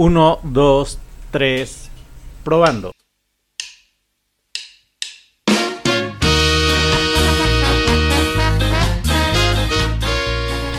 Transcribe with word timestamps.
1, 0.00 0.38
2, 0.44 0.98
3, 1.32 1.90
probando. 2.44 2.92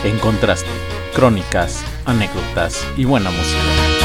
En 0.04 0.18
contraste, 0.20 0.70
crónicas, 1.14 1.84
anécdotas 2.06 2.82
y 2.96 3.04
buena 3.04 3.30
música. 3.30 3.99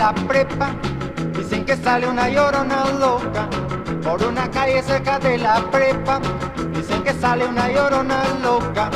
La 0.00 0.14
prepa, 0.14 0.70
dicen 1.36 1.66
que 1.66 1.76
sale 1.76 2.08
una 2.08 2.26
llorona 2.30 2.86
loca. 2.98 3.46
Por 4.02 4.22
una 4.24 4.50
calle 4.50 4.82
cerca 4.82 5.18
de 5.18 5.36
la 5.36 5.56
prepa, 5.70 6.18
dicen 6.74 7.02
que 7.02 7.12
sale 7.12 7.44
una 7.44 7.68
llorona 7.68 8.22
loca. 8.42 8.88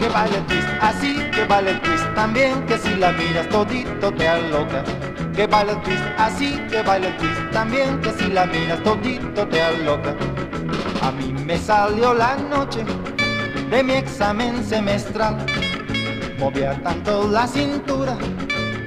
Que 0.00 0.08
vale 0.08 0.38
el 0.38 0.46
twist 0.46 0.68
así, 0.80 1.14
que 1.30 1.44
vale 1.44 1.70
el 1.70 1.80
twist 1.80 2.04
también, 2.16 2.66
que 2.66 2.76
si 2.76 2.96
la 2.96 3.12
miras 3.12 3.48
todito 3.50 4.12
te 4.12 4.26
aloca. 4.26 4.82
Que 5.32 5.46
vale 5.46 5.72
el 5.74 5.80
twist 5.82 6.02
así, 6.18 6.50
que 6.68 6.82
vale 6.82 7.06
el 7.06 7.16
twist 7.18 7.40
también, 7.52 8.00
que 8.00 8.10
si 8.18 8.26
la 8.26 8.44
miras 8.46 8.82
todito 8.82 9.46
te 9.46 9.62
aloca. 9.62 10.12
A 11.02 11.12
mí 11.12 11.32
me 11.46 11.56
salió 11.56 12.14
la 12.14 12.34
noche 12.34 12.84
de 13.70 13.84
mi 13.84 13.92
examen 13.92 14.64
semestral. 14.64 15.36
Movía 16.36 16.74
tanto 16.82 17.28
la 17.28 17.46
cintura 17.46 18.18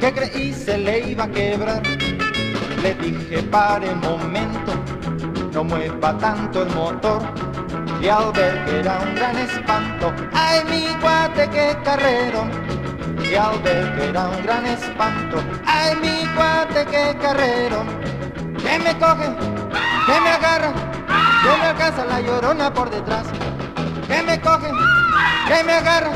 que 0.01 0.11
creí 0.11 0.51
se 0.51 0.79
le 0.79 1.11
iba 1.11 1.25
a 1.25 1.29
quebrar. 1.29 1.83
Le 2.81 2.95
dije 2.95 3.43
pare 3.43 3.93
momento, 3.93 4.73
no 5.53 5.63
mueva 5.63 6.17
tanto 6.17 6.63
el 6.63 6.69
motor. 6.73 7.21
Y 8.01 8.07
al 8.07 8.31
ver 8.31 8.65
que 8.65 8.79
era 8.79 8.97
un 8.97 9.13
gran 9.13 9.37
espanto, 9.37 10.11
ay 10.33 10.61
mi 10.71 10.87
guate 10.99 11.47
que 11.49 11.77
carrero. 11.83 12.47
Y 13.23 13.35
al 13.35 13.59
ver 13.59 13.95
que 13.95 14.09
era 14.09 14.27
un 14.29 14.41
gran 14.43 14.65
espanto, 14.65 15.37
ay 15.67 15.95
mi 16.01 16.25
guate 16.35 16.83
que 16.85 17.15
carrero. 17.21 17.85
Que 18.57 18.79
me 18.79 18.97
coge, 18.97 19.29
que 20.07 20.19
me 20.19 20.29
agarra, 20.31 20.73
que 21.43 21.57
me 21.59 21.65
alcanza 21.67 22.05
la 22.05 22.21
llorona 22.21 22.73
por 22.73 22.89
detrás. 22.89 23.27
Que 24.07 24.23
me 24.23 24.41
coge, 24.41 24.71
que 25.47 25.63
me 25.63 25.73
agarra, 25.73 26.11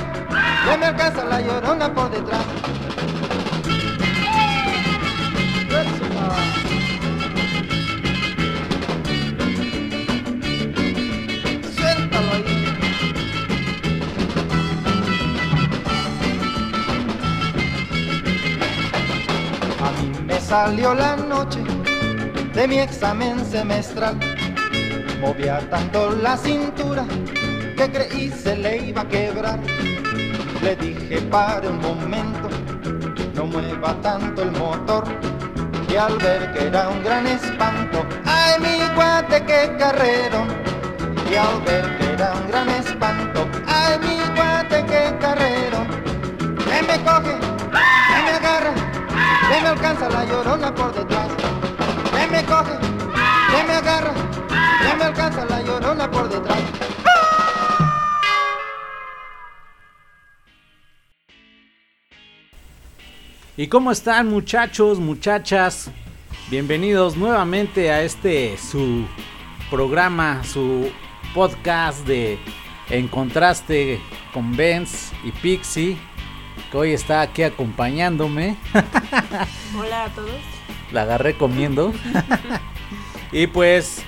que 0.66 0.78
me 0.78 0.86
alcanza 0.88 1.24
la 1.24 1.40
llorona 1.40 1.94
por 1.94 2.10
detrás. 2.10 2.75
Salió 20.48 20.94
la 20.94 21.16
noche 21.16 21.60
de 22.54 22.68
mi 22.68 22.78
examen 22.80 23.44
semestral. 23.46 24.16
Movía 25.20 25.60
tanto 25.72 26.12
la 26.12 26.38
cintura 26.38 27.04
que 27.76 27.90
creí 27.92 28.30
se 28.30 28.56
le 28.56 28.78
iba 28.90 29.02
a 29.02 29.08
quebrar. 29.08 29.60
Le 30.62 30.76
dije 30.76 31.22
para 31.32 31.68
un 31.68 31.80
momento, 31.80 32.48
no 33.34 33.46
mueva 33.48 33.96
tanto 34.02 34.44
el 34.44 34.52
motor. 34.52 35.04
Y 35.90 35.96
al 35.96 36.18
ver 36.18 36.52
que 36.54 36.68
era 36.68 36.90
un 36.90 37.04
gran 37.04 37.26
espanto, 37.26 38.06
ay 38.26 38.60
mi 38.60 38.96
guate 38.96 39.44
que 39.46 39.76
carrero. 39.80 40.46
Y 41.32 41.36
al 41.36 41.60
ver 41.62 41.98
que 41.98 42.14
era 42.14 42.34
un 42.34 42.48
gran 42.48 42.70
espanto, 42.70 43.48
ay 43.66 43.98
mi 44.00 44.18
guate 44.36 44.86
que 44.86 45.18
carrero. 45.20 45.80
Que 46.68 46.82
me 46.84 46.98
coge, 47.04 47.45
alcanza 49.76 50.10
la 50.10 50.26
llorona 50.26 50.74
por 50.74 50.94
detrás, 50.96 51.30
que 51.36 52.28
me 52.32 52.44
coge, 52.46 52.78
que 52.80 53.64
me 53.68 53.74
agarra, 53.74 54.14
que 54.82 54.98
me 54.98 55.04
alcanza 55.04 55.46
la 55.46 55.62
llorona 55.62 56.10
por 56.10 56.30
detrás. 56.30 56.64
¿Y 63.58 63.68
cómo 63.68 63.92
están 63.92 64.30
muchachos, 64.30 65.00
muchachas? 65.00 65.92
Bienvenidos 66.50 67.18
nuevamente 67.18 67.92
a 67.92 68.02
este 68.04 68.58
su 68.58 69.06
programa, 69.70 70.44
su 70.44 70.90
podcast 71.34 72.06
de 72.08 72.40
En 72.90 73.10
Contraste 73.10 74.00
con 74.34 74.56
Benz 74.56 75.12
y 75.24 75.32
Pixie 75.32 75.98
que 76.72 76.78
hoy 76.78 76.94
está 76.94 77.22
aquí 77.22 77.44
acompañándome. 77.44 78.58
Hola 79.78 80.06
a 80.06 80.10
todos. 80.10 80.42
La 80.92 81.04
agarré 81.04 81.38
comiendo. 81.38 81.94
y 83.32 83.48
pues 83.48 84.04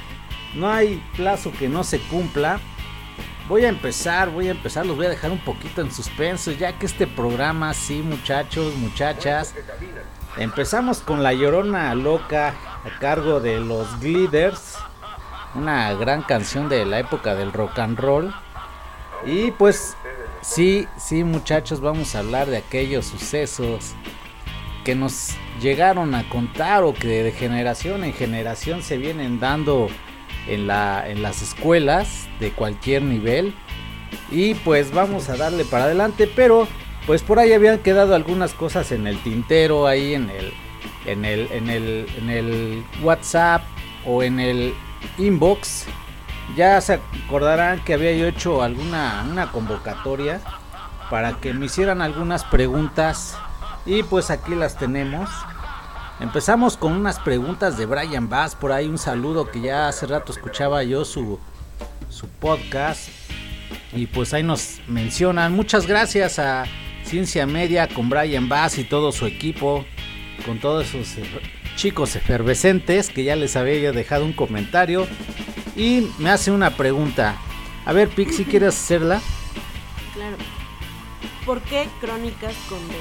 no 0.56 0.70
hay 0.70 1.04
plazo 1.16 1.52
que 1.52 1.70
no 1.70 1.84
se 1.84 2.00
cumpla. 2.00 2.60
Voy 3.48 3.64
a 3.64 3.70
empezar, 3.70 4.30
voy 4.30 4.50
a 4.50 4.52
empezar, 4.52 4.86
los 4.86 4.98
voy 4.98 5.06
a 5.06 5.10
dejar 5.10 5.32
un 5.32 5.40
poquito 5.40 5.82
en 5.82 5.92
suspenso, 5.92 6.52
ya 6.52 6.78
que 6.78 6.86
este 6.86 7.08
programa, 7.08 7.74
sí 7.74 8.02
muchachos, 8.02 8.76
muchachas, 8.76 9.56
empezamos 10.36 11.00
con 11.00 11.24
La 11.24 11.32
Llorona 11.34 11.96
Loca 11.96 12.50
a 12.50 13.00
cargo 13.00 13.40
de 13.40 13.62
los 13.62 14.02
Gliders, 14.02 14.78
una 15.56 15.94
gran 15.94 16.24
canción 16.24 16.68
de 16.68 16.86
la 16.86 17.00
época 17.00 17.36
del 17.36 17.54
rock 17.54 17.80
and 17.80 17.98
roll. 17.98 18.36
Y 19.26 19.52
pues 19.52 19.96
Sí, 20.48 20.88
sí 20.96 21.26
muchachos, 21.26 21.82
vamos 21.82 22.16
a 22.16 22.20
hablar 22.20 22.48
de 22.48 22.56
aquellos 22.56 23.06
sucesos 23.06 23.94
que 24.86 24.96
nos 24.96 25.36
llegaron 25.62 26.16
a 26.16 26.28
contar 26.30 26.86
o 26.86 26.94
que 26.94 27.22
de 27.22 27.34
generación 27.34 28.06
en 28.06 28.14
generación 28.14 28.82
se 28.82 28.98
vienen 28.98 29.42
dando 29.42 29.90
en, 30.48 30.66
la, 30.66 31.04
en 31.08 31.22
las 31.22 31.42
escuelas 31.42 32.30
de 32.40 32.52
cualquier 32.52 33.02
nivel. 33.02 33.54
Y 34.32 34.54
pues 34.54 34.94
vamos 34.94 35.28
a 35.28 35.36
darle 35.36 35.66
para 35.66 35.84
adelante, 35.84 36.32
pero 36.34 36.66
pues 37.06 37.24
por 37.24 37.40
ahí 37.40 37.52
habían 37.52 37.80
quedado 37.80 38.16
algunas 38.16 38.54
cosas 38.54 38.94
en 38.94 39.06
el 39.06 39.22
tintero, 39.22 39.86
ahí 39.86 40.14
en 40.14 40.30
el, 40.30 40.54
en 41.06 41.26
el, 41.26 41.52
en 41.52 41.70
el, 41.70 42.08
en 42.18 42.30
el 42.30 42.84
WhatsApp 43.04 43.64
o 44.06 44.24
en 44.24 44.40
el 44.40 44.74
inbox 45.18 45.88
ya 46.56 46.80
se 46.82 47.00
acordarán 47.26 47.84
que 47.84 47.94
había 47.94 48.14
yo 48.14 48.28
hecho 48.28 48.62
alguna 48.62 49.26
una 49.30 49.52
convocatoria 49.52 50.42
para 51.10 51.34
que 51.34 51.54
me 51.54 51.66
hicieran 51.66 52.02
algunas 52.02 52.44
preguntas 52.44 53.38
y 53.86 54.04
pues 54.04 54.30
aquí 54.30 54.56
las 54.56 54.78
tenemos. 54.78 55.30
Empezamos 56.20 56.78
con 56.78 56.94
unas 56.94 57.20
preguntas 57.20 57.78
de 57.78 57.86
Brian 57.86 58.28
Bass, 58.28 58.56
por 58.56 58.72
ahí 58.72 58.88
un 58.88 58.98
saludo 58.98 59.52
que 59.52 59.62
ya 59.62 59.88
hace 59.88 60.08
rato 60.08 60.32
escuchaba 60.32 60.84
yo 60.84 61.06
su, 61.06 61.40
su 62.10 62.28
podcast 62.28 63.10
y 63.94 64.08
pues 64.08 64.34
ahí 64.34 64.44
nos 64.44 64.80
mencionan. 64.88 65.54
Muchas 65.54 65.86
gracias 65.86 66.40
a 66.40 66.66
Ciencia 67.04 67.46
Media 67.46 67.88
con 67.88 68.10
Brian 68.10 68.50
Bass 68.50 68.78
y 68.80 68.84
todo 68.84 69.12
su 69.12 69.26
equipo, 69.26 69.86
con 70.46 70.60
todos 70.60 70.94
esos 70.94 71.24
chicos 71.76 72.16
efervescentes 72.16 73.10
que 73.10 73.24
ya 73.24 73.36
les 73.36 73.56
había 73.56 73.80
yo 73.80 73.94
dejado 73.94 74.26
un 74.26 74.34
comentario 74.34 75.08
y 75.78 76.12
me 76.18 76.32
hace 76.32 76.52
una 76.52 76.72
pregunta. 76.72 77.38
A 77.86 77.94
ver, 77.94 78.10
Pixie, 78.10 78.46
¿quieres 78.46 78.76
hacerla? 78.76 79.22
Claro. 80.14 80.36
¿Por 81.46 81.62
qué 81.62 81.88
Crónicas 82.02 82.56
con 82.68 82.80
Benz? 82.90 83.00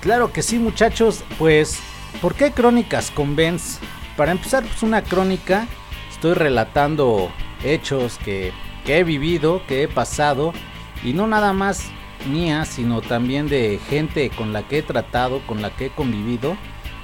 Claro 0.00 0.32
que 0.32 0.42
sí, 0.42 0.58
muchachos. 0.58 1.22
Pues, 1.38 1.78
¿por 2.20 2.34
qué 2.34 2.50
Crónicas 2.50 3.10
con 3.10 3.36
Benz? 3.36 3.78
Para 4.16 4.32
empezar, 4.32 4.64
pues 4.64 4.82
una 4.82 5.02
crónica. 5.02 5.68
Estoy 6.10 6.32
relatando 6.34 7.30
hechos 7.62 8.18
que, 8.24 8.52
que 8.84 8.98
he 8.98 9.04
vivido, 9.04 9.62
que 9.68 9.82
he 9.82 9.88
pasado. 9.88 10.52
Y 11.04 11.12
no 11.12 11.26
nada 11.26 11.52
más 11.52 11.84
mía, 12.28 12.64
sino 12.64 13.02
también 13.02 13.48
de 13.48 13.78
gente 13.88 14.30
con 14.30 14.52
la 14.52 14.66
que 14.66 14.78
he 14.78 14.82
tratado, 14.82 15.40
con 15.46 15.62
la 15.62 15.70
que 15.70 15.86
he 15.86 15.90
convivido. 15.90 16.56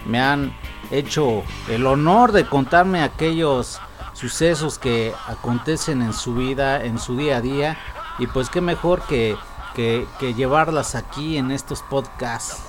Me 0.06 0.18
han 0.18 0.52
hecho 0.90 1.44
el 1.68 1.86
honor 1.86 2.32
de 2.32 2.46
contarme 2.46 3.02
aquellos 3.02 3.80
sucesos 4.14 4.78
que 4.78 5.12
acontecen 5.26 6.00
en 6.00 6.14
su 6.14 6.34
vida, 6.34 6.82
en 6.82 6.98
su 6.98 7.16
día 7.16 7.36
a 7.36 7.40
día. 7.42 7.78
Y 8.18 8.26
pues 8.26 8.48
qué 8.48 8.60
mejor 8.60 9.02
que, 9.02 9.36
que, 9.74 10.34
llevarlas 10.34 10.94
aquí 10.94 11.36
en 11.36 11.50
estos 11.50 11.82
podcasts. 11.82 12.62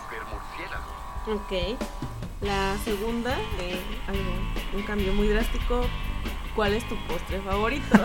Ok. 1.28 1.80
La 2.42 2.76
segunda, 2.84 3.38
eh, 3.60 3.80
un 4.76 4.84
cambio 4.84 5.14
muy 5.14 5.28
drástico. 5.30 5.86
¿Cuál 6.56 6.74
es 6.74 6.88
tu 6.88 6.96
postre 7.08 7.42
favorito? 7.42 7.86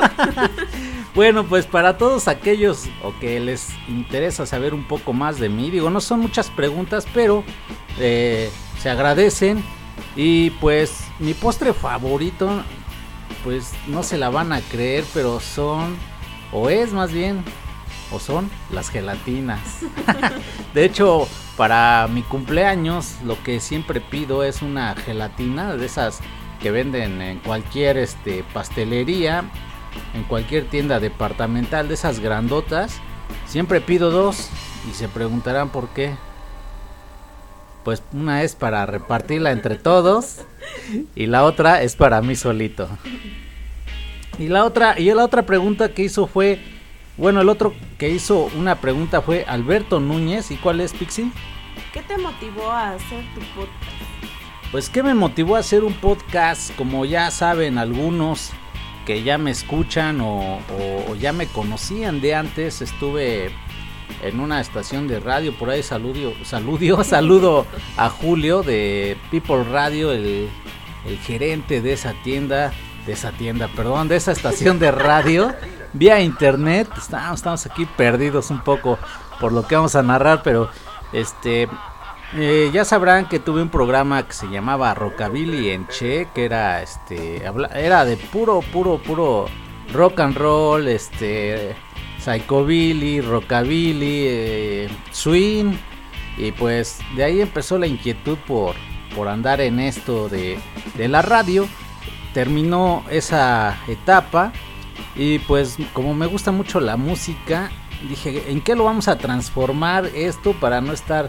Bueno, 1.15 1.45
pues 1.45 1.67
para 1.67 1.99
todos 1.99 2.29
aquellos 2.29 2.89
o 3.03 3.13
que 3.19 3.41
les 3.41 3.71
interesa 3.89 4.47
saber 4.47 4.75
un 4.75 4.85
poco 4.85 5.13
más 5.13 5.39
de 5.39 5.49
mí, 5.49 5.71
digo, 5.71 5.91
no 5.91 6.01
son 6.01 6.21
muchas 6.21 6.51
preguntas, 6.51 7.07
pero 7.13 7.43
eh, 7.99 8.51
se 8.79 8.91
agradecen. 8.91 9.63
Y 10.17 10.51
pues 10.51 11.05
mi 11.19 11.35
postre 11.35 11.73
favorito, 11.73 12.63
pues 13.45 13.73
no 13.87 14.03
se 14.03 14.19
la 14.19 14.31
van 14.31 14.53
a 14.53 14.61
creer, 14.61 15.05
pero 15.15 15.41
son, 15.41 15.97
o 16.53 16.69
es 16.69 16.93
más 16.93 17.13
bien, 17.13 17.45
o 18.13 18.19
son 18.19 18.51
las 18.71 18.91
gelatinas. 18.91 19.61
de 20.75 20.85
hecho, 20.85 21.29
para 21.57 22.09
mi 22.09 22.23
cumpleaños, 22.23 23.17
lo 23.25 23.43
que 23.43 23.61
siempre 23.61 24.01
pido 24.01 24.45
es 24.45 24.63
una 24.63 24.95
gelatina 24.95 25.77
de 25.77 25.87
esas 25.87 26.21
que 26.61 26.71
venden 26.71 27.21
en 27.23 27.39
cualquier 27.39 27.97
este, 27.97 28.45
pastelería, 28.53 29.45
en 30.15 30.25
cualquier 30.25 30.69
tienda 30.69 31.01
departamental, 31.01 31.89
de 31.89 31.95
esas 31.95 32.21
grandotas. 32.21 33.01
Siempre 33.47 33.81
pido 33.81 34.11
dos 34.11 34.51
y 34.91 34.95
se 34.95 35.09
preguntarán 35.09 35.71
por 35.71 35.89
qué. 35.89 36.17
Pues 37.85 38.03
una 38.13 38.43
es 38.43 38.55
para 38.55 38.85
repartirla 38.87 39.53
entre 39.53 39.77
todos 39.77 40.41
y 41.15 41.27
la 41.27 41.45
otra 41.45 41.83
es 41.83 41.97
para 41.97 42.21
mí 42.23 42.37
solito. 42.37 42.89
Y 44.39 44.49
la 44.49 44.65
otra 44.65 44.99
y 44.99 45.13
la 45.13 45.25
otra 45.25 45.43
pregunta 45.47 45.91
que 45.93 46.03
hizo 46.03 46.27
fue, 46.27 46.61
bueno, 47.17 47.41
el 47.41 47.49
otro 47.49 47.75
que 47.99 48.11
hizo 48.11 48.51
una 48.57 48.77
pregunta 48.81 49.21
fue 49.23 49.45
Alberto 49.47 50.01
Núñez, 50.01 50.51
¿y 50.51 50.57
cuál 50.57 50.81
es 50.81 50.93
Pixie? 50.93 51.31
¿Qué 51.93 52.03
te 52.03 52.17
motivó 52.19 52.71
a 52.71 52.93
hacer 52.93 53.25
tu 53.35 53.41
podcast? 53.59 53.75
Pues 54.71 54.89
qué 54.89 55.03
me 55.03 55.15
motivó 55.15 55.57
a 55.57 55.61
hacer 55.61 55.83
un 55.83 55.95
podcast, 55.95 56.75
como 56.77 57.05
ya 57.05 57.31
saben 57.31 57.77
algunos 57.79 58.51
que 59.05 59.23
ya 59.25 59.37
me 59.39 59.51
escuchan 59.51 60.21
o, 60.21 60.59
o- 60.59 61.05
o 61.11 61.15
ya 61.17 61.33
me 61.33 61.47
conocían 61.47 62.21
de 62.21 62.35
antes, 62.35 62.81
estuve 62.81 63.51
en 64.23 64.41
una 64.41 64.61
estación 64.61 65.09
de 65.09 65.21
radio, 65.21 65.53
por 65.55 65.71
ahí 65.71 65.83
saludio, 65.83 66.33
saludio, 66.45 67.05
saludo 67.05 67.67
a 67.97 68.09
Julio 68.09 68.63
de 68.63 69.17
People 69.31 69.65
Radio, 69.65 70.13
el, 70.13 70.49
el 71.07 71.19
gerente 71.19 71.81
de 71.81 71.93
esa 71.93 72.15
tienda, 72.23 72.73
de 73.07 73.13
esa 73.13 73.33
tienda, 73.33 73.69
perdón, 73.69 74.09
de 74.09 74.17
esa 74.17 74.33
estación 74.33 74.79
de 74.79 74.91
radio, 74.91 75.55
vía 75.93 76.21
internet, 76.21 76.89
estamos, 76.97 77.39
estamos 77.39 77.67
aquí 77.67 77.87
perdidos 77.97 78.51
un 78.51 78.61
poco 78.61 78.99
por 79.41 79.53
lo 79.53 79.67
que 79.67 79.77
vamos 79.77 79.95
a 79.97 80.03
narrar, 80.03 80.43
pero 80.43 80.71
este 81.13 81.69
eh, 82.35 82.71
ya 82.73 82.85
sabrán 82.85 83.27
que 83.27 83.41
tuve 83.41 83.61
un 83.61 83.71
programa 83.71 84.25
que 84.25 84.33
se 84.33 84.47
llamaba 84.47 84.95
Rockabilly 84.95 85.71
en 85.71 85.89
Che, 85.89 86.29
que 86.33 86.45
era 86.45 86.81
este 86.81 87.43
era 87.75 88.05
de 88.05 88.17
puro 88.17 88.61
puro 88.61 88.99
puro 88.99 89.47
rock 89.93 90.21
and 90.21 90.37
roll, 90.37 90.87
este 90.87 91.75
psychobilly, 92.23 93.21
rockabilly, 93.21 94.25
eh, 94.27 94.89
swing 95.11 95.73
y 96.37 96.53
pues 96.53 96.99
de 97.17 97.25
ahí 97.25 97.41
empezó 97.41 97.79
la 97.79 97.87
inquietud 97.87 98.39
por 98.47 98.75
por 99.15 99.29
andar 99.29 99.61
en 99.61 99.81
esto 99.81 100.29
de, 100.29 100.59
de 100.97 101.09
la 101.09 101.23
radio. 101.23 101.69
Terminó 102.33 103.05
esa 103.11 103.79
etapa 103.89 104.53
y 105.17 105.41
pues 105.41 105.77
como 105.93 106.15
me 106.15 106.27
gusta 106.27 106.53
mucho 106.53 106.81
la 106.81 106.97
música, 106.97 107.71
dije, 108.09 108.51
¿en 108.51 108.61
qué 108.61 108.77
lo 108.77 108.85
vamos 108.85 109.09
a 109.09 109.19
transformar 109.19 110.07
esto 110.15 110.53
para 110.53 110.81
no 110.81 110.93
estar 110.93 111.29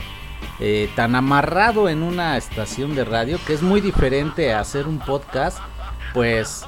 eh, 0.60 0.90
tan 0.96 1.16
amarrado 1.16 1.90
en 1.90 2.04
una 2.04 2.38
estación 2.38 2.96
de 2.96 3.04
radio, 3.04 3.40
que 3.48 3.54
es 3.54 3.64
muy 3.64 3.82
diferente 3.82 4.54
a 4.54 4.60
hacer 4.60 4.88
un 4.88 5.00
podcast? 5.00 5.58
Pues 6.14 6.66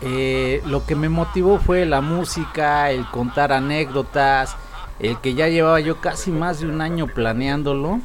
eh, 0.00 0.62
lo 0.66 0.86
que 0.86 0.94
me 0.94 1.08
motivó 1.08 1.58
fue 1.58 1.84
la 1.84 2.00
música, 2.00 2.90
el 2.90 3.04
contar 3.06 3.52
anécdotas, 3.52 4.56
el 5.00 5.18
que 5.20 5.34
ya 5.34 5.48
llevaba 5.48 5.80
yo 5.80 6.00
casi 6.00 6.30
más 6.30 6.60
de 6.60 6.66
un 6.66 6.80
año 6.80 7.06
planeándolo. 7.08 8.00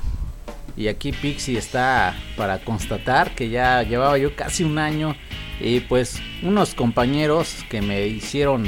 Y 0.75 0.88
aquí 0.88 1.12
Pixie 1.12 1.57
está 1.57 2.16
para 2.36 2.60
constatar 2.60 3.36
que 3.36 3.50
ya 3.50 3.84
llevaba 3.84 4.18
yo 4.18 4.36
casi 4.36 4.63
un 4.63 4.80
año. 4.80 5.16
Y 5.60 5.81
pues 5.81 6.19
unos 6.42 6.74
compañeros 6.74 7.63
que 7.69 7.81
me 7.81 8.07
hicieron 8.07 8.66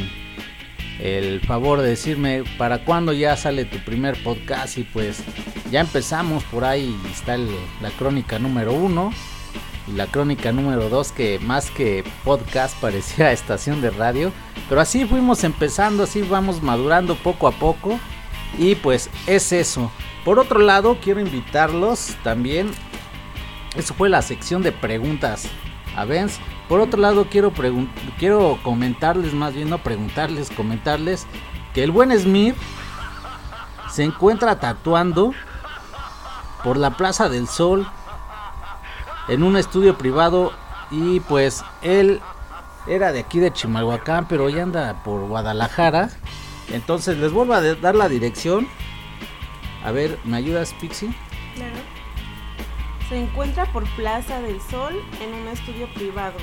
el 1.00 1.42
favor 1.42 1.82
de 1.82 1.90
decirme 1.90 2.44
para 2.58 2.86
cuándo 2.86 3.12
ya 3.12 3.36
sale 3.36 3.66
tu 3.66 3.80
primer 3.80 4.22
podcast. 4.22 4.78
Y 4.78 4.84
pues 4.84 5.24
ya 5.72 5.82
empezamos 5.82 6.44
por 6.44 6.64
ahí. 6.64 6.96
Está 7.12 7.38
la 7.38 7.90
crónica 7.98 8.38
número 8.38 8.74
uno. 8.74 9.12
Y 9.88 9.92
la 9.92 10.08
crónica 10.08 10.52
número 10.52 10.90
2 10.90 11.12
que 11.12 11.40
más 11.40 11.70
que 11.70 12.04
podcast 12.24 12.76
parecía 12.82 13.32
estación 13.32 13.82
de 13.82 13.92
radio. 13.92 14.32
Pero 14.70 14.82
así 14.82 15.06
fuimos 15.06 15.44
empezando, 15.44 16.04
así 16.04 16.22
vamos 16.22 16.62
madurando 16.62 17.16
poco 17.16 17.48
a 17.48 17.52
poco. 17.52 18.00
Y 18.58 18.76
pues 18.76 19.10
es 19.28 19.52
eso. 19.52 19.92
Por 20.24 20.40
otro 20.40 20.60
lado, 20.60 20.98
quiero 21.02 21.20
invitarlos 21.20 22.16
también. 22.24 22.72
Eso 23.76 23.94
fue 23.94 24.10
la 24.10 24.22
sección 24.22 24.64
de 24.64 24.72
preguntas 24.72 25.48
a 25.96 26.06
Benz. 26.06 26.40
Por 26.68 26.80
otro 26.80 27.00
lado, 27.00 27.28
quiero, 27.30 27.54
quiero 28.18 28.58
comentarles, 28.64 29.34
más 29.34 29.54
bien 29.54 29.70
no 29.70 29.78
preguntarles, 29.78 30.50
comentarles 30.50 31.28
que 31.74 31.84
el 31.84 31.92
buen 31.92 32.18
Smith 32.18 32.56
se 33.92 34.04
encuentra 34.04 34.60
tatuando 34.60 35.34
por 36.64 36.78
la 36.78 36.98
Plaza 36.98 37.30
del 37.30 37.48
Sol 37.48 37.88
en 39.28 39.44
un 39.44 39.58
estudio 39.58 39.98
privado 39.98 40.54
y 40.92 41.20
pues 41.22 41.64
él 41.82 42.22
era 42.88 43.12
de 43.12 43.20
aquí 43.20 43.40
de 43.40 43.52
Chimalhuacán, 43.52 44.28
pero 44.28 44.50
ya 44.50 44.64
anda 44.64 45.04
por 45.04 45.28
Guadalajara. 45.28 46.10
Entonces 46.72 47.18
les 47.18 47.32
vuelvo 47.32 47.54
a 47.54 47.62
dar 47.62 47.96
la 47.96 48.10
dirección. 48.10 48.68
A 49.84 49.92
ver, 49.92 50.20
¿me 50.24 50.38
ayudas, 50.38 50.74
Pixie? 50.80 51.14
Claro. 51.56 51.76
Se 53.10 53.18
encuentra 53.18 53.72
por 53.72 53.84
Plaza 53.96 54.42
del 54.42 54.60
Sol 54.62 55.00
en 55.22 55.34
un 55.34 55.48
estudio 55.48 55.88
privado. 55.94 56.38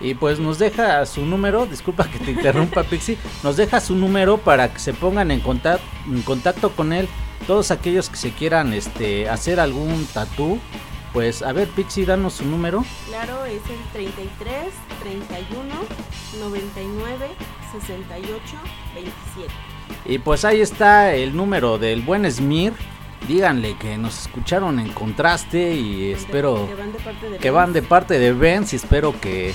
Y 0.00 0.14
pues 0.14 0.38
nos 0.38 0.58
deja 0.58 1.06
su 1.06 1.24
número, 1.24 1.66
disculpa 1.66 2.08
que 2.08 2.18
te 2.18 2.32
interrumpa 2.32 2.82
Pixie, 2.90 3.16
nos 3.42 3.56
deja 3.56 3.80
su 3.80 3.94
número 3.94 4.38
para 4.38 4.72
que 4.72 4.78
se 4.78 4.92
pongan 4.92 5.30
en 5.30 5.40
contacto, 5.40 5.84
en 6.06 6.22
contacto 6.22 6.70
con 6.72 6.92
él 6.92 7.08
todos 7.46 7.70
aquellos 7.70 8.08
que 8.08 8.16
se 8.16 8.32
quieran 8.32 8.72
este 8.72 9.28
hacer 9.28 9.60
algún 9.60 10.06
tatú. 10.06 10.58
Pues 11.12 11.42
a 11.42 11.52
ver 11.52 11.68
Pixie, 11.68 12.06
danos 12.06 12.34
su 12.34 12.46
número. 12.46 12.84
Claro, 13.08 13.44
es 13.44 13.60
el 13.68 13.80
33 13.92 14.72
31 15.02 15.74
99 16.40 17.26
68 17.72 18.42
27. 18.94 19.52
Y 20.06 20.18
pues 20.18 20.44
ahí 20.44 20.62
está 20.62 21.14
el 21.14 21.36
número 21.36 21.78
del 21.78 22.00
buen 22.00 22.30
Smir. 22.30 22.72
Díganle 23.28 23.76
que 23.78 23.98
nos 23.98 24.22
escucharon 24.22 24.80
en 24.80 24.92
contraste 24.92 25.74
y 25.74 26.10
espero 26.10 26.66
Que 26.66 26.74
van 26.74 26.92
de 26.92 26.98
parte 26.98 27.30
de 27.30 27.38
que 27.38 27.50
van 27.50 27.72
de 27.72 27.82
parte 27.82 28.18
de 28.18 28.32
Benz 28.32 28.72
y 28.72 28.76
espero 28.76 29.14
que 29.20 29.54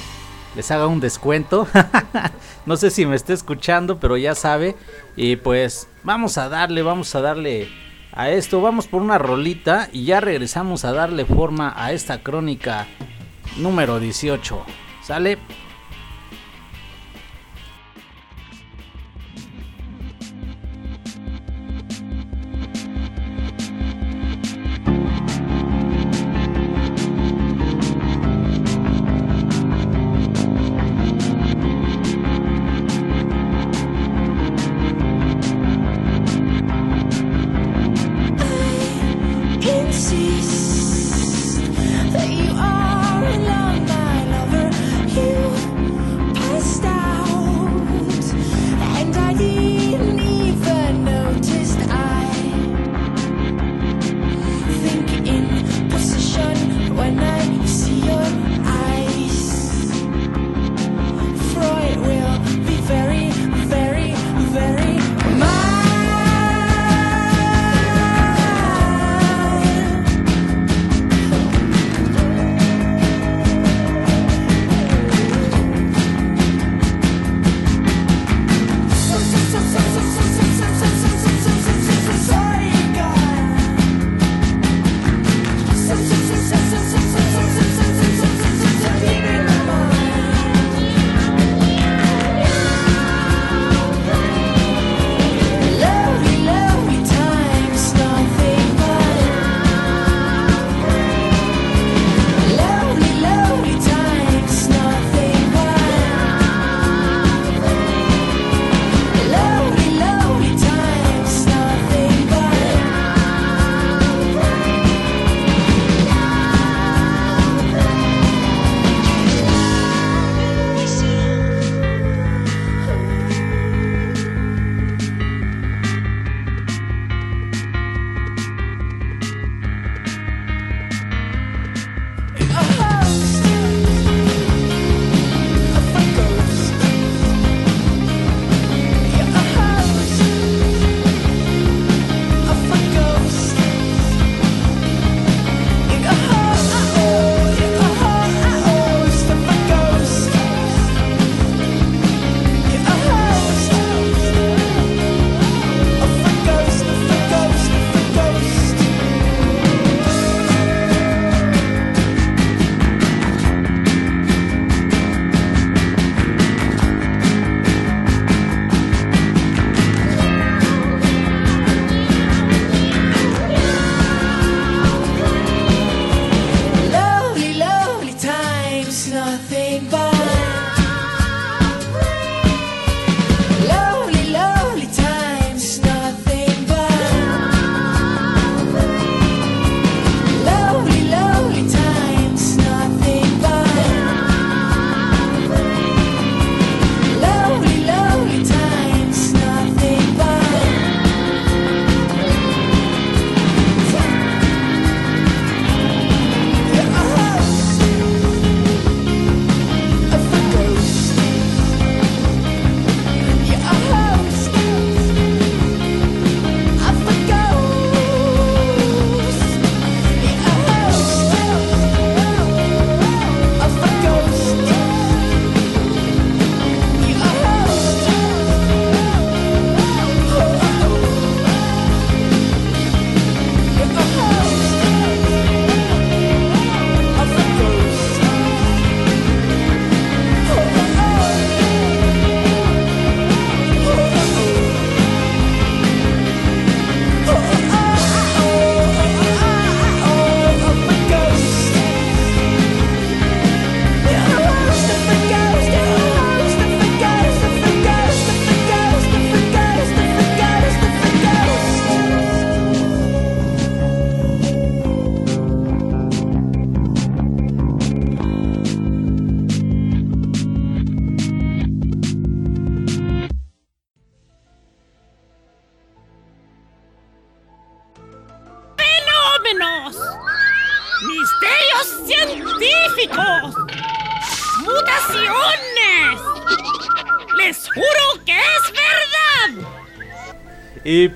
les 0.55 0.71
haga 0.71 0.87
un 0.87 0.99
descuento. 0.99 1.67
no 2.65 2.77
sé 2.77 2.91
si 2.91 3.05
me 3.05 3.15
está 3.15 3.33
escuchando, 3.33 3.99
pero 3.99 4.15
ya 4.15 4.35
sabe. 4.35 4.75
Y 5.15 5.37
pues 5.37 5.87
vamos 6.03 6.37
a 6.37 6.49
darle, 6.49 6.83
vamos 6.83 7.13
a 7.15 7.21
darle 7.21 7.67
a 8.11 8.29
esto. 8.29 8.61
Vamos 8.61 8.87
por 8.87 9.01
una 9.01 9.17
rolita 9.17 9.89
y 9.91 10.05
ya 10.05 10.19
regresamos 10.19 10.85
a 10.85 10.93
darle 10.93 11.25
forma 11.25 11.73
a 11.75 11.91
esta 11.91 12.21
crónica 12.23 12.87
número 13.57 13.99
18. 13.99 14.65
¿Sale? 15.01 15.37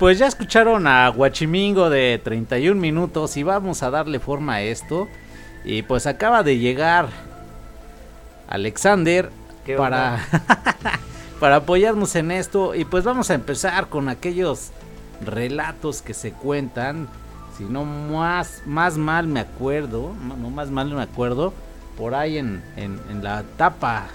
Pues 0.02 0.18
ya 0.18 0.26
escucharon 0.26 0.88
a 0.88 1.06
Guachimingo 1.10 1.88
de 1.88 2.20
31 2.24 2.74
minutos 2.80 3.36
y 3.36 3.44
vamos 3.44 3.84
a 3.84 3.90
darle 3.90 4.18
forma 4.18 4.54
a 4.54 4.62
esto. 4.62 5.06
Y 5.64 5.82
pues 5.82 6.08
acaba 6.08 6.42
de 6.42 6.58
llegar 6.58 7.06
Alexander 8.48 9.30
¿Qué 9.64 9.76
para, 9.76 10.18
para 11.38 11.54
apoyarnos 11.54 12.16
en 12.16 12.32
esto. 12.32 12.74
Y 12.74 12.84
pues 12.84 13.04
vamos 13.04 13.30
a 13.30 13.34
empezar 13.34 13.90
con 13.90 14.08
aquellos 14.08 14.72
relatos 15.24 16.02
que 16.02 16.14
se 16.14 16.32
cuentan. 16.32 17.06
Si 17.56 17.62
no 17.62 17.84
más, 17.84 18.64
más 18.66 18.98
mal 18.98 19.28
me 19.28 19.38
acuerdo, 19.38 20.16
no 20.36 20.50
más 20.50 20.68
mal 20.68 20.92
me 20.92 21.02
acuerdo, 21.02 21.54
por 21.96 22.16
ahí 22.16 22.38
en, 22.38 22.60
en, 22.74 23.00
en 23.08 23.22
la 23.22 23.42
etapa 23.42 24.08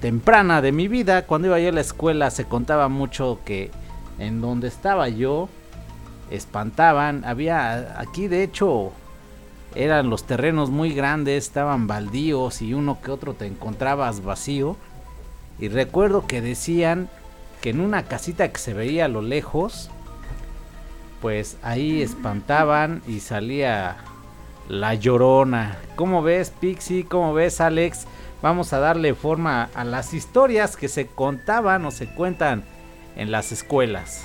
temprana 0.00 0.62
de 0.62 0.70
mi 0.70 0.86
vida, 0.86 1.22
cuando 1.26 1.48
iba 1.48 1.58
yo 1.58 1.70
a 1.70 1.72
la 1.72 1.80
escuela, 1.80 2.30
se 2.30 2.44
contaba 2.44 2.88
mucho 2.88 3.40
que 3.44 3.72
en 4.18 4.40
donde 4.40 4.68
estaba 4.68 5.08
yo 5.08 5.48
espantaban. 6.30 7.24
Había 7.24 8.00
aquí, 8.00 8.28
de 8.28 8.42
hecho, 8.42 8.92
eran 9.74 10.10
los 10.10 10.24
terrenos 10.24 10.70
muy 10.70 10.94
grandes, 10.94 11.44
estaban 11.44 11.86
baldíos 11.86 12.62
y 12.62 12.74
uno 12.74 13.00
que 13.00 13.10
otro 13.10 13.34
te 13.34 13.46
encontrabas 13.46 14.22
vacío. 14.22 14.76
Y 15.58 15.68
recuerdo 15.68 16.26
que 16.26 16.40
decían 16.40 17.08
que 17.60 17.70
en 17.70 17.80
una 17.80 18.04
casita 18.04 18.50
que 18.50 18.58
se 18.58 18.74
veía 18.74 19.06
a 19.06 19.08
lo 19.08 19.22
lejos, 19.22 19.90
pues 21.20 21.56
ahí 21.62 22.02
espantaban 22.02 23.02
y 23.06 23.20
salía 23.20 23.96
la 24.68 24.94
llorona. 24.94 25.78
¿Cómo 25.96 26.22
ves, 26.22 26.50
Pixie? 26.50 27.04
¿Cómo 27.04 27.34
ves, 27.34 27.60
Alex? 27.60 28.06
Vamos 28.42 28.72
a 28.72 28.78
darle 28.78 29.14
forma 29.14 29.70
a 29.74 29.84
las 29.84 30.12
historias 30.12 30.76
que 30.76 30.88
se 30.88 31.06
contaban 31.06 31.84
o 31.86 31.90
se 31.90 32.06
cuentan 32.06 32.64
en 33.16 33.30
las 33.30 33.52
escuelas. 33.52 34.24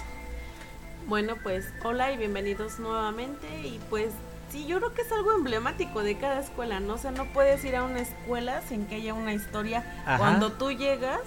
Bueno, 1.08 1.36
pues 1.42 1.66
hola 1.84 2.12
y 2.12 2.18
bienvenidos 2.18 2.80
nuevamente. 2.80 3.48
Y 3.64 3.80
pues 3.90 4.12
sí, 4.52 4.66
yo 4.68 4.78
creo 4.78 4.94
que 4.94 5.02
es 5.02 5.12
algo 5.12 5.34
emblemático 5.34 6.04
de 6.04 6.18
cada 6.18 6.40
escuela, 6.40 6.80
¿no? 6.80 6.96
O 6.96 6.98
sea, 6.98 7.12
no 7.12 7.26
puedes 7.26 7.64
ir 7.66 7.76
a 7.76 7.84
una 7.84 8.00
escuela 8.02 8.62
sin 8.68 8.86
que 8.86 8.96
haya 8.96 9.14
una 9.14 9.34
historia 9.34 9.84
Ajá. 10.06 10.18
cuando 10.18 10.52
tú 10.52 10.72
llegas 10.72 11.20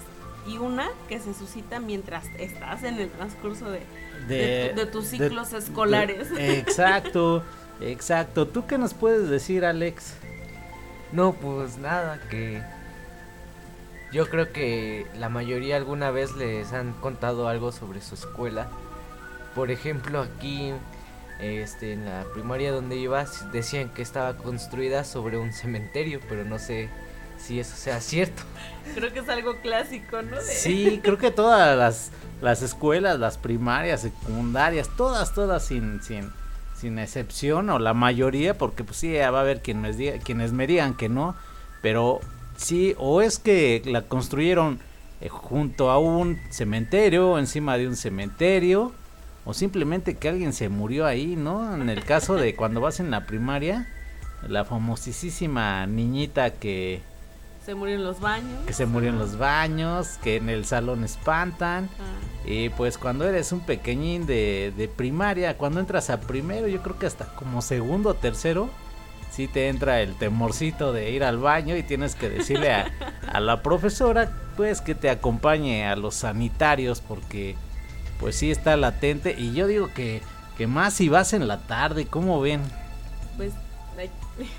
y 0.47 0.57
una 0.57 0.87
que 1.07 1.19
se 1.19 1.33
suscita 1.33 1.79
mientras 1.79 2.25
estás 2.37 2.83
en 2.83 2.99
el 2.99 3.09
transcurso 3.09 3.69
de, 3.71 3.81
de 4.27 4.71
tu- 4.73 4.79
de 4.79 4.85
tus 4.87 5.11
de- 5.11 5.17
ciclos 5.17 5.53
escolares. 5.53 6.29
de- 6.31 6.57
exacto, 6.59 7.43
exacto. 7.81 8.47
¿Tú 8.47 8.65
qué 8.67 8.77
nos 8.77 8.93
puedes 8.93 9.29
decir, 9.29 9.65
Alex? 9.65 10.13
No, 11.11 11.33
pues 11.33 11.77
nada, 11.77 12.19
que 12.29 12.61
yo 14.13 14.29
creo 14.29 14.53
que 14.53 15.05
la 15.17 15.27
mayoría 15.27 15.75
alguna 15.75 16.11
vez 16.11 16.35
les 16.35 16.71
han 16.71 16.93
contado 16.93 17.47
algo 17.47 17.71
sobre 17.71 17.99
su 18.01 18.15
escuela. 18.15 18.67
Por 19.55 19.71
ejemplo, 19.71 20.21
aquí 20.21 20.71
este 21.39 21.93
en 21.93 22.05
la 22.05 22.23
primaria 22.33 22.71
donde 22.71 22.95
iba 22.95 23.25
decían 23.51 23.89
que 23.89 24.01
estaba 24.01 24.37
construida 24.37 25.03
sobre 25.03 25.37
un 25.37 25.51
cementerio, 25.51 26.19
pero 26.29 26.45
no 26.45 26.59
sé 26.59 26.89
si 27.37 27.59
eso 27.59 27.75
sea 27.75 27.99
cierto. 27.99 28.43
Creo 28.95 29.11
que 29.11 29.19
es 29.19 29.29
algo 29.29 29.57
clásico, 29.61 30.21
¿no? 30.21 30.37
Sí, 30.41 31.01
creo 31.03 31.17
que 31.17 31.31
todas 31.31 31.77
las, 31.77 32.11
las 32.41 32.61
escuelas, 32.61 33.19
las 33.19 33.37
primarias, 33.37 34.01
secundarias, 34.01 34.89
todas, 34.95 35.33
todas 35.33 35.65
sin, 35.65 36.01
sin, 36.03 36.31
sin 36.79 36.99
excepción, 36.99 37.69
o 37.69 37.79
la 37.79 37.93
mayoría, 37.93 38.57
porque 38.57 38.83
pues 38.83 38.97
sí, 38.97 39.13
va 39.13 39.25
a 39.25 39.41
haber 39.41 39.61
quien 39.61 39.81
me 39.81 39.91
diga- 39.93 40.21
quienes 40.23 40.53
me 40.53 40.67
digan 40.67 40.93
que 40.95 41.09
no, 41.09 41.35
pero 41.81 42.21
sí, 42.57 42.95
o 42.97 43.21
es 43.21 43.39
que 43.39 43.81
la 43.85 44.03
construyeron 44.03 44.79
eh, 45.21 45.29
junto 45.29 45.89
a 45.91 45.99
un 45.99 46.39
cementerio, 46.49 47.37
encima 47.39 47.77
de 47.77 47.87
un 47.87 47.95
cementerio, 47.95 48.91
o 49.45 49.53
simplemente 49.53 50.15
que 50.17 50.29
alguien 50.29 50.53
se 50.53 50.69
murió 50.69 51.05
ahí, 51.05 51.35
¿no? 51.35 51.73
En 51.75 51.89
el 51.89 52.03
caso 52.03 52.35
de 52.35 52.55
cuando 52.57 52.81
vas 52.81 52.99
en 52.99 53.11
la 53.11 53.25
primaria, 53.25 53.87
la 54.47 54.65
famosísima 54.65 55.85
niñita 55.87 56.51
que 56.51 57.01
Se 57.65 57.75
murió 57.75 57.95
en 57.95 58.03
los 58.03 58.19
baños. 58.19 58.65
que 58.67 58.73
se 58.73 58.85
murió 58.85 59.09
en 59.09 59.19
los 59.19 59.37
baños, 59.37 60.17
que 60.23 60.35
en 60.37 60.49
el 60.49 60.65
salón 60.65 61.03
espantan. 61.03 61.89
Ah, 61.99 62.49
Y 62.49 62.67
pues 62.69 62.97
cuando 62.97 63.25
eres 63.27 63.51
un 63.53 63.61
pequeñín 63.61 64.25
de, 64.25 64.73
de 64.75 64.87
primaria, 64.89 65.57
cuando 65.57 65.79
entras 65.79 66.09
a 66.09 66.19
primero, 66.19 66.67
yo 66.67 66.81
creo 66.81 66.99
que 66.99 67.05
hasta 67.05 67.25
como 67.35 67.61
segundo 67.61 68.09
o 68.09 68.13
tercero, 68.15 68.69
sí 69.33 69.47
te 69.47 69.67
entra 69.69 70.01
el 70.01 70.15
temorcito 70.15 70.93
de 70.93 71.11
ir 71.11 71.23
al 71.23 71.37
baño 71.39 71.75
y 71.75 71.83
tienes 71.83 72.15
que 72.15 72.29
decirle 72.29 72.71
a, 72.71 72.91
a 73.31 73.39
la 73.39 73.61
profesora 73.63 74.31
pues 74.55 74.79
que 74.81 74.93
te 74.95 75.09
acompañe 75.09 75.87
a 75.87 75.95
los 75.95 76.13
sanitarios 76.15 77.01
porque 77.01 77.55
pues 78.19 78.35
sí 78.35 78.51
está 78.51 78.77
latente 78.77 79.35
y 79.37 79.53
yo 79.53 79.65
digo 79.67 79.89
que, 79.93 80.21
que 80.57 80.67
más 80.67 80.93
si 80.93 81.09
vas 81.09 81.33
en 81.33 81.47
la 81.47 81.57
tarde, 81.59 82.05
¿cómo 82.05 82.39
ven? 82.41 82.61
pues. 83.37 83.51
ay. 83.97 84.09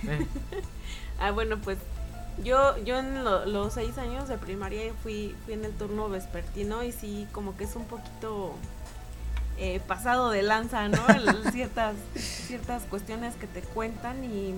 Eh. 0.08 0.26
ah, 1.20 1.30
bueno, 1.30 1.56
pues. 1.62 1.78
Yo, 2.42 2.76
yo 2.84 2.98
en 2.98 3.22
lo- 3.22 3.46
los 3.46 3.74
seis 3.74 3.96
años 3.96 4.26
de 4.26 4.36
primaria 4.38 4.92
fui, 5.04 5.36
fui 5.44 5.54
en 5.54 5.64
el 5.64 5.70
turno 5.70 6.08
vespertino 6.08 6.82
y 6.82 6.90
sí, 6.90 7.28
como 7.30 7.56
que 7.56 7.62
es 7.62 7.76
un 7.76 7.84
poquito 7.84 8.56
eh, 9.58 9.80
pasado 9.86 10.30
de 10.30 10.42
lanza, 10.42 10.88
¿no? 10.88 11.06
El- 11.08 11.44
ciertas, 11.52 11.94
ciertas 12.16 12.82
cuestiones 12.84 13.34
que 13.36 13.46
te 13.46 13.60
cuentan 13.60 14.24
y, 14.24 14.54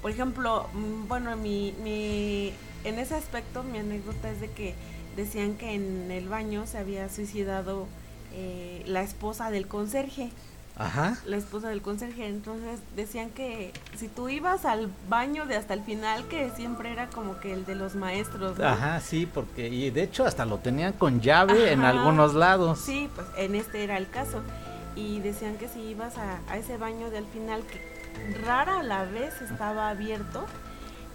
por 0.00 0.10
ejemplo, 0.10 0.68
mm, 0.72 1.08
bueno, 1.08 1.36
mi, 1.36 1.74
mi, 1.82 2.52
en 2.84 2.98
ese 2.98 3.14
aspecto 3.14 3.62
mi 3.62 3.78
anécdota 3.78 4.30
es 4.30 4.40
de 4.40 4.50
que 4.50 4.74
decían 5.16 5.54
que 5.54 5.74
en 5.74 6.10
el 6.10 6.28
baño 6.28 6.66
se 6.66 6.78
había 6.78 7.08
suicidado 7.08 7.86
eh, 8.34 8.82
la 8.86 9.02
esposa 9.02 9.50
del 9.50 9.66
conserje 9.68 10.30
Ajá. 10.76 11.16
la 11.26 11.36
esposa 11.36 11.68
del 11.68 11.82
conserje. 11.82 12.26
Entonces 12.26 12.80
decían 12.96 13.30
que 13.30 13.72
si 13.96 14.08
tú 14.08 14.28
ibas 14.28 14.64
al 14.64 14.90
baño 15.08 15.46
de 15.46 15.56
hasta 15.56 15.74
el 15.74 15.82
final, 15.82 16.26
que 16.28 16.50
siempre 16.50 16.90
era 16.92 17.08
como 17.08 17.38
que 17.40 17.52
el 17.52 17.64
de 17.64 17.74
los 17.74 17.94
maestros. 17.94 18.58
¿no? 18.58 18.66
Ajá, 18.66 19.00
sí, 19.00 19.26
porque 19.26 19.68
y 19.68 19.90
de 19.90 20.02
hecho 20.02 20.24
hasta 20.24 20.44
lo 20.44 20.58
tenían 20.58 20.92
con 20.92 21.20
llave 21.20 21.72
en 21.72 21.82
algunos 21.82 22.34
lados. 22.34 22.80
Sí, 22.80 23.08
pues 23.14 23.26
en 23.36 23.54
este 23.54 23.84
era 23.84 23.98
el 23.98 24.08
caso. 24.08 24.42
Y 24.96 25.20
decían 25.20 25.56
que 25.56 25.68
si 25.68 25.80
ibas 25.80 26.18
a, 26.18 26.40
a 26.48 26.56
ese 26.56 26.76
baño 26.76 27.10
del 27.10 27.24
final, 27.26 27.62
que 27.62 27.80
rara 28.44 28.82
la 28.82 29.04
vez 29.04 29.40
estaba 29.40 29.88
abierto, 29.88 30.44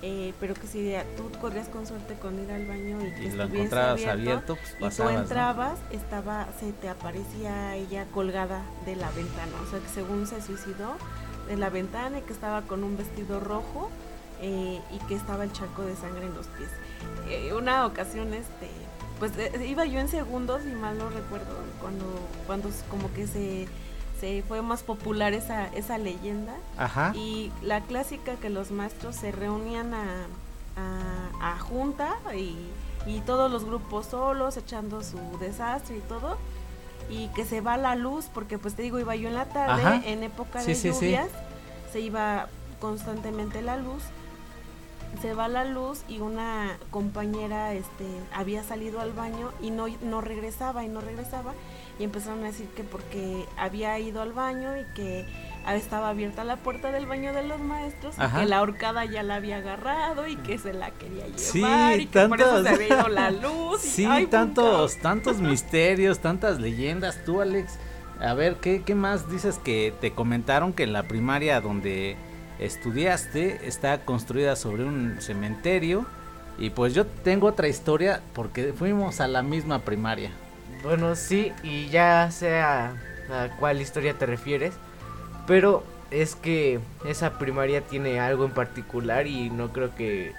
eh, 0.02 0.34
pero 0.40 0.54
que 0.54 0.68
si 0.68 0.94
tú 1.16 1.32
corrías 1.40 1.70
con 1.70 1.88
suerte 1.88 2.14
con 2.16 2.40
ir 2.40 2.52
al 2.52 2.66
baño 2.66 3.00
y 3.02 3.12
que 3.14 3.26
y 3.26 3.32
lo 3.32 3.44
estuviese 3.44 3.80
abierto, 3.80 4.12
abierto, 4.12 4.56
pues 4.56 4.72
y 4.72 4.74
tú 4.76 4.80
pasabas. 4.82 5.14
¿no? 5.14 5.20
entrabas, 5.22 5.80
estaba, 5.92 6.48
se 6.60 6.72
te 6.74 6.90
aparecía 6.90 7.76
ella 7.76 8.06
colgada 8.14 8.64
de 8.86 8.96
la 8.96 9.10
ventana, 9.12 9.52
o 9.66 9.70
sea 9.70 9.80
que 9.80 9.90
según 9.90 10.28
se 10.28 10.42
suicidó 10.42 10.96
de 11.48 11.58
la 11.58 11.70
ventana 11.70 12.20
y 12.20 12.22
que 12.22 12.34
estaba 12.34 12.62
con 12.64 12.84
un 12.84 12.98
vestido 12.98 13.40
rojo 13.40 13.90
eh, 14.42 14.80
y 14.92 15.00
que 15.08 15.16
estaba 15.16 15.44
el 15.44 15.52
charco 15.52 15.84
de 15.84 15.96
sangre 15.96 16.26
en 16.26 16.36
los 16.36 16.48
pies. 16.48 16.70
Eh, 17.30 17.54
una 17.54 17.86
ocasión, 17.86 18.34
este, 18.34 18.70
pues 19.20 19.32
eh, 19.38 19.66
iba 19.68 19.86
yo 19.86 20.00
en 20.00 20.10
segundos 20.10 20.62
y 20.66 20.76
mal 20.76 20.98
no 20.98 21.10
recuerdo 21.10 21.56
cuando, 21.82 22.06
cuando 22.46 22.70
como 22.90 23.12
que 23.14 23.26
se, 23.26 23.68
se 24.20 24.44
fue 24.48 24.62
más 24.62 24.84
popular 24.84 25.34
esa, 25.34 25.68
esa 25.68 25.98
leyenda 25.98 26.54
Ajá. 26.78 27.12
y 27.16 27.52
la 27.62 27.82
clásica 27.82 28.36
que 28.36 28.50
los 28.50 28.72
maestros 28.72 29.16
se 29.16 29.32
reunían 29.32 29.94
a, 29.94 30.26
a, 30.76 31.54
a 31.54 31.60
junta 31.60 32.16
y, 32.36 32.56
y 33.06 33.20
todos 33.26 33.52
los 33.52 33.64
grupos 33.66 34.08
solos 34.08 34.58
echando 34.58 35.04
su 35.04 35.18
desastre 35.40 35.98
y 35.98 36.02
todo. 36.02 36.38
Y 37.10 37.30
que 37.30 37.46
se 37.46 37.62
va 37.62 37.78
la 37.78 37.96
luz, 37.96 38.26
porque 38.34 38.58
pues 38.58 38.74
te 38.76 38.82
digo, 38.82 39.00
iba 39.00 39.16
yo 39.16 39.30
en 39.30 39.36
la 39.36 39.46
tarde, 39.46 39.82
Ajá. 39.82 40.02
en 40.06 40.24
época 40.24 40.60
Sí, 40.62 40.70
de 40.72 40.76
sí, 40.76 40.92
sí. 40.94 41.06
lluvias, 41.06 41.30
se 41.94 42.02
iba 42.02 42.48
constantemente 42.82 43.62
la 43.62 43.78
luz. 43.78 44.04
Se 45.22 45.34
va 45.34 45.48
la 45.48 45.64
luz 45.64 46.02
y 46.10 46.20
una 46.20 46.78
compañera 46.92 47.74
este, 47.74 48.06
había 48.34 48.62
salido 48.64 49.00
al 49.00 49.14
baño 49.14 49.52
y 49.62 49.72
no, 49.72 49.86
no 50.02 50.20
regresaba 50.20 50.84
y 50.84 50.90
no 50.90 51.00
regresaba. 51.00 51.54
Y 52.00 52.04
empezaron 52.04 52.44
a 52.44 52.48
decir 52.48 52.68
que 52.76 52.84
porque 52.84 53.46
había 53.58 53.98
ido 54.00 54.22
al 54.22 54.32
baño 54.34 54.78
y 54.78 54.84
que 54.94 55.26
estaba 55.74 56.10
abierta 56.10 56.44
la 56.46 56.56
puerta 56.58 56.92
del 56.92 57.06
baño 57.08 57.34
de 57.34 57.44
los 57.44 57.60
maestros 57.60 58.16
y 58.18 58.38
que 58.40 58.46
la 58.46 58.62
horcada 58.62 59.04
ya 59.06 59.22
la 59.24 59.36
había 59.36 59.58
agarrado 59.58 60.28
y 60.28 60.36
que 60.38 60.58
se 60.58 60.72
la 60.74 60.92
quería 60.92 61.26
llevar 61.26 61.40
Sí, 61.98 62.02
y 62.04 62.06
que 62.06 62.28
por 62.28 62.40
eso 62.40 62.64
se 62.64 62.70
había 62.70 62.88
ido 62.88 63.08
la 63.10 63.32
luz. 63.32 63.84
y- 63.84 63.88
Sí, 63.90 64.06
ay, 64.06 64.28
tantos, 64.28 64.98
tantos 64.98 65.38
misterios, 65.42 66.20
tantas 66.20 66.60
leyendas. 66.62 67.20
Tú, 67.26 67.42
Alex, 67.42 67.74
a 68.22 68.34
ver, 68.34 68.56
¿qué, 68.58 68.84
¿qué 68.84 68.96
más 68.96 69.30
dices 69.30 69.60
que 69.60 69.94
te 70.00 70.14
comentaron 70.14 70.72
que 70.72 70.84
en 70.84 70.94
la 70.94 71.04
primaria 71.04 71.60
donde 71.60 72.16
estudiaste 72.60 73.68
está 73.68 74.06
construida 74.06 74.56
sobre 74.56 74.84
un 74.86 75.18
cementerio? 75.20 76.06
Y 76.60 76.70
pues 76.72 76.94
yo 76.94 77.06
tengo 77.06 77.48
otra 77.48 77.68
historia 77.68 78.22
porque 78.34 78.74
fuimos 78.74 79.20
a 79.20 79.28
la 79.28 79.44
misma 79.44 79.80
primaria. 79.80 80.32
Bueno, 80.84 81.16
sí, 81.16 81.52
y 81.64 81.88
ya 81.90 82.30
sé 82.32 82.60
a, 82.60 82.94
a 83.32 83.50
cuál 83.60 83.82
historia 83.82 84.14
te 84.14 84.26
refieres, 84.26 84.74
pero 85.48 85.84
es 86.12 86.36
que 86.36 86.80
esa 87.06 87.38
primaria 87.38 87.82
tiene 87.82 88.20
algo 88.20 88.46
en 88.46 88.52
particular 88.52 89.28
y 89.28 89.50
no 89.50 89.74
creo 89.74 89.94
que 89.96 90.34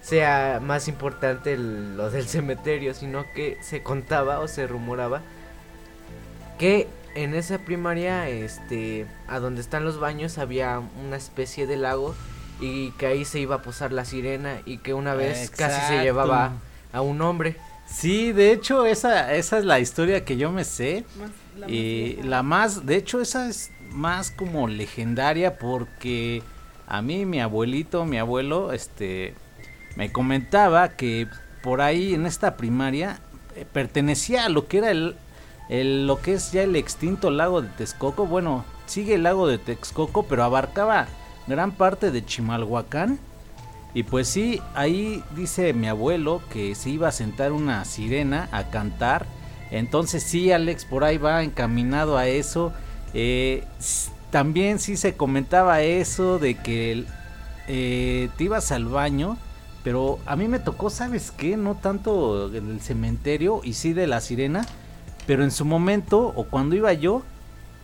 sea 0.00 0.60
más 0.62 0.88
importante 0.88 1.52
el- 1.54 1.96
lo 1.96 2.10
del 2.10 2.26
cementerio, 2.26 2.94
sino 2.94 3.24
que 3.34 3.58
se 3.62 3.82
contaba 3.82 4.40
o 4.40 4.48
se 4.48 4.66
rumoraba 4.66 5.20
que 6.58 6.88
en 7.14 7.34
esa 7.34 7.58
primaria, 7.58 8.28
este, 8.28 9.06
a 9.28 9.38
donde 9.38 9.60
están 9.60 9.84
los 9.84 10.00
baños 10.00 10.38
había 10.38 10.80
una 11.06 11.16
especie 11.16 11.66
de 11.66 11.76
lago 11.76 12.14
y 12.60 12.90
que 12.92 13.06
ahí 13.06 13.24
se 13.24 13.38
iba 13.38 13.56
a 13.56 13.62
posar 13.62 13.92
la 13.92 14.04
sirena 14.04 14.58
y 14.64 14.78
que 14.78 14.94
una 14.94 15.14
vez 15.14 15.50
casi 15.50 15.80
se 15.86 15.94
llevaba 16.02 16.46
a 16.92 17.00
un 17.02 17.20
hombre. 17.22 17.56
Sí, 17.86 18.32
de 18.32 18.52
hecho, 18.52 18.86
esa, 18.86 19.34
esa 19.34 19.58
es 19.58 19.64
la 19.64 19.78
historia 19.80 20.24
que 20.24 20.36
yo 20.36 20.50
me 20.50 20.64
sé. 20.64 21.04
Más- 21.18 21.30
la 21.56 21.66
más 21.66 21.70
Y 21.70 22.04
vieja. 22.14 22.24
la 22.28 22.42
más, 22.42 22.86
de 22.86 22.96
hecho, 22.96 23.20
esa 23.20 23.48
es 23.48 23.70
más 23.90 24.30
como 24.30 24.66
legendaria 24.66 25.56
porque 25.58 26.42
a 26.86 27.00
mí, 27.02 27.24
mi 27.26 27.40
abuelito, 27.40 28.04
mi 28.04 28.18
abuelo, 28.18 28.72
este, 28.72 29.34
me 29.96 30.10
comentaba 30.10 30.88
que 30.90 31.28
por 31.62 31.80
ahí 31.80 32.14
en 32.14 32.26
esta 32.26 32.56
primaria 32.56 33.20
eh, 33.56 33.64
pertenecía 33.72 34.46
a 34.46 34.48
lo 34.48 34.66
que 34.66 34.78
era 34.78 34.90
el, 34.90 35.14
el- 35.68 36.06
lo 36.08 36.20
que 36.20 36.34
es 36.34 36.50
ya 36.52 36.62
el 36.62 36.74
extinto 36.76 37.30
lago 37.30 37.62
de 37.62 37.68
Texcoco. 37.68 38.26
Bueno, 38.26 38.64
sigue 38.86 39.14
el 39.14 39.22
lago 39.22 39.46
de 39.46 39.58
Texcoco, 39.58 40.24
pero 40.24 40.42
abarcaba 40.42 41.06
gran 41.46 41.70
parte 41.72 42.10
de 42.10 42.24
Chimalhuacán. 42.24 43.18
Y 43.94 44.02
pues 44.02 44.26
sí, 44.26 44.60
ahí 44.74 45.22
dice 45.36 45.72
mi 45.72 45.86
abuelo 45.86 46.42
que 46.52 46.74
se 46.74 46.90
iba 46.90 47.08
a 47.08 47.12
sentar 47.12 47.52
una 47.52 47.84
sirena 47.84 48.48
a 48.50 48.64
cantar. 48.64 49.24
Entonces 49.70 50.24
sí, 50.24 50.50
Alex, 50.50 50.84
por 50.84 51.04
ahí 51.04 51.16
va 51.16 51.44
encaminado 51.44 52.18
a 52.18 52.26
eso. 52.26 52.72
Eh, 53.14 53.64
también 54.30 54.80
sí 54.80 54.96
se 54.96 55.16
comentaba 55.16 55.80
eso 55.82 56.40
de 56.40 56.56
que 56.56 57.04
eh, 57.68 58.28
te 58.36 58.44
ibas 58.44 58.72
al 58.72 58.86
baño. 58.86 59.38
Pero 59.84 60.18
a 60.26 60.34
mí 60.34 60.48
me 60.48 60.58
tocó, 60.58 60.90
¿sabes 60.90 61.30
qué? 61.30 61.56
No 61.56 61.76
tanto 61.76 62.48
del 62.48 62.80
cementerio 62.80 63.60
y 63.62 63.74
sí 63.74 63.92
de 63.92 64.08
la 64.08 64.20
sirena. 64.20 64.66
Pero 65.26 65.44
en 65.44 65.50
su 65.50 65.64
momento, 65.64 66.32
o 66.34 66.44
cuando 66.44 66.74
iba 66.74 66.92
yo, 66.94 67.22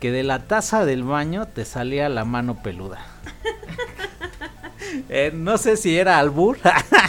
que 0.00 0.10
de 0.10 0.24
la 0.24 0.40
taza 0.48 0.84
del 0.84 1.04
baño 1.04 1.46
te 1.46 1.64
salía 1.64 2.08
la 2.08 2.24
mano 2.24 2.62
peluda. 2.62 2.98
Eh, 5.08 5.30
no 5.34 5.58
sé 5.58 5.76
si 5.76 5.96
era 5.98 6.18
albur. 6.18 6.58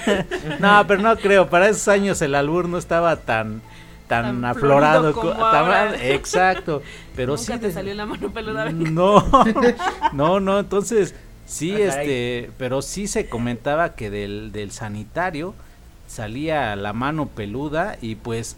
no, 0.59 0.85
pero 0.87 1.01
no 1.01 1.15
creo. 1.17 1.49
Para 1.49 1.69
esos 1.69 1.87
años 1.87 2.21
el 2.21 2.35
albur 2.35 2.67
no 2.67 2.77
estaba 2.77 3.15
tan 3.17 3.61
tan, 4.07 4.25
Tan 4.41 4.45
aflorado. 4.45 5.13
como 5.13 5.31
tan-. 5.33 5.95
Exacto. 6.01 6.81
Pero 7.15 7.35
Nunca 7.37 7.53
sí. 7.53 7.59
te 7.59 7.71
salió 7.71 7.93
la 7.93 8.05
mano 8.05 8.31
peluda. 8.31 8.69
no, 8.71 9.23
no, 10.13 10.39
no. 10.39 10.59
Entonces 10.59 11.15
sí, 11.45 11.73
Ah, 11.75 11.79
este, 11.79 12.51
pero 12.57 12.81
sí 12.81 13.07
se 13.07 13.27
comentaba 13.29 13.95
que 13.95 14.09
del 14.09 14.51
del 14.51 14.71
sanitario 14.71 15.53
salía 16.07 16.75
la 16.75 16.91
mano 16.93 17.27
peluda 17.27 17.97
y 18.01 18.15
pues 18.15 18.57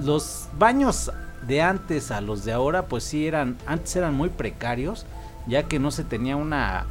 los 0.00 0.48
baños 0.58 1.10
de 1.46 1.62
antes 1.62 2.10
a 2.10 2.20
los 2.20 2.44
de 2.44 2.52
ahora 2.52 2.82
pues 2.86 3.04
sí 3.04 3.26
eran 3.26 3.56
antes 3.66 3.96
eran 3.96 4.14
muy 4.14 4.28
precarios 4.28 5.06
ya 5.46 5.64
que 5.64 5.78
no 5.78 5.90
se 5.90 6.04
tenía 6.04 6.36
una 6.36 6.84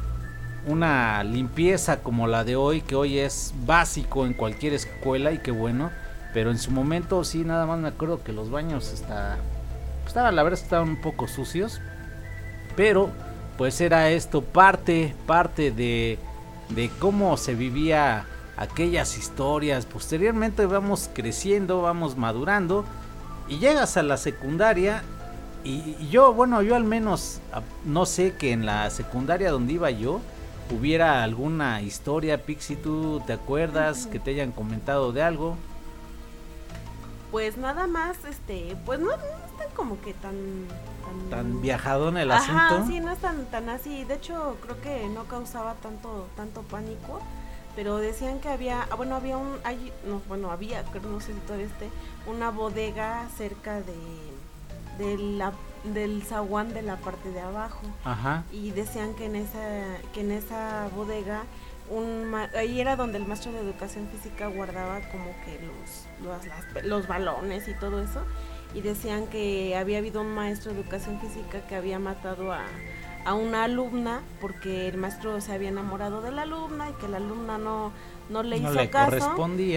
una 0.66 1.24
limpieza 1.24 1.98
como 2.02 2.26
la 2.26 2.44
de 2.44 2.56
hoy 2.56 2.80
que 2.82 2.94
hoy 2.94 3.18
es 3.18 3.52
básico 3.66 4.26
en 4.26 4.34
cualquier 4.34 4.74
escuela 4.74 5.32
y 5.32 5.38
qué 5.38 5.50
bueno 5.50 5.90
pero 6.32 6.50
en 6.50 6.58
su 6.58 6.70
momento 6.70 7.24
sí 7.24 7.44
nada 7.44 7.66
más 7.66 7.78
me 7.78 7.88
acuerdo 7.88 8.22
que 8.22 8.32
los 8.32 8.50
baños 8.50 8.92
está 8.92 9.36
estaban 10.06 10.36
la 10.36 10.42
verdad 10.42 10.60
estaban 10.62 10.88
un 10.90 11.00
poco 11.00 11.26
sucios 11.28 11.80
pero 12.76 13.10
pues 13.58 13.80
era 13.80 14.10
esto 14.10 14.40
parte 14.42 15.14
parte 15.26 15.70
de 15.72 16.18
de 16.68 16.90
cómo 17.00 17.36
se 17.36 17.54
vivía 17.54 18.24
aquellas 18.56 19.18
historias. 19.18 19.84
Posteriormente 19.84 20.64
vamos 20.66 21.10
creciendo 21.12 21.82
vamos 21.82 22.16
madurando 22.16 22.84
y 23.48 23.58
llegas 23.58 23.96
a 23.96 24.02
la 24.02 24.16
secundaria 24.16 25.02
y, 25.64 25.96
y 26.00 26.08
yo 26.10 26.32
bueno 26.32 26.62
yo 26.62 26.74
al 26.76 26.84
menos 26.84 27.40
a- 27.52 27.60
no 27.84 28.06
sé 28.06 28.34
que 28.38 28.52
en 28.52 28.64
la 28.64 28.88
secundaria 28.90 29.50
donde 29.50 29.74
iba 29.74 29.90
yo 29.90 30.20
hubiera 30.72 31.22
alguna 31.22 31.82
historia 31.82 32.44
Pixie 32.44 32.76
tú 32.76 33.22
te 33.26 33.32
acuerdas 33.32 34.06
que 34.06 34.18
te 34.18 34.30
hayan 34.32 34.52
comentado 34.52 35.12
de 35.12 35.22
algo 35.22 35.56
Pues 37.30 37.56
nada 37.56 37.86
más, 37.86 38.24
este, 38.24 38.76
pues 38.84 39.00
no, 39.00 39.06
no 39.08 39.14
es 39.14 39.56
tan 39.58 39.70
como 39.74 40.00
que 40.00 40.12
tan... 40.14 40.68
Tan, 41.02 41.30
tan 41.30 41.60
viajadón 41.62 42.16
el 42.18 42.30
Ajá, 42.30 42.68
asunto 42.68 42.86
sí, 42.86 43.00
no 43.00 43.10
es 43.12 43.18
tan, 43.18 43.46
tan 43.46 43.68
así. 43.68 44.04
De 44.04 44.14
hecho, 44.14 44.56
creo 44.62 44.80
que 44.80 45.08
no 45.08 45.24
causaba 45.24 45.74
tanto, 45.76 46.28
tanto 46.36 46.62
pánico. 46.62 47.20
Pero 47.74 47.96
decían 47.98 48.40
que 48.40 48.48
había, 48.50 48.82
ah, 48.90 48.96
bueno, 48.96 49.16
había 49.16 49.38
un, 49.38 49.58
hay, 49.64 49.92
no, 50.06 50.20
bueno, 50.28 50.50
había, 50.50 50.84
creo, 50.84 51.04
no 51.04 51.20
sé 51.20 51.32
si 51.32 51.40
todavía 51.40 51.66
esté, 51.66 51.88
una 52.26 52.50
bodega 52.50 53.26
cerca 53.36 53.80
de, 53.80 53.94
de 54.98 55.16
la, 55.18 55.52
del 55.84 56.22
zaguán 56.22 56.72
de 56.74 56.82
la 56.82 56.96
parte 56.96 57.30
de 57.30 57.40
abajo. 57.40 57.80
ajá 58.04 58.44
Y 58.52 58.70
decían 58.70 59.14
que 59.14 59.26
en 59.26 59.36
esa, 59.36 59.58
que 60.14 60.20
en 60.20 60.30
esa 60.30 60.88
bodega, 60.94 61.42
un, 61.90 62.24
ma- 62.30 62.48
ahí 62.56 62.80
era 62.80 62.96
donde 62.96 63.18
el 63.18 63.26
maestro 63.26 63.52
de 63.52 63.60
educación 63.60 64.08
física 64.08 64.46
guardaba 64.46 65.00
como 65.10 65.26
que 65.44 65.58
los, 65.66 66.06
los, 66.24 66.46
las- 66.46 66.84
los 66.84 67.06
balones 67.08 67.66
y 67.68 67.74
todo 67.74 68.02
eso. 68.02 68.22
Y 68.74 68.80
decían 68.80 69.26
que 69.26 69.76
había 69.76 69.98
habido 69.98 70.22
un 70.22 70.34
maestro 70.34 70.72
de 70.72 70.80
educación 70.80 71.20
física 71.20 71.60
que 71.66 71.74
había 71.76 71.98
matado 71.98 72.52
a, 72.52 72.62
a 73.26 73.34
una 73.34 73.64
alumna 73.64 74.20
porque 74.40 74.88
el 74.88 74.96
maestro 74.96 75.40
se 75.42 75.52
había 75.52 75.68
enamorado 75.68 76.22
de 76.22 76.30
la 76.32 76.42
alumna 76.42 76.88
y 76.88 76.92
que 76.94 77.06
la 77.08 77.18
alumna 77.18 77.58
no, 77.58 77.92
no 78.30 78.42
le 78.42 78.60
no 78.60 78.70
hizo 78.70 78.80
le 78.80 78.88
caso 78.88 79.10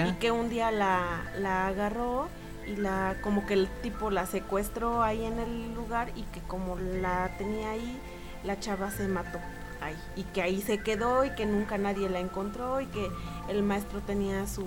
y 0.07 0.13
que 0.13 0.31
un 0.31 0.49
día 0.49 0.71
la, 0.71 1.23
la 1.39 1.67
agarró 1.67 2.29
y 2.67 2.75
la 2.75 3.17
como 3.21 3.45
que 3.45 3.53
el 3.53 3.67
tipo 3.81 4.09
la 4.11 4.25
secuestró 4.25 5.03
ahí 5.03 5.23
en 5.23 5.39
el 5.39 5.73
lugar 5.73 6.11
y 6.15 6.23
que 6.23 6.41
como 6.41 6.77
la 6.77 7.29
tenía 7.37 7.71
ahí 7.71 7.99
la 8.43 8.59
chava 8.59 8.91
se 8.91 9.07
mató 9.07 9.39
ahí. 9.81 9.97
Y 10.15 10.23
que 10.23 10.41
ahí 10.41 10.61
se 10.61 10.79
quedó 10.79 11.25
y 11.25 11.31
que 11.31 11.45
nunca 11.45 11.77
nadie 11.77 12.09
la 12.09 12.19
encontró 12.19 12.81
y 12.81 12.85
que 12.87 13.09
el 13.49 13.63
maestro 13.63 14.01
tenía 14.01 14.47
su 14.47 14.65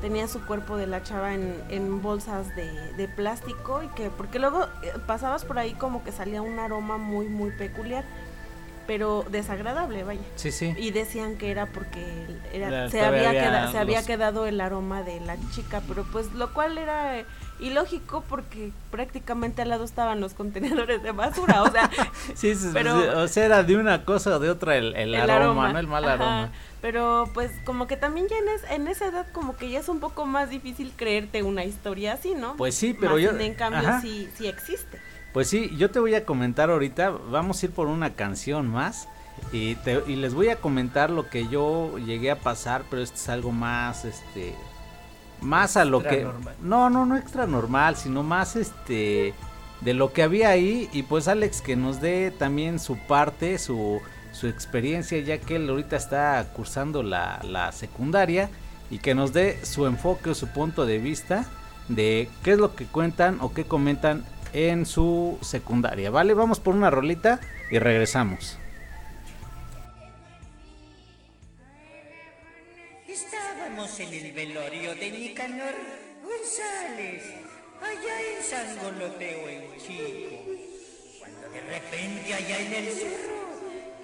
tenía 0.00 0.28
su 0.28 0.44
cuerpo 0.44 0.76
de 0.76 0.86
la 0.86 1.02
chava 1.02 1.32
en, 1.32 1.62
en 1.70 2.02
bolsas 2.02 2.54
de, 2.54 2.92
de 2.94 3.08
plástico 3.08 3.82
y 3.82 3.88
que 3.88 4.10
porque 4.10 4.38
luego 4.38 4.64
eh, 4.82 4.92
pasabas 5.06 5.44
por 5.44 5.58
ahí 5.58 5.72
como 5.72 6.04
que 6.04 6.12
salía 6.12 6.42
un 6.42 6.58
aroma 6.58 6.98
muy 6.98 7.26
muy 7.26 7.52
peculiar 7.52 8.04
pero 8.86 9.24
desagradable 9.30 10.04
vaya 10.04 10.20
sí 10.36 10.52
sí 10.52 10.74
y 10.78 10.90
decían 10.90 11.36
que 11.36 11.50
era 11.50 11.66
porque 11.66 12.04
era, 12.52 12.70
La- 12.70 12.90
se, 12.90 13.00
había 13.00 13.28
había 13.30 13.42
queda- 13.44 13.70
se 13.72 13.78
había 13.78 14.04
quedado 14.04 14.46
el 14.46 14.60
aroma 14.60 15.02
de 15.02 15.20
la 15.20 15.36
chica, 15.54 15.82
pero 15.88 16.04
pues 16.12 16.32
lo 16.32 16.52
cual 16.52 16.78
era 16.78 17.18
eh, 17.18 17.26
ilógico 17.60 18.24
porque 18.28 18.72
prácticamente 18.90 19.62
al 19.62 19.68
lado 19.70 19.84
estaban 19.84 20.20
los 20.20 20.34
contenedores 20.34 21.02
de 21.02 21.12
basura, 21.12 21.62
o 21.62 21.70
sea, 21.70 21.90
Sí, 22.34 22.54
sí, 22.54 22.70
Pero- 22.72 23.22
o 23.22 23.28
sea, 23.28 23.44
era 23.44 23.62
de 23.62 23.76
una 23.76 24.04
cosa 24.04 24.36
o 24.36 24.38
de 24.38 24.50
otra 24.50 24.76
el, 24.76 24.94
el 24.96 25.14
el 25.14 25.20
aroma, 25.30 25.36
aroma, 25.68 25.72
¿no? 25.72 25.78
El 25.78 25.86
mal 25.86 26.04
Ajá, 26.04 26.12
aroma. 26.14 26.50
Pero 26.80 27.30
pues 27.32 27.50
como 27.64 27.86
que 27.86 27.96
también 27.96 28.26
ya 28.28 28.36
en, 28.36 28.48
es- 28.48 28.70
en 28.70 28.88
esa 28.88 29.06
edad 29.06 29.26
como 29.32 29.56
que 29.56 29.70
ya 29.70 29.80
es 29.80 29.88
un 29.88 30.00
poco 30.00 30.26
más 30.26 30.50
difícil 30.50 30.92
creerte 30.96 31.42
una 31.42 31.64
historia 31.64 32.12
así, 32.14 32.34
¿no? 32.34 32.56
Pues 32.56 32.74
sí, 32.74 32.94
pero 32.98 33.12
Más 33.14 33.22
yo... 33.22 33.30
en 33.38 33.54
cambio 33.54 33.88
ajá. 33.88 34.00
sí, 34.02 34.28
sí 34.36 34.46
existe. 34.46 35.00
Pues 35.34 35.48
sí, 35.48 35.70
yo 35.76 35.90
te 35.90 35.98
voy 36.00 36.14
a 36.14 36.24
comentar 36.24 36.70
ahorita, 36.70 37.10
vamos 37.10 37.62
a 37.62 37.66
ir 37.66 37.72
por 37.72 37.88
una 37.88 38.14
canción 38.14 38.68
más 38.70 39.08
y, 39.52 39.74
te- 39.74 40.02
y 40.06 40.16
les 40.16 40.32
voy 40.32 40.48
a 40.48 40.56
comentar 40.60 41.10
lo 41.10 41.28
que 41.28 41.48
yo 41.48 41.98
llegué 41.98 42.30
a 42.30 42.38
pasar, 42.40 42.84
pero 42.88 43.02
esto 43.02 43.16
es 43.16 43.28
algo 43.28 43.50
más, 43.52 44.04
este, 44.06 44.54
más 45.42 45.76
a 45.76 45.84
lo 45.84 46.02
que... 46.02 46.22
No, 46.62 46.88
no, 46.88 47.04
no 47.04 47.16
extra 47.16 47.46
normal, 47.48 47.96
sino 47.96 48.22
más, 48.22 48.54
este, 48.56 49.34
de 49.82 49.94
lo 49.94 50.12
que 50.12 50.22
había 50.22 50.50
ahí 50.50 50.88
y 50.92 51.02
pues 51.02 51.26
Alex 51.26 51.60
que 51.62 51.74
nos 51.76 52.00
dé 52.00 52.30
también 52.30 52.78
su 52.78 52.96
parte, 52.96 53.58
su, 53.58 54.00
su 54.32 54.46
experiencia, 54.46 55.18
ya 55.18 55.38
que 55.38 55.56
él 55.56 55.68
ahorita 55.68 55.96
está 55.96 56.46
cursando 56.54 57.02
la, 57.02 57.40
la 57.42 57.72
secundaria 57.72 58.50
y 58.88 58.98
que 58.98 59.16
nos 59.16 59.32
dé 59.32 59.58
su 59.66 59.86
enfoque 59.86 60.30
o 60.30 60.34
su 60.36 60.46
punto 60.46 60.86
de 60.86 60.98
vista 60.98 61.44
de 61.88 62.30
qué 62.44 62.52
es 62.52 62.58
lo 62.58 62.76
que 62.76 62.86
cuentan 62.86 63.38
o 63.40 63.52
qué 63.52 63.64
comentan 63.64 64.24
en 64.54 64.86
su 64.86 65.36
secundaria, 65.42 66.10
¿vale? 66.10 66.32
Vamos 66.32 66.60
por 66.60 66.74
una 66.74 66.88
rolita 66.88 67.40
y 67.70 67.78
regresamos. 67.78 68.56
Estábamos 73.08 73.98
en 73.98 74.14
el 74.14 74.32
velorio 74.32 74.94
de 74.94 75.10
Nicanor 75.10 75.74
González, 76.22 77.24
allá 77.82 78.20
en 78.22 78.42
Sangoloteo 78.44 79.48
en 79.48 79.76
Chico, 79.78 80.36
cuando 81.18 81.48
de 81.50 81.60
repente 81.60 82.34
allá 82.34 82.58
en 82.60 82.72
el 82.74 82.92
cerro 82.92 83.44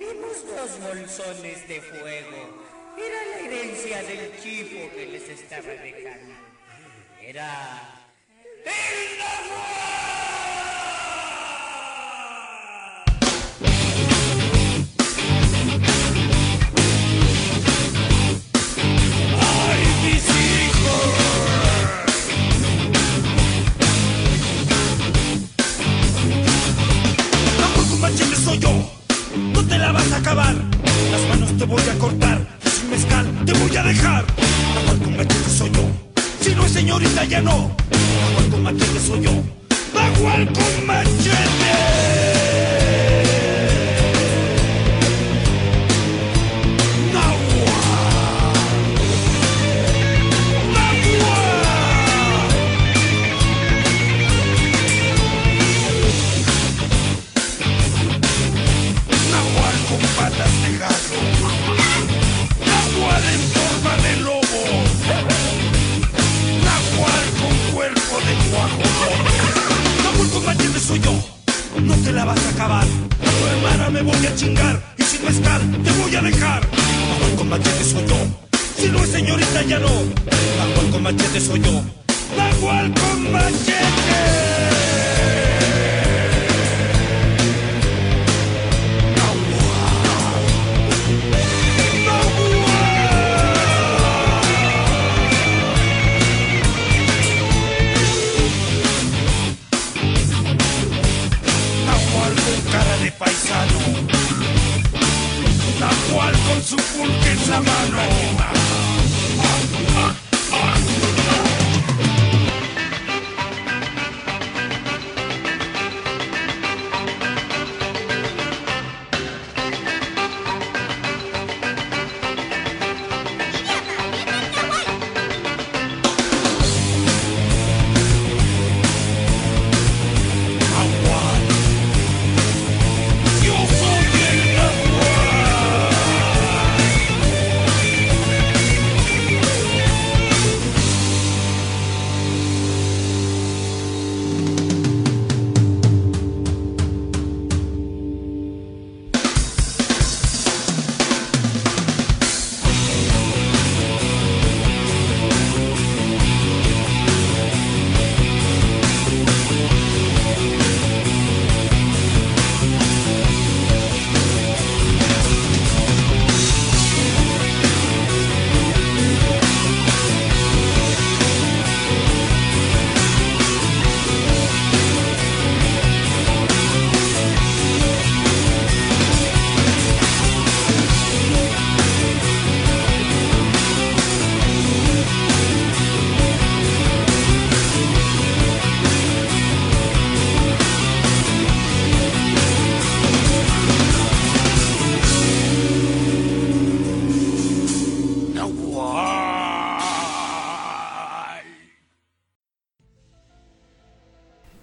vimos 0.00 0.44
dos 0.46 0.80
bolsones 0.80 1.68
de 1.68 1.80
fuego. 1.80 2.70
Era 2.98 3.24
la 3.30 3.46
herencia 3.46 4.02
del 4.02 4.36
chifo 4.42 4.90
que 4.96 5.06
les 5.06 5.28
estaba 5.28 5.68
dejando. 5.68 6.34
Era... 7.22 7.99
El 8.64 8.72
NARA 9.18 9.60
y 19.80 19.88
mi 20.04 20.14
cinco 20.20 20.94
A 27.62 27.74
por 27.74 27.84
tu 27.84 27.96
machete 27.96 28.36
soy 28.36 28.58
yo, 28.58 28.92
no 29.54 29.66
te 29.66 29.78
la 29.78 29.92
vas 29.92 30.12
a 30.12 30.16
acabar, 30.16 30.54
las 31.10 31.22
manos 31.28 31.56
te 31.56 31.64
voy 31.64 31.82
a 31.82 31.98
cortar, 31.98 32.46
es 32.64 32.82
un 32.82 32.90
mezcal, 32.90 33.44
te 33.46 33.52
voy 33.54 33.76
a 33.76 33.82
dejar, 33.84 34.24
vamos 34.74 34.84
por 34.86 34.98
tu 34.98 35.10
machete 35.10 35.50
soy 35.50 35.70
yo. 35.70 36.09
¡El 36.46 36.56
Nahual! 36.56 36.68
señorita 36.68 37.24
ya 37.24 37.40
no. 37.42 37.70
Nahual 37.90 38.50
con 38.50 38.62
machete 38.62 39.00
soy 39.00 39.20
yo. 39.22 39.32
Nahual 39.94 40.46
con 40.52 40.86
machete. 40.86 41.09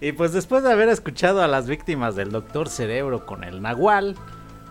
Y 0.07 0.13
pues 0.13 0.31
después 0.31 0.63
de 0.63 0.71
haber 0.71 0.87
escuchado 0.87 1.43
a 1.43 1.49
las 1.49 1.67
víctimas 1.67 2.15
del 2.15 2.31
Doctor 2.31 2.69
Cerebro 2.69 3.25
con 3.25 3.43
el 3.43 3.61
Nahual, 3.61 4.15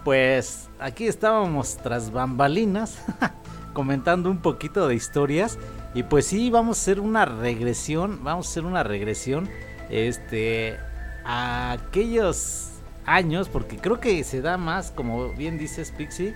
pues 0.02 0.70
aquí 0.78 1.06
estábamos 1.06 1.76
tras 1.76 2.10
bambalinas 2.10 3.04
comentando 3.74 4.30
un 4.30 4.38
poquito 4.38 4.88
de 4.88 4.94
historias. 4.94 5.58
Y 5.92 6.04
pues 6.04 6.24
sí 6.24 6.48
vamos 6.48 6.78
a 6.78 6.80
hacer 6.80 7.00
una 7.00 7.26
regresión, 7.26 8.24
vamos 8.24 8.46
a 8.46 8.50
hacer 8.50 8.64
una 8.64 8.82
regresión 8.82 9.46
este 9.90 10.78
a 11.26 11.72
aquellos 11.72 12.70
años 13.04 13.50
porque 13.50 13.76
creo 13.76 14.00
que 14.00 14.24
se 14.24 14.40
da 14.40 14.56
más 14.56 14.90
como 14.90 15.34
bien 15.34 15.58
dices 15.58 15.92
Pixie 15.92 16.34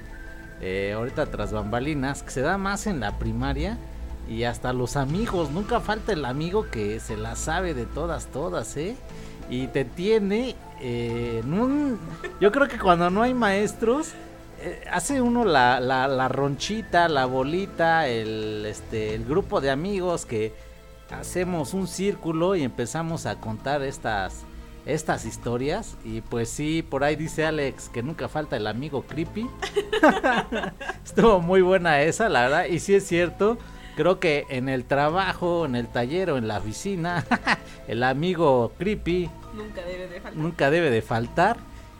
eh, 0.60 0.92
ahorita 0.94 1.24
tras 1.26 1.52
bambalinas 1.52 2.22
que 2.22 2.32
se 2.32 2.42
da 2.42 2.58
más 2.58 2.86
en 2.86 3.00
la 3.00 3.18
primaria 3.18 3.78
y 4.30 4.44
hasta 4.44 4.72
los 4.72 4.96
amigos, 4.96 5.50
nunca 5.50 5.80
falta 5.80 6.12
el 6.12 6.24
amigo 6.24 6.70
que 6.70 7.00
se 7.00 7.16
la 7.16 7.34
sabe 7.34 7.74
de 7.74 7.84
todas, 7.84 8.26
todas, 8.26 8.76
¿eh? 8.76 8.96
Y 9.50 9.66
te 9.66 9.84
tiene 9.84 10.54
eh, 10.80 11.40
en 11.42 11.52
un... 11.52 11.98
Yo 12.40 12.52
creo 12.52 12.68
que 12.68 12.78
cuando 12.78 13.10
no 13.10 13.22
hay 13.22 13.34
maestros, 13.34 14.12
eh, 14.60 14.84
hace 14.92 15.20
uno 15.20 15.44
la, 15.44 15.80
la, 15.80 16.06
la 16.06 16.28
ronchita, 16.28 17.08
la 17.08 17.26
bolita, 17.26 18.06
el, 18.06 18.64
este, 18.66 19.16
el 19.16 19.24
grupo 19.24 19.60
de 19.60 19.70
amigos 19.70 20.26
que 20.26 20.54
hacemos 21.10 21.74
un 21.74 21.88
círculo 21.88 22.54
y 22.54 22.62
empezamos 22.62 23.26
a 23.26 23.40
contar 23.40 23.82
estas, 23.82 24.44
estas 24.86 25.24
historias. 25.24 25.96
Y 26.04 26.20
pues 26.20 26.48
sí, 26.50 26.86
por 26.88 27.02
ahí 27.02 27.16
dice 27.16 27.46
Alex 27.46 27.88
que 27.88 28.04
nunca 28.04 28.28
falta 28.28 28.56
el 28.56 28.68
amigo 28.68 29.02
creepy. 29.02 29.50
Estuvo 31.04 31.40
muy 31.40 31.62
buena 31.62 32.00
esa, 32.02 32.28
la 32.28 32.42
verdad. 32.42 32.66
Y 32.66 32.78
sí 32.78 32.94
es 32.94 33.08
cierto. 33.08 33.58
Creo 33.96 34.20
que 34.20 34.46
en 34.48 34.68
el 34.68 34.84
trabajo, 34.84 35.66
en 35.66 35.74
el 35.76 35.88
taller 35.88 36.30
o 36.30 36.38
en 36.38 36.48
la 36.48 36.58
oficina, 36.58 37.24
el 37.88 38.02
amigo 38.02 38.72
creepy 38.78 39.30
Nunca 39.54 39.82
debe 39.82 40.06
de 40.08 40.20
faltar. 40.20 40.36
nunca 40.42 40.70
debe 40.70 40.90
de 40.90 41.02
faltar. 41.02 41.56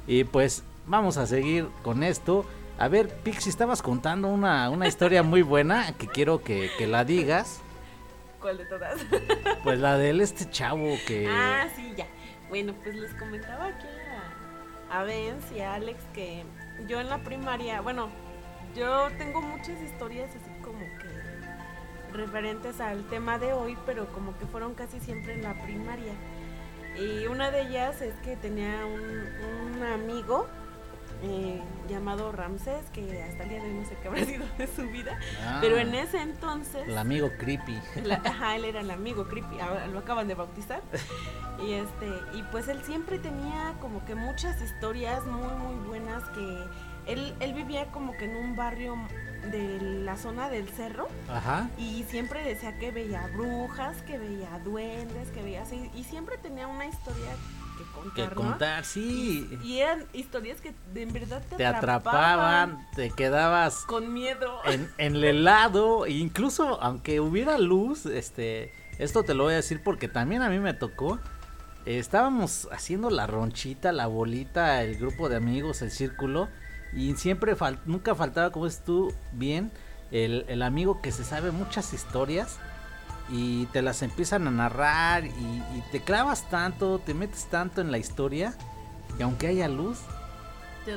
Y 0.07 0.25
pues 0.25 0.63
vamos 0.87 1.17
a 1.17 1.27
seguir 1.27 1.69
con 1.83 2.03
esto. 2.03 2.45
A 2.79 2.89
ver, 2.89 3.09
Pixie, 3.09 3.51
estabas 3.51 3.83
contando 3.83 4.29
una, 4.29 4.71
una 4.71 4.87
historia 4.89 5.23
muy 5.23 5.43
buena 5.43 5.93
que 5.99 6.07
quiero 6.07 6.43
que, 6.43 6.71
que 6.79 6.87
la 6.87 7.05
digas. 7.05 7.61
¿Cuál 8.41 8.57
de 8.57 8.65
todas? 8.65 8.99
Pues 9.63 9.79
la 9.79 9.99
del 9.99 10.21
este 10.23 10.49
chavo 10.49 10.87
que... 11.07 11.29
Ah, 11.29 11.67
sí, 11.77 11.93
ya. 11.97 12.07
Bueno, 12.49 12.73
pues 12.83 12.95
les 12.97 13.13
comentaba 13.15 13.67
aquí 13.67 13.87
a, 14.91 14.99
a 14.99 15.05
Benz 15.05 15.45
y 15.55 15.61
a 15.61 15.75
Alex 15.75 16.03
que 16.15 16.45
yo 16.89 17.01
en 17.01 17.11
la 17.11 17.19
primaria, 17.19 17.81
bueno, 17.83 18.09
yo 18.75 19.09
tengo 19.19 19.43
muchas 19.43 19.81
historias 19.83 20.31
así 20.31 20.50
referentes 22.13 22.81
al 22.81 23.05
tema 23.05 23.39
de 23.39 23.53
hoy, 23.53 23.77
pero 23.87 24.07
como 24.13 24.37
que 24.39 24.47
fueron 24.47 24.75
casi 24.75 25.01
siempre 25.01 25.35
en 25.35 25.43
la 25.43 25.55
primaria. 25.63 26.13
Y 26.99 27.27
una 27.27 27.51
de 27.51 27.63
ellas 27.63 28.01
es 28.03 28.15
que 28.17 28.37
tenía 28.37 28.85
un, 28.85 29.77
un 29.77 29.83
amigo 29.85 30.47
eh, 31.23 31.61
llamado 31.89 32.33
Ramsés, 32.33 32.85
que 32.93 33.23
hasta 33.23 33.43
el 33.45 33.49
día 33.51 33.61
de 33.63 33.69
hoy 33.69 33.75
no 33.75 33.85
sé 33.89 33.97
qué 34.03 34.09
habrá 34.09 34.25
sido 34.27 34.45
de 34.59 34.67
su 34.67 34.83
vida, 34.89 35.19
Ah, 35.45 35.59
pero 35.61 35.77
en 35.77 35.95
ese 35.95 36.21
entonces... 36.21 36.89
El 36.89 36.99
amigo 36.99 37.31
creepy. 37.39 37.79
La- 38.05 38.17
ajá, 38.25 38.57
él 38.57 38.65
era 38.65 38.81
el 38.81 38.91
amigo 38.91 39.29
creepy, 39.29 39.61
ahora 39.61 39.87
lo 39.87 39.99
acaban 40.01 40.29
de 40.29 40.35
bautizar. 40.35 40.83
Y 41.63 41.73
este, 41.75 42.07
y 42.33 42.43
pues 42.51 42.69
él 42.69 42.83
siempre 42.85 43.19
tenía 43.19 43.75
como 43.81 44.05
que 44.07 44.15
muchas 44.15 44.61
historias 44.63 45.25
muy 45.27 45.47
muy 45.59 45.87
buenas 45.89 46.23
que 46.31 46.65
él, 47.07 47.35
él 47.41 47.53
vivía 47.55 47.87
como 47.93 48.17
que 48.17 48.25
en 48.25 48.37
un 48.37 48.57
barrio 48.57 48.97
de 49.51 49.81
la 50.05 50.17
zona 50.17 50.49
del 50.49 50.69
cerro 50.69 51.09
Ajá. 51.29 51.69
y 51.79 52.05
siempre 52.09 52.43
decía 52.45 52.79
que 52.79 52.91
veía 52.91 53.27
brujas, 53.35 54.03
que 54.03 54.19
veía 54.19 54.59
duendes, 54.65 55.29
que 55.31 55.43
veía 55.43 55.63
así, 55.63 55.91
y 55.95 56.05
siempre 56.05 56.37
tenía 56.39 56.67
una 56.67 56.87
historia 56.87 57.31
que 57.79 57.85
contar, 57.95 58.15
Que 58.15 58.35
¿no? 58.35 58.35
contar, 58.35 58.85
sí. 58.85 59.49
Y 59.65 59.79
eran 59.79 60.05
historias 60.13 60.61
que 60.61 60.75
de 60.93 61.03
en 61.03 61.13
verdad 61.13 61.43
te, 61.49 61.57
Te 61.57 61.67
atrapaban, 61.67 62.87
te 62.95 63.11
quedabas 63.11 63.77
con 63.87 64.13
miedo. 64.13 64.61
en, 64.67 64.91
en 64.99 65.17
el 65.17 65.25
helado, 65.25 66.05
e 66.07 66.11
incluso 66.13 66.81
aunque 66.83 67.21
hubiera 67.21 67.57
luz, 67.59 68.05
este, 68.07 68.73
Esto 68.99 69.23
te 69.23 69.33
lo 69.35 69.45
voy 69.45 69.55
a 69.55 69.57
decir 69.57 69.83
porque 69.83 70.09
también 70.09 70.43
a 70.43 70.51
mí 70.51 70.59
me 70.59 70.75
tocó. 70.75 71.19
Eh, 71.87 71.99
estábamos 71.99 72.69
haciendo 72.71 73.09
la 73.09 73.27
ronchita, 73.27 73.93
la 73.93 74.07
bolita, 74.07 74.83
el 74.83 74.99
grupo 74.99 75.31
de 75.31 75.37
amigos, 75.37 75.81
el 75.81 75.91
círculo. 75.91 76.49
Y 76.93 77.15
siempre, 77.17 77.57
fal- 77.57 77.79
nunca 77.87 78.15
faltaba, 78.15 78.51
como 78.51 78.67
es 78.67 78.85
tú, 78.85 79.13
bien, 79.33 79.71
el, 80.11 80.45
el 80.49 80.63
amigo 80.63 81.01
que 81.01 81.13
se 81.13 81.25
sabe 81.25 81.51
muchas 81.53 81.93
historias 81.93 82.59
y 83.29 83.67
te 83.67 83.81
las 83.81 84.03
empiezan 84.03 84.49
a 84.49 84.51
narrar 84.51 85.25
y, 85.25 85.29
y 85.31 85.85
te 85.93 86.01
clavas 86.01 86.49
tanto, 86.51 86.99
te 86.99 87.15
metes 87.15 87.47
tanto 87.47 87.81
en 87.81 87.93
la 87.93 87.99
historia 87.99 88.55
que 89.17 89.23
aunque 89.23 89.47
haya 89.47 89.69
luz, 89.69 89.99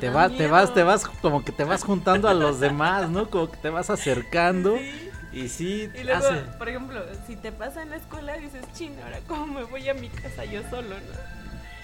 da 0.06 0.12
vas, 0.14 0.28
te 0.32 0.38
miedo. 0.38 0.50
vas, 0.52 0.74
te 0.74 0.82
vas, 0.82 1.06
como 1.22 1.44
que 1.44 1.52
te 1.52 1.62
vas 1.64 1.84
juntando 1.84 2.28
a 2.28 2.34
los 2.34 2.58
demás, 2.58 3.08
¿no? 3.10 3.30
Como 3.30 3.50
que 3.50 3.56
te 3.58 3.70
vas 3.70 3.88
acercando 3.90 4.76
Sí. 4.78 5.10
y 5.32 5.48
sí, 5.48 5.90
Y 5.94 6.04
luego, 6.04 6.26
hace- 6.26 6.40
por 6.58 6.68
ejemplo, 6.68 7.00
si 7.26 7.36
te 7.36 7.52
pasa 7.52 7.82
en 7.82 7.90
la 7.90 7.96
escuela, 7.96 8.36
dices, 8.36 8.64
chino, 8.74 8.96
ahora 9.04 9.20
cómo 9.28 9.46
me 9.46 9.62
voy 9.64 9.88
a 9.88 9.94
mi 9.94 10.08
casa 10.08 10.44
yo 10.44 10.62
solo, 10.70 10.88
¿no? 10.96 11.34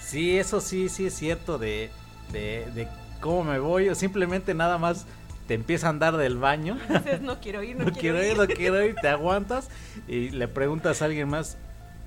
Sí, 0.00 0.36
eso 0.38 0.60
sí, 0.60 0.88
sí 0.88 1.06
es 1.06 1.14
cierto 1.14 1.58
de, 1.58 1.90
de, 2.32 2.66
de 2.74 2.88
cómo 3.20 3.44
me 3.44 3.58
voy 3.58 3.88
o 3.88 3.94
simplemente 3.94 4.54
nada 4.54 4.78
más 4.78 5.06
te 5.46 5.54
empieza 5.54 5.88
a 5.88 5.90
andar 5.90 6.16
del 6.16 6.38
baño. 6.38 6.78
Dices, 6.88 7.20
no 7.20 7.40
quiero 7.40 7.62
ir, 7.62 7.76
no, 7.76 7.84
No 7.86 7.92
quiero 7.92 8.22
ir, 8.22 8.36
no 8.36 8.46
quiero 8.46 8.84
ir, 8.84 8.94
te 9.00 9.08
aguantas 9.08 9.68
y 10.06 10.30
le 10.30 10.48
preguntas 10.48 11.02
a 11.02 11.06
alguien 11.06 11.28
más, 11.28 11.56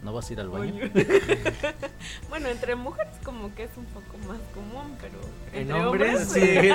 ¿no 0.01 0.13
vas 0.13 0.29
a 0.29 0.33
ir 0.33 0.39
al 0.39 0.49
baño? 0.49 0.89
bueno, 2.29 2.47
entre 2.47 2.75
mujeres 2.75 3.13
como 3.23 3.53
que 3.55 3.63
es 3.63 3.71
un 3.77 3.85
poco 3.85 4.17
más 4.27 4.39
común, 4.53 4.95
pero 5.01 5.19
En 5.53 5.61
entre 5.69 5.85
hombres, 5.85 6.21
hombres, 6.21 6.31
Sí, 6.31 6.69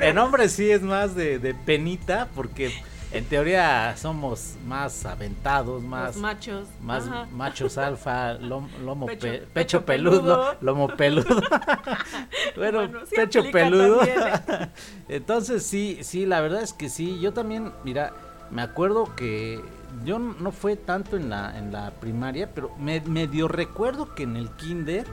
en 0.00 0.18
hombres 0.18 0.52
sí 0.52 0.70
es 0.70 0.82
más 0.82 1.14
de, 1.14 1.38
de 1.38 1.54
penita 1.54 2.28
porque 2.34 2.72
en 3.12 3.24
teoría 3.26 3.94
somos 3.96 4.54
más 4.66 5.04
aventados, 5.04 5.82
más, 5.82 6.14
los 6.14 6.22
machos. 6.22 6.66
más 6.80 7.06
ajá. 7.06 7.26
machos 7.32 7.76
alfa, 7.78 8.34
lom- 8.38 8.68
lomo 8.84 9.06
Pecho- 9.06 9.20
pe- 9.20 9.38
pecho, 9.38 9.48
pecho 9.52 9.84
peludo, 9.84 10.20
peludo. 10.20 10.56
lomo 10.60 10.88
peludo. 10.88 11.24
bueno, 12.56 12.78
Bueno, 12.80 13.00
sí 13.06 13.14
pecho 13.16 13.42
peludo. 13.50 13.98
también, 13.98 14.70
Entonces 15.08 15.64
sí, 15.64 15.98
sí, 16.02 16.26
la 16.26 16.40
verdad 16.40 16.62
es 16.62 16.72
que 16.72 16.88
sí. 16.88 17.18
Yo 17.20 17.32
también, 17.32 17.72
mira, 17.84 18.12
me 18.50 18.62
acuerdo 18.62 19.14
que 19.16 19.60
yo 20.04 20.18
no 20.18 20.52
fue 20.52 20.76
tanto 20.76 21.16
en 21.16 21.28
la 21.28 21.58
en 21.58 21.70
la 21.72 21.90
primaria, 21.90 22.48
pero 22.54 22.74
me 22.78 23.00
medio 23.02 23.46
recuerdo 23.48 24.14
que 24.14 24.22
en 24.22 24.36
el 24.36 24.48
kinder 24.52 25.06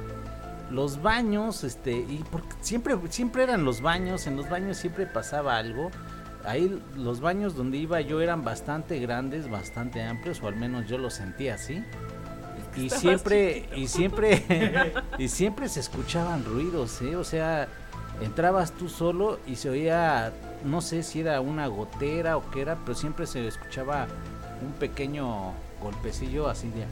los 0.71 1.01
baños, 1.01 1.63
este, 1.63 1.91
y 1.93 2.23
porque 2.31 2.49
siempre 2.62 2.95
siempre 3.09 3.43
eran 3.43 3.65
los 3.65 3.81
baños, 3.81 4.27
en 4.27 4.35
los 4.38 4.49
baños 4.49 4.77
siempre 4.77 5.05
pasaba 5.05 5.57
algo. 5.57 5.89
Ahí 6.45 6.82
los 6.95 7.19
baños 7.19 7.56
donde 7.56 7.78
iba 7.78 7.99
yo 8.02 8.21
eran 8.21 8.43
bastante 8.43 8.99
grandes, 8.99 9.49
bastante 9.49 10.02
amplios, 10.02 10.41
o 10.41 10.47
al 10.47 10.56
menos 10.56 10.88
yo 10.88 10.97
lo 10.97 11.10
sentía 11.10 11.56
así. 11.56 11.84
Y 12.75 12.86
estabas 12.86 13.02
siempre, 13.02 13.54
chiquito. 13.56 13.78
y 13.78 13.88
siempre, 13.88 14.93
y 15.17 15.28
siempre 15.28 15.69
se 15.69 15.80
escuchaban 15.82 16.45
ruidos, 16.45 17.02
¿eh? 17.02 17.15
O 17.15 17.23
sea, 17.23 17.67
entrabas 18.21 18.71
tú 18.71 18.89
solo 18.89 19.39
y 19.47 19.56
se 19.56 19.69
oía, 19.69 20.32
no 20.63 20.82
sé 20.82 21.04
si 21.04 21.21
era 21.21 21.41
una 21.41 21.67
gotera 21.67 22.38
o 22.38 22.49
qué 22.52 22.62
era, 22.62 22.78
pero 22.86 22.95
siempre 22.95 23.28
se 23.28 23.47
escuchaba 23.47 24.08
un 24.62 24.73
pequeño 24.73 25.54
golpecillo 25.82 26.47
así 26.49 26.69
de... 26.69 26.86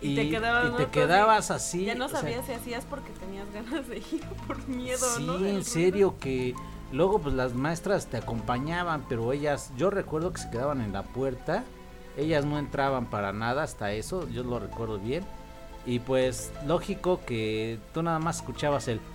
Y 0.00 0.14
te 0.14 0.30
quedabas, 0.30 0.66
y 0.66 0.70
¿no? 0.70 0.76
te 0.76 0.84
Tú 0.84 0.90
quedabas 0.92 1.50
así. 1.50 1.84
ya 1.84 1.94
no 1.94 2.06
o 2.06 2.08
sea, 2.08 2.20
sabías 2.20 2.46
si 2.46 2.52
hacías 2.52 2.84
porque 2.84 3.10
tenías 3.12 3.50
ganas 3.52 3.88
de 3.88 3.98
ir 3.98 4.22
por 4.46 4.66
miedo, 4.68 5.04
Sí, 5.16 5.24
¿no? 5.26 5.44
En 5.44 5.64
serio 5.64 6.16
que 6.20 6.54
luego 6.92 7.18
pues 7.18 7.34
las 7.34 7.54
maestras 7.54 8.06
te 8.06 8.16
acompañaban, 8.16 9.04
pero 9.08 9.32
ellas, 9.32 9.72
yo 9.76 9.90
recuerdo 9.90 10.32
que 10.32 10.40
se 10.40 10.50
quedaban 10.50 10.80
en 10.80 10.92
la 10.92 11.02
puerta, 11.02 11.64
ellas 12.16 12.44
no 12.44 12.58
entraban 12.58 13.06
para 13.06 13.32
nada 13.32 13.62
hasta 13.64 13.92
eso, 13.92 14.28
yo 14.30 14.42
lo 14.44 14.58
recuerdo 14.58 14.98
bien. 14.98 15.24
Y 15.86 16.00
pues 16.00 16.52
lógico 16.66 17.20
que 17.24 17.78
tú 17.94 18.02
nada 18.02 18.18
más 18.18 18.36
escuchabas 18.36 18.88
el 18.88 19.00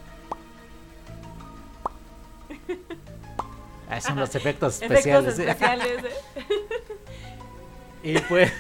Ah, 3.89 4.02
son 4.02 4.17
los 4.19 4.34
efectos 4.34 4.82
especiales. 4.82 5.38
Efectos 5.38 5.39
¿eh? 5.39 5.50
especiales, 5.52 6.04
¿eh? 6.06 6.54
Y 8.04 8.20
pues 8.20 8.52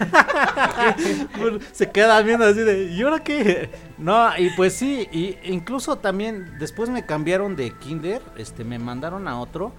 se 1.73 1.91
quedan 1.91 2.25
viendo 2.25 2.45
así 2.45 2.59
de, 2.61 2.85
¿y 2.85 3.01
ahora 3.01 3.19
qué? 3.23 3.69
No, 3.97 4.29
y 4.37 4.49
pues 4.51 4.73
sí, 4.73 5.07
y 5.11 5.37
incluso 5.43 5.97
también 5.97 6.57
después 6.59 6.89
me 6.89 7.05
cambiaron 7.05 7.55
de 7.55 7.71
kinder, 7.71 8.21
este 8.37 8.63
me 8.63 8.79
mandaron 8.79 9.27
a 9.27 9.39
otro 9.39 9.73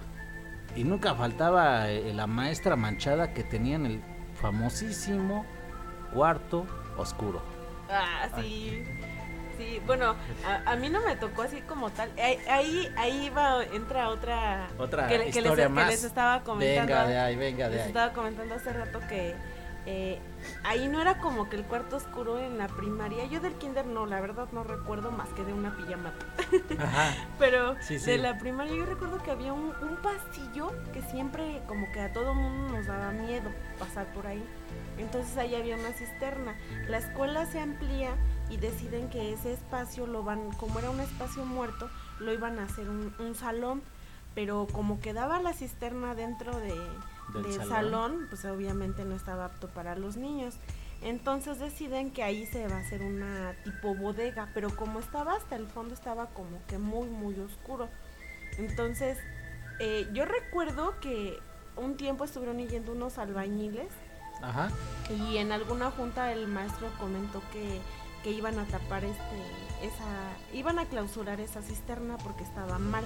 y 0.75 0.83
nunca 0.83 1.15
faltaba 1.15 1.89
eh, 1.89 2.13
la 2.13 2.27
maestra 2.27 2.75
manchada 2.75 3.33
que 3.33 3.43
tenían 3.43 3.85
el 3.85 4.01
famosísimo 4.39 5.45
cuarto 6.13 6.65
oscuro. 6.97 7.41
Ah, 7.89 8.29
sí. 8.37 8.83
Sí, 9.57 9.79
bueno, 9.87 10.15
a, 10.45 10.71
a 10.73 10.75
mí 10.75 10.89
no 10.89 10.99
me 11.05 11.15
tocó 11.15 11.43
así 11.43 11.61
como 11.61 11.89
tal. 11.89 12.11
Ahí, 12.49 12.89
ahí, 12.97 13.29
va, 13.29 13.63
entra 13.63 14.09
otra, 14.09 14.67
Otra 14.77 15.07
que, 15.07 15.13
que 15.17 15.25
les, 15.25 15.35
historia 15.37 15.67
que 15.67 15.69
más. 15.69 15.87
les 15.87 16.03
estaba 16.03 16.43
comentando. 16.43 16.91
Venga 16.93 17.07
de 17.07 17.17
ahí, 17.17 17.35
venga 17.37 17.69
de 17.69 17.75
les 17.75 17.83
ahí. 17.83 17.87
estaba 17.87 18.11
comentando 18.11 18.53
hace 18.55 18.73
rato 18.73 18.99
que 19.07 19.33
eh, 19.87 20.19
ahí 20.63 20.87
no 20.87 20.99
era 21.01 21.19
como 21.19 21.47
que 21.49 21.55
el 21.57 21.63
cuarto 21.63 21.97
oscuro 21.97 22.39
en 22.39 22.57
la 22.57 22.67
primaria. 22.67 23.25
Yo 23.25 23.39
del 23.39 23.53
kinder 23.53 23.85
no, 23.85 24.05
la 24.05 24.19
verdad 24.21 24.47
no 24.51 24.63
recuerdo 24.63 25.11
más 25.11 25.29
que 25.29 25.43
de 25.43 25.53
una 25.53 25.75
pijamata. 25.77 26.25
Ajá. 26.79 27.13
Pero 27.39 27.75
Sí, 27.81 27.99
sí. 27.99 28.05
de 28.11 28.17
la 28.17 28.37
primaria 28.39 28.75
yo 28.75 28.85
recuerdo 28.85 29.21
que 29.21 29.31
había 29.31 29.53
un, 29.53 29.73
un 29.81 29.97
pasillo 30.01 30.71
que 30.93 31.01
siempre 31.03 31.61
como 31.67 31.91
que 31.91 32.01
a 32.01 32.13
todo 32.13 32.33
mundo 32.33 32.77
nos 32.77 32.87
daba 32.87 33.11
miedo 33.11 33.49
pasar 33.79 34.05
por 34.13 34.25
ahí. 34.27 34.43
Entonces 34.97 35.37
ahí 35.37 35.55
había 35.55 35.75
una 35.75 35.91
cisterna. 35.93 36.55
La 36.87 36.97
escuela 36.97 37.45
se 37.45 37.59
amplía 37.59 38.15
y 38.49 38.57
deciden 38.57 39.09
que 39.09 39.33
ese 39.33 39.53
espacio 39.53 40.07
lo 40.07 40.23
van, 40.23 40.51
como 40.53 40.79
era 40.79 40.89
un 40.89 40.99
espacio 41.01 41.45
muerto, 41.45 41.89
lo 42.19 42.31
iban 42.33 42.59
a 42.59 42.63
hacer 42.63 42.89
un, 42.89 43.13
un 43.19 43.35
salón. 43.35 43.81
Pero 44.35 44.67
como 44.71 44.99
quedaba 44.99 45.39
la 45.41 45.53
cisterna 45.53 46.13
dentro 46.13 46.57
de, 46.59 46.73
Del 47.33 47.43
del 47.43 47.53
salón. 47.53 47.69
salón. 47.69 48.25
pues 48.29 48.45
obviamente 48.45 49.05
no 49.05 49.15
estaba 49.15 49.45
apto 49.45 49.67
para 49.69 49.95
los 49.95 50.17
niños. 50.17 50.55
Entonces 51.01 51.59
deciden 51.59 52.11
que 52.11 52.23
ahí 52.23 52.45
se 52.45 52.67
va 52.67 52.77
a 52.77 52.79
hacer 52.79 53.01
una 53.01 53.53
tipo 53.63 53.93
bodega, 53.95 54.49
pero 54.53 54.75
como 54.75 54.99
estaba 54.99 55.35
hasta 55.35 55.55
el 55.55 55.67
fondo 55.67 55.93
estaba 55.93 56.27
como 56.27 56.65
que 56.67 56.77
muy 56.77 57.07
muy 57.09 57.39
oscuro. 57.39 57.89
Entonces 58.57 59.17
eh, 59.79 60.07
yo 60.13 60.25
recuerdo 60.25 60.99
que 61.01 61.37
un 61.75 61.97
tiempo 61.97 62.23
estuvieron 62.23 62.57
yendo 62.57 62.93
unos 62.93 63.17
albañiles 63.17 63.89
Ajá. 64.41 64.69
y 65.09 65.37
en 65.37 65.51
alguna 65.51 65.91
junta 65.91 66.31
el 66.31 66.47
maestro 66.47 66.87
comentó 66.99 67.41
que, 67.51 67.81
que 68.23 68.31
iban 68.31 68.57
a 68.57 68.65
tapar 68.65 69.03
este 69.03 69.65
esa 69.85 70.37
iban 70.53 70.79
a 70.79 70.85
clausurar 70.85 71.41
esa 71.41 71.61
cisterna 71.61 72.17
porque 72.17 72.43
estaba 72.43 72.79
mal 72.79 73.03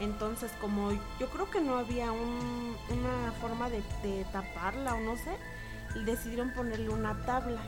entonces 0.00 0.50
como 0.60 0.92
yo 1.18 1.28
creo 1.30 1.50
que 1.50 1.60
no 1.60 1.76
había 1.78 2.12
un- 2.12 2.76
una 2.90 3.32
forma 3.40 3.68
de, 3.70 3.82
de 4.02 4.24
taparla 4.32 4.94
o 4.94 5.00
no 5.00 5.16
sé 5.16 5.36
decidieron 6.04 6.50
ponerle 6.52 6.88
una 6.90 7.14
tabla 7.24 7.60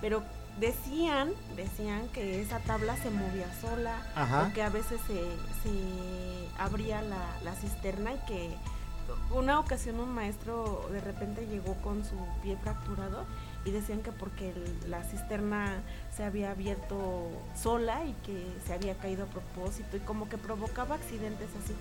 pero 0.00 0.22
decían 0.60 1.32
decían 1.56 2.08
que 2.08 2.42
esa 2.42 2.58
tabla 2.60 2.96
se 2.96 3.10
movía 3.10 3.46
sola 3.60 3.96
Ajá. 4.14 4.48
o 4.50 4.52
que 4.52 4.62
a 4.62 4.68
veces 4.68 5.00
se, 5.06 5.14
se 5.62 6.48
abría 6.58 7.00
la, 7.02 7.24
la 7.42 7.54
cisterna 7.54 8.12
y 8.12 8.18
que 8.26 8.54
una 9.30 9.58
ocasión 9.58 9.98
un 10.00 10.10
maestro 10.14 10.86
de 10.92 11.00
repente 11.00 11.46
llegó 11.46 11.74
con 11.76 12.04
su 12.04 12.16
pie 12.42 12.56
fracturado 12.62 13.24
y 13.64 13.70
decían 13.70 14.00
que 14.02 14.10
porque 14.12 14.50
el- 14.50 14.90
la 14.90 15.04
cisterna 15.04 15.82
se 16.14 16.24
había 16.24 16.50
abierto 16.50 17.28
sola 17.56 18.04
y 18.04 18.12
que 18.26 18.46
se 18.66 18.74
había 18.74 18.96
caído 18.96 19.24
a 19.24 19.26
propósito 19.26 19.96
y 19.96 20.00
como 20.00 20.28
que 20.28 20.36
provocaba 20.38 20.96
accidentes 20.96 21.48
así. 21.62 21.74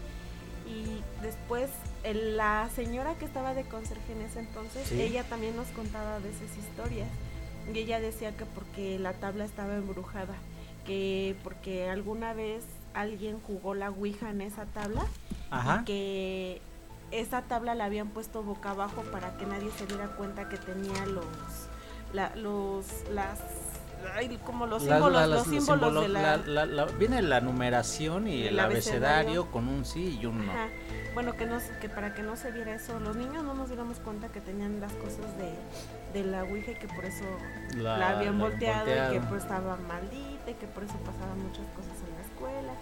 Y 0.69 1.01
después 1.23 1.69
el- 2.03 2.37
la 2.37 2.69
señora 2.75 3.15
que 3.15 3.25
estaba 3.25 3.53
de 3.53 3.63
conserje 3.63 4.13
en 4.13 4.21
ese 4.21 4.39
entonces, 4.39 4.87
Sí. 4.87 5.01
ella 5.01 5.23
también 5.23 5.55
nos 5.55 5.67
contaba 5.69 6.19
de 6.19 6.29
esas 6.29 6.55
historias. 6.57 7.09
Y 7.73 7.77
ella 7.79 7.99
decía 7.99 8.35
que 8.37 8.45
porque 8.45 8.97
la 8.99 9.13
tabla 9.13 9.43
estaba 9.45 9.75
embrujada, 9.75 10.35
que 10.85 11.35
porque 11.43 11.89
alguna 11.89 12.33
vez 12.33 12.63
alguien 12.93 13.39
jugó 13.41 13.73
la 13.75 13.89
Ouija 13.89 14.29
en 14.29 14.41
esa 14.41 14.65
tabla 14.65 15.05
Ajá. 15.49 15.79
y 15.81 15.85
que 15.85 16.61
esa 17.11 17.41
tabla 17.43 17.75
la 17.75 17.85
habían 17.85 18.09
puesto 18.09 18.41
boca 18.41 18.71
abajo 18.71 19.03
para 19.11 19.37
que 19.37 19.45
nadie 19.45 19.69
se 19.77 19.85
diera 19.85 20.07
cuenta 20.15 20.47
que 20.49 20.57
tenía 20.57 21.05
los 21.05 21.25
la- 22.13 22.35
los 22.35 22.85
las 23.11 23.39
ay, 24.15 24.39
como 24.43 24.65
los 24.65 24.83
La- 24.83 24.95
símbolos 24.95 25.21
la- 25.21 25.27
los 25.27 25.37
las- 25.37 25.47
símbolos 25.47 25.89
símbolo- 25.93 26.01
de 26.01 26.07
la, 26.09 26.37
la- 26.37 26.65
la- 26.65 26.65
la- 26.65 26.85
viene 26.85 27.21
la 27.21 27.39
numeración 27.41 28.27
y 28.27 28.41
El 28.43 28.47
el 28.49 28.59
abecedario, 28.59 29.07
abecedario. 29.09 29.51
con 29.51 29.67
un 29.67 29.85
sí 29.85 30.17
y 30.21 30.25
un 30.25 30.45
no. 30.47 30.51
Ajá. 30.51 30.67
bueno 31.13 31.35
que 31.37 31.45
no 31.45 31.59
se- 31.59 31.77
que 31.79 31.87
para 31.89 32.13
que 32.13 32.21
no 32.23 32.35
se 32.35 32.51
viera 32.51 32.73
eso 32.73 32.99
los 32.99 33.15
niños 33.15 33.43
no 33.43 33.53
nos 33.53 33.67
diéramos 33.67 33.99
cuenta 33.99 34.29
que 34.29 34.41
tenían 34.41 34.79
las 34.79 34.91
cosas 34.93 35.25
de, 35.37 35.53
de 36.19 36.25
la 36.25 36.43
ouija 36.43 36.71
y 36.71 36.75
que 36.75 36.87
por 36.87 37.05
eso 37.05 37.25
La- 37.77 37.97
la 37.97 38.09
habían 38.17 38.37
la 38.39 38.45
volteado, 38.45 38.89
y 38.89 39.13
que 39.13 39.19
pues 39.27 39.43
estaba 39.43 39.77
maldita 39.77 40.49
y 40.51 40.53
que 40.55 40.67
por 40.67 40.83
eso 40.83 40.95
pasaban 41.05 41.37
muchas 41.43 41.65
cosas 41.75 41.93
en 42.07 42.15
la 42.15 42.21
escuela 42.23 42.73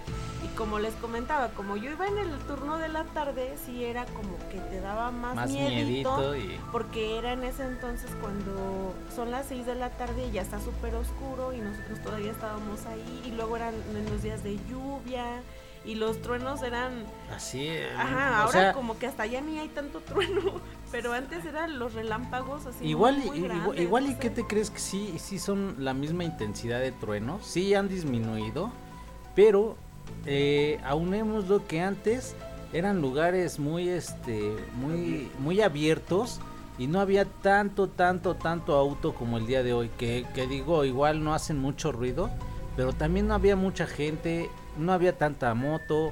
y 0.44 0.48
como 0.56 0.80
les 0.80 0.94
comentaba, 0.96 1.50
como 1.50 1.76
yo 1.76 1.92
iba 1.92 2.08
en 2.08 2.18
el 2.18 2.32
turno 2.48 2.78
de 2.78 2.88
la 2.88 3.04
tarde, 3.04 3.56
sí 3.66 3.84
era 3.84 4.06
como 4.06 4.38
que 4.50 4.58
te 4.70 4.80
daba 4.80 5.12
más, 5.12 5.36
Más 5.36 5.50
miedito, 5.52 6.18
miedito 6.18 6.36
y... 6.38 6.60
porque 6.72 7.18
era 7.18 7.34
en 7.34 7.44
ese 7.44 7.64
entonces 7.66 8.10
cuando 8.22 8.94
son 9.14 9.32
las 9.32 9.48
6 9.48 9.66
de 9.66 9.76
la 9.76 9.90
tarde 9.90 10.28
y 10.28 10.32
ya 10.32 10.42
está 10.42 10.60
súper 10.62 10.96
oscuro 10.96 11.52
y 11.54 11.58
nosotros 11.60 12.00
todavía 12.02 12.32
estábamos 12.32 12.86
ahí 12.86 13.22
y 13.26 13.32
luego 13.32 13.58
eran 13.58 13.74
en 13.74 14.06
los 14.10 14.22
días 14.24 14.42
de 14.44 14.58
lluvia 14.70 15.42
y 15.86 15.96
los 15.96 16.22
truenos 16.22 16.62
eran 16.62 17.06
Así, 17.36 17.68
eh, 17.68 17.90
Ajá, 17.98 18.40
ahora 18.42 18.52
sea, 18.52 18.74
como 18.74 18.98
que 19.00 19.08
hasta 19.08 19.26
ya 19.26 19.42
ni 19.42 19.60
hay 19.60 19.70
tanto 19.70 20.00
trueno, 20.02 20.42
pero 20.92 21.12
antes 21.14 21.44
eran 21.46 21.80
los 21.80 21.94
relámpagos 21.94 22.66
así 22.66 22.86
igual, 22.86 23.18
muy, 23.18 23.28
muy 23.28 23.38
i- 23.38 23.40
igual, 23.42 23.58
grandes, 23.62 23.82
igual 23.82 24.06
no 24.06 24.12
y 24.12 24.16
qué 24.16 24.30
te 24.30 24.46
crees 24.46 24.70
que 24.72 24.80
sí, 24.80 25.16
sí 25.20 25.38
son 25.40 25.76
la 25.80 25.94
misma 25.94 26.24
intensidad 26.24 26.80
de 26.80 26.92
truenos, 26.94 27.46
sí 27.46 27.74
han 27.76 27.88
disminuido, 27.90 28.72
pero 29.36 29.78
eh, 30.26 30.80
aunemos 30.84 31.48
lo 31.48 31.66
que 31.68 31.82
antes 31.82 32.36
eran 32.74 33.02
lugares 33.02 33.60
muy, 33.60 33.90
este, 33.90 34.56
muy, 34.76 35.30
muy 35.40 35.62
abiertos 35.62 36.40
y 36.78 36.88
no 36.88 37.00
había 37.00 37.26
tanto, 37.26 37.90
tanto, 37.90 38.36
tanto 38.36 38.76
auto 38.76 39.14
como 39.14 39.38
el 39.38 39.48
día 39.48 39.64
de 39.64 39.74
hoy, 39.74 39.90
que, 39.98 40.26
que 40.34 40.48
digo, 40.48 40.86
igual 40.86 41.24
no 41.24 41.34
hacen 41.34 41.58
mucho 41.58 41.92
ruido, 41.92 42.30
pero 42.76 42.94
también 42.94 43.28
no 43.28 43.34
había 43.34 43.56
mucha 43.56 43.86
gente, 43.86 44.50
no 44.78 44.94
había 44.94 45.18
tanta 45.18 45.54
moto, 45.54 46.12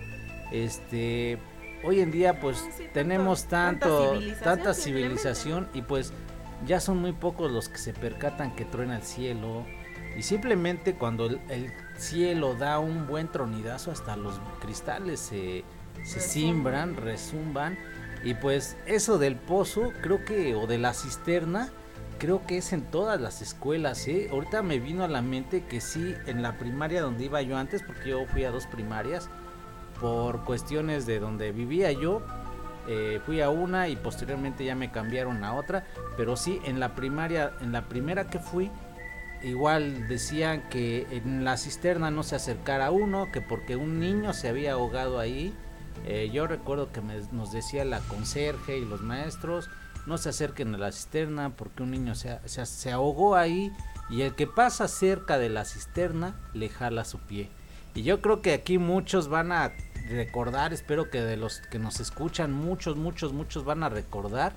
este, 0.52 1.38
hoy 1.84 2.02
en 2.02 2.12
día 2.12 2.40
pues 2.40 2.58
sí, 2.76 2.84
tenemos 2.94 3.46
tanta 3.46 3.88
tanto, 3.88 4.14
civilización, 4.14 4.44
tanta 4.44 4.74
civilización 4.74 5.70
y 5.74 5.82
pues 5.82 6.14
ya 6.66 6.80
son 6.80 6.98
muy 6.98 7.14
pocos 7.14 7.52
los 7.52 7.70
que 7.70 7.78
se 7.78 7.94
percatan 7.94 8.56
que 8.56 8.66
truena 8.66 8.98
el 8.98 9.04
cielo 9.04 9.66
y 10.18 10.24
simplemente 10.24 10.96
cuando 10.96 11.28
el, 11.28 11.40
el 11.50 11.72
cielo 11.96 12.56
da 12.56 12.80
un 12.80 13.08
buen 13.08 13.28
tronidazo 13.28 13.92
hasta 13.92 14.18
los 14.18 14.40
cristales 14.60 15.20
se, 15.20 15.64
se 16.04 16.20
simbran, 16.20 16.96
resumban 16.96 17.78
y 18.24 18.34
pues 18.34 18.78
eso 18.88 19.18
del 19.18 19.36
pozo 19.36 19.94
creo 20.02 20.26
que 20.26 20.56
o 20.56 20.66
de 20.66 20.80
la 20.80 20.94
cisterna 20.94 21.70
creo 22.18 22.46
que 22.48 22.58
es 22.58 22.74
en 22.74 22.82
todas 22.82 23.22
las 23.22 23.44
escuelas, 23.44 24.08
¿eh? 24.08 24.30
Ahorita 24.32 24.64
me 24.64 24.80
vino 24.80 25.04
a 25.04 25.08
la 25.08 25.22
mente 25.22 25.66
que 25.66 25.82
sí 25.82 26.16
en 26.26 26.42
la 26.42 26.58
primaria 26.58 27.02
donde 27.04 27.26
iba 27.26 27.42
yo 27.44 27.58
antes 27.58 27.84
porque 27.84 28.10
yo 28.10 28.26
fui 28.26 28.44
a 28.44 28.52
dos 28.52 28.66
primarias 28.66 29.30
por 30.02 30.44
cuestiones 30.44 31.06
de 31.06 31.20
donde 31.20 31.52
vivía 31.52 31.92
yo 31.92 32.24
eh, 32.88 33.20
fui 33.26 33.42
a 33.42 33.50
una 33.50 33.90
y 33.90 33.98
posteriormente 33.98 34.64
ya 34.64 34.74
me 34.74 34.92
cambiaron 34.92 35.44
a 35.44 35.54
otra. 35.54 35.86
Pero 36.16 36.36
sí 36.36 36.60
en 36.66 36.80
la 36.80 36.96
primaria 36.96 37.54
en 37.62 37.72
la 37.72 37.84
primera 37.84 38.28
que 38.28 38.40
fui 38.40 38.72
igual 39.44 40.08
decían 40.08 40.68
que 40.70 41.08
en 41.12 41.44
la 41.44 41.58
cisterna 41.58 42.12
no 42.12 42.24
se 42.24 42.36
acercara 42.36 42.92
uno 42.92 43.32
que 43.32 43.42
porque 43.42 43.76
un 43.76 44.00
niño 44.00 44.34
se 44.34 44.48
había 44.50 44.74
ahogado 44.74 45.20
ahí. 45.20 45.54
Eh, 46.06 46.30
yo 46.32 46.48
recuerdo 46.48 46.92
que 46.92 47.02
nos 47.02 47.52
decía 47.52 47.84
la 47.86 48.00
conserje 48.02 48.78
y 48.78 48.86
los 48.86 49.02
maestros 49.02 49.70
no 50.06 50.18
se 50.18 50.30
acerquen 50.30 50.74
a 50.76 50.78
la 50.78 50.92
cisterna 50.92 51.56
porque 51.56 51.84
un 51.84 51.92
niño 51.92 52.16
se, 52.16 52.40
se, 52.46 52.66
se 52.66 52.92
ahogó 52.92 53.36
ahí 53.36 53.72
y 54.10 54.22
el 54.22 54.36
que 54.36 54.48
pasa 54.48 54.88
cerca 54.88 55.38
de 55.38 55.50
la 55.50 55.66
cisterna 55.66 56.40
le 56.54 56.70
jala 56.70 57.04
su 57.04 57.20
pie. 57.20 57.50
Y 57.94 58.04
yo 58.04 58.22
creo 58.22 58.42
que 58.42 58.54
aquí 58.54 58.78
muchos 58.78 59.28
van 59.28 59.52
a 59.52 59.74
recordar, 60.08 60.72
espero 60.72 61.10
que 61.10 61.22
de 61.22 61.36
los 61.36 61.62
que 61.62 61.80
nos 61.80 62.00
escuchan, 62.00 62.54
muchos, 62.54 62.96
muchos, 62.96 63.34
muchos 63.34 63.66
van 63.66 63.84
a 63.84 63.90
recordar 63.90 64.54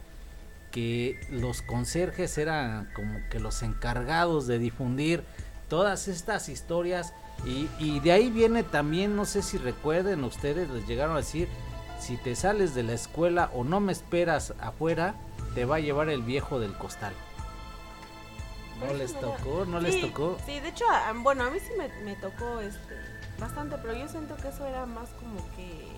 que 0.71 1.21
los 1.31 1.63
conserjes 1.63 2.39
eran 2.39 2.91
como 2.95 3.21
que 3.31 3.41
los 3.41 3.63
encargados 3.63 4.47
de 4.47 4.59
difundir 4.59 5.25
todas 5.69 6.09
estas 6.09 6.49
historias 6.49 7.13
y, 7.45 7.69
y 7.79 8.01
de 8.01 8.13
ahí 8.13 8.31
viene 8.31 8.63
también, 8.63 9.17
no 9.17 9.25
sé 9.25 9.43
si 9.43 9.59
recuerden 9.59 10.25
ustedes, 10.25 10.69
les 10.71 10.87
llegaron 10.87 11.15
a 11.15 11.21
decir, 11.21 11.49
si 11.99 12.17
te 12.17 12.35
sales 12.35 12.75
de 12.75 12.83
la 12.83 12.93
escuela 12.93 13.51
o 13.55 13.65
no 13.65 13.81
me 13.81 13.93
esperas 13.93 14.55
afuera, 14.61 15.15
te 15.55 15.65
va 15.65 15.77
a 15.77 15.81
llevar 15.81 16.09
el 16.09 16.23
viejo 16.23 16.61
del 16.61 16.73
costal. 16.75 17.13
¿No 18.81 18.95
les 18.95 19.13
no 19.15 19.21
tocó? 19.21 19.65
¿No 19.67 19.81
les 19.81 20.01
tocó? 20.01 20.39
Sí, 20.47 20.59
de 20.61 20.69
hecho, 20.69 20.85
bueno, 21.23 21.45
a 21.45 21.51
mí 21.51 21.59
sí 21.61 21.73
me, 21.77 21.89
me 22.03 22.17
tocó 22.17 22.61
este 22.61 22.97
bastante, 23.39 23.77
pero 23.79 23.95
yo 23.95 24.09
siento 24.09 24.37
que 24.37 24.49
eso 24.49 24.67
era 24.67 24.87
más 24.87 25.09
como 25.11 25.37
que, 25.57 25.67
¿cómo 25.67 25.90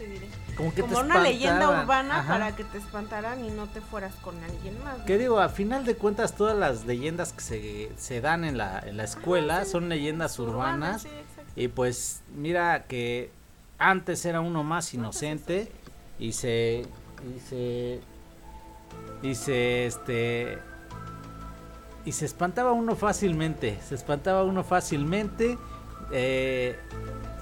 te 0.00 0.06
diré? 0.06 0.26
Como 0.56 0.70
que 0.70 0.82
te 0.82 0.88
Como 0.88 1.00
una 1.00 1.20
leyenda 1.20 1.82
urbana 1.82 2.20
Ajá. 2.20 2.32
para 2.32 2.56
que 2.56 2.64
te 2.64 2.78
espantaran 2.78 3.44
y 3.44 3.50
no 3.50 3.66
te 3.66 3.80
fueras 3.80 4.14
con 4.16 4.34
alguien 4.42 4.82
más. 4.82 4.98
¿no? 4.98 5.04
Que 5.04 5.18
digo, 5.18 5.38
a 5.38 5.48
final 5.50 5.84
de 5.84 5.94
cuentas 5.94 6.34
todas 6.34 6.56
las 6.56 6.86
leyendas 6.86 7.32
que 7.32 7.40
se, 7.42 7.92
se 7.96 8.20
dan 8.20 8.44
en 8.44 8.56
la, 8.56 8.80
en 8.80 8.96
la 8.96 9.04
escuela 9.04 9.64
son 9.64 9.88
leyendas 9.88 10.38
urbanas. 10.38 11.02
sí. 11.02 11.08
Y 11.56 11.68
pues 11.68 12.22
mira 12.34 12.84
que 12.84 13.30
antes 13.78 14.24
era 14.24 14.40
uno 14.40 14.62
más 14.62 14.94
inocente 14.94 15.70
y 16.18 16.32
se 16.32 16.86
y 17.36 17.40
se 17.40 18.00
y 19.22 19.34
se 19.34 19.86
este 19.86 20.58
y 22.04 22.12
se 22.12 22.24
espantaba 22.24 22.72
uno 22.72 22.94
fácilmente, 22.94 23.78
se 23.86 23.94
espantaba 23.94 24.44
uno 24.44 24.64
fácilmente 24.64 25.58
eh, 26.12 26.78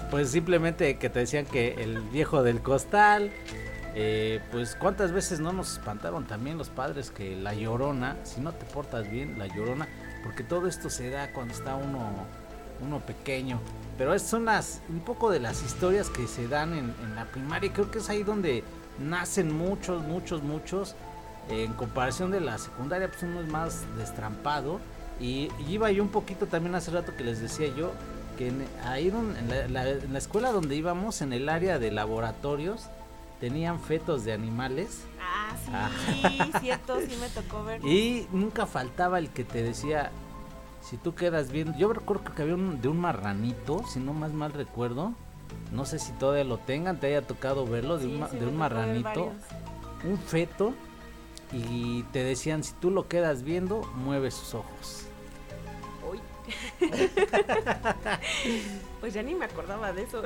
pues 0.09 0.31
simplemente 0.31 0.97
que 0.97 1.09
te 1.09 1.19
decían 1.19 1.45
que 1.45 1.75
el 1.75 1.99
viejo 2.01 2.43
del 2.43 2.61
costal 2.61 3.31
eh, 3.95 4.39
pues 4.51 4.75
cuántas 4.75 5.11
veces 5.11 5.39
no 5.39 5.51
nos 5.51 5.73
espantaron 5.73 6.25
también 6.25 6.57
los 6.57 6.69
padres 6.69 7.09
que 7.09 7.35
la 7.35 7.53
llorona, 7.53 8.17
si 8.23 8.39
no 8.39 8.53
te 8.53 8.65
portas 8.65 9.09
bien, 9.09 9.39
la 9.39 9.47
llorona, 9.47 9.87
porque 10.23 10.43
todo 10.43 10.67
esto 10.67 10.89
se 10.89 11.09
da 11.09 11.33
cuando 11.33 11.53
está 11.53 11.75
uno, 11.75 12.09
uno 12.81 12.99
pequeño. 12.99 13.59
Pero 13.97 14.13
es 14.13 14.21
son 14.21 14.45
las, 14.45 14.81
un 14.89 14.99
poco 14.99 15.31
de 15.31 15.39
las 15.39 15.63
historias 15.63 16.09
que 16.09 16.27
se 16.27 16.47
dan 16.47 16.73
en, 16.73 17.15
la 17.15 17.25
primaria 17.25 17.73
creo 17.73 17.89
que 17.89 17.97
es 17.97 18.09
ahí 18.09 18.23
donde 18.23 18.63
nacen 18.99 19.51
muchos, 19.55 20.03
muchos, 20.03 20.43
muchos. 20.43 20.95
en 21.49 21.73
comparación 21.73 22.29
de 22.31 22.41
la 22.41 22.57
secundaria, 22.57 23.07
pues 23.07 23.23
uno 23.23 23.41
es 23.41 23.47
más 23.47 23.85
destrampado. 23.97 24.79
Y, 25.19 25.49
y 25.67 25.73
iba 25.73 25.91
yo 25.91 26.03
un 26.03 26.09
poquito 26.09 26.45
también 26.45 26.75
hace 26.75 26.91
rato 26.91 27.15
que 27.17 27.23
les 27.23 27.41
decía 27.41 27.67
yo 27.75 27.91
que 28.39 28.47
en, 28.47 28.65
ahí 28.85 29.09
en 29.09 29.49
la, 29.49 29.67
la- 29.67 29.89
en 29.89 30.13
la 30.13 30.17
escuela 30.17 30.51
donde 30.53 30.73
íbamos, 30.75 31.21
en 31.21 31.33
el 31.33 31.49
área 31.49 31.77
de 31.77 31.91
laboratorios, 31.91 32.85
tenían 33.41 33.79
fetos 33.81 34.23
de 34.23 34.31
animales 34.33 35.03
Ah, 35.21 35.55
sí, 35.65 35.71
Ajá. 36.41 36.59
cierto, 36.61 36.99
sí 37.01 37.17
me 37.19 37.27
tocó 37.29 37.63
ver. 37.65 37.83
y 37.85 38.27
nunca 38.31 38.65
faltaba 38.65 39.19
el 39.19 39.29
que 39.29 39.43
te 39.43 39.61
decía, 39.61 40.09
si 40.81 40.95
tú 40.97 41.13
quedas 41.15 41.51
bien, 41.51 41.75
yo 41.77 41.91
recuerdo 41.91 42.23
que 42.33 42.41
había 42.41 42.55
un, 42.55 42.81
de 42.81 42.87
un 42.87 42.99
marranito, 42.99 43.83
si 43.87 43.99
no 43.99 44.13
más 44.13 44.31
mal 44.31 44.53
recuerdo, 44.53 45.13
no 45.73 45.83
sé 45.85 45.99
si 45.99 46.13
todavía 46.13 46.45
lo 46.45 46.57
tengan, 46.59 46.97
te 46.99 47.07
haya 47.07 47.27
tocado 47.27 47.65
verlo, 47.67 47.97
de 47.97 48.05
Sí, 48.05 48.15
un, 48.21 48.29
sí 48.29 48.37
de 48.37 48.47
un 48.47 48.55
marranito, 48.57 49.33
un 50.05 50.17
feto, 50.17 50.73
y 51.51 52.03
te 52.13 52.23
decían, 52.23 52.63
si 52.63 52.71
tú 52.73 52.89
lo 52.89 53.07
quedas 53.09 53.43
viendo, 53.43 53.81
mueve 53.95 54.31
sus 54.31 54.53
ojos. 54.53 55.05
Pues 58.99 59.13
ya 59.13 59.23
ni 59.23 59.33
me 59.33 59.45
acordaba 59.45 59.93
de 59.93 60.03
eso. 60.03 60.21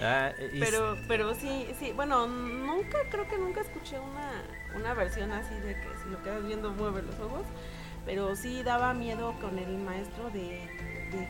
Ah, 0.00 0.32
Pero, 0.60 0.98
pero 1.08 1.34
sí, 1.34 1.66
sí, 1.78 1.92
bueno, 1.92 2.26
nunca, 2.26 2.98
creo 3.10 3.26
que 3.26 3.38
nunca 3.38 3.62
escuché 3.62 3.98
una, 3.98 4.42
una 4.76 4.94
versión 4.94 5.32
así 5.32 5.54
de 5.54 5.74
que 5.74 5.88
si 6.02 6.10
lo 6.10 6.22
quedas 6.22 6.44
viendo 6.44 6.70
mueve 6.72 7.02
los 7.02 7.18
ojos, 7.20 7.46
pero 8.04 8.36
sí 8.36 8.62
daba 8.62 8.94
miedo 8.94 9.34
con 9.40 9.58
el 9.58 9.78
maestro 9.78 10.30
de, 10.30 10.60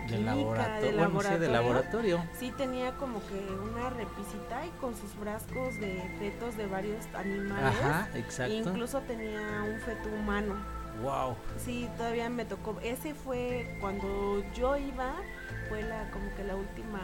química, 0.07 0.32
laboratorio, 0.32 0.90
de 0.90 1.07
bueno, 1.07 1.22
sí, 1.22 1.38
de 1.38 1.49
laboratorio. 1.49 2.24
Sí 2.38 2.53
tenía 2.57 2.96
como 2.96 3.24
que 3.26 3.34
una 3.34 3.90
repisita 3.90 4.66
y 4.66 4.70
con 4.80 4.96
sus 4.96 5.11
frascos 5.12 5.78
de 5.78 6.03
fetos 6.18 6.57
de 6.57 6.66
varios 6.66 7.07
animales. 7.14 7.80
Ajá, 7.80 8.09
exacto. 8.14 8.55
Incluso 8.55 9.01
tenía 9.03 9.62
un 9.62 9.80
feto 9.80 10.09
humano. 10.09 10.57
Wow. 11.03 11.36
Sí, 11.64 11.88
todavía 11.96 12.28
me 12.28 12.44
tocó. 12.44 12.76
Ese 12.82 13.14
fue 13.14 13.76
cuando 13.80 14.42
yo 14.55 14.76
iba, 14.76 15.14
fue 15.68 15.82
la 15.82 16.11
como 16.11 16.34
que 16.36 16.44
la 16.44 16.57
última 16.57 17.01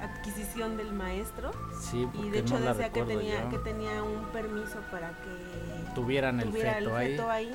adquisición 0.00 0.76
del 0.76 0.92
maestro. 0.92 1.52
Sí, 1.80 2.02
Y 2.02 2.06
porque 2.06 2.30
de 2.30 2.38
hecho 2.40 2.58
no 2.58 2.66
decía 2.66 2.90
que 2.92 3.02
tenía, 3.02 3.42
yo. 3.44 3.50
que 3.50 3.58
tenía 3.58 4.02
un 4.02 4.24
permiso 4.32 4.78
para 4.90 5.10
que 5.10 5.94
tuvieran 5.94 6.40
el 6.40 6.48
tuviera 6.50 6.74
feto, 6.74 6.98
el 6.98 7.10
feto 7.10 7.30
ahí. 7.30 7.52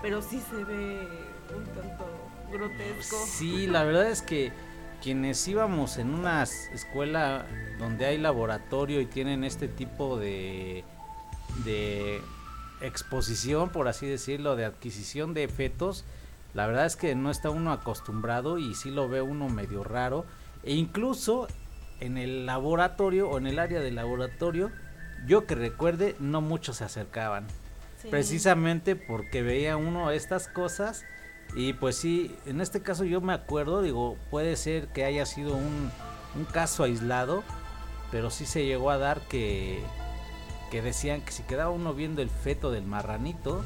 Pero 0.00 0.22
sí 0.22 0.40
se 0.48 0.62
ve 0.64 1.08
un 1.56 1.64
tanto 1.74 2.06
grotesco. 2.52 3.16
Sí, 3.26 3.66
la 3.66 3.82
verdad 3.84 4.08
es 4.08 4.22
que 4.22 4.52
quienes 5.02 5.46
íbamos 5.46 5.96
en 5.98 6.14
una 6.14 6.42
escuela 6.42 7.46
donde 7.78 8.06
hay 8.06 8.18
laboratorio 8.18 9.00
y 9.00 9.06
tienen 9.06 9.44
este 9.44 9.68
tipo 9.68 10.16
de, 10.18 10.84
de 11.64 12.20
exposición, 12.80 13.70
por 13.70 13.88
así 13.88 14.06
decirlo, 14.06 14.56
de 14.56 14.64
adquisición 14.64 15.34
de 15.34 15.48
fetos, 15.48 16.04
la 16.54 16.66
verdad 16.66 16.86
es 16.86 16.96
que 16.96 17.14
no 17.14 17.30
está 17.30 17.50
uno 17.50 17.72
acostumbrado 17.72 18.58
y 18.58 18.74
sí 18.74 18.90
lo 18.90 19.08
ve 19.08 19.20
uno 19.20 19.48
medio 19.48 19.84
raro. 19.84 20.24
E 20.64 20.74
incluso 20.74 21.46
en 22.00 22.18
el 22.18 22.46
laboratorio 22.46 23.28
o 23.28 23.38
en 23.38 23.46
el 23.46 23.58
área 23.58 23.80
del 23.80 23.96
laboratorio, 23.96 24.70
yo 25.26 25.46
que 25.46 25.54
recuerde, 25.54 26.14
no 26.20 26.40
muchos 26.40 26.76
se 26.76 26.84
acercaban 26.84 27.46
Sí. 28.00 28.08
precisamente 28.10 28.94
porque 28.94 29.42
veía 29.42 29.76
uno 29.76 30.12
estas 30.12 30.46
cosas 30.46 31.04
y 31.56 31.72
pues 31.72 31.96
sí, 31.96 32.36
en 32.46 32.60
este 32.60 32.80
caso 32.80 33.02
yo 33.04 33.20
me 33.20 33.32
acuerdo, 33.32 33.82
digo, 33.82 34.16
puede 34.30 34.54
ser 34.54 34.86
que 34.88 35.04
haya 35.04 35.26
sido 35.26 35.56
un, 35.56 35.90
un 36.36 36.44
caso 36.44 36.84
aislado, 36.84 37.42
pero 38.12 38.30
sí 38.30 38.46
se 38.46 38.64
llegó 38.64 38.92
a 38.92 38.98
dar 38.98 39.20
que, 39.22 39.82
que 40.70 40.82
decían 40.82 41.20
que 41.22 41.32
si 41.32 41.42
quedaba 41.42 41.70
uno 41.70 41.94
viendo 41.94 42.22
el 42.22 42.30
feto 42.30 42.70
del 42.70 42.84
marranito, 42.84 43.62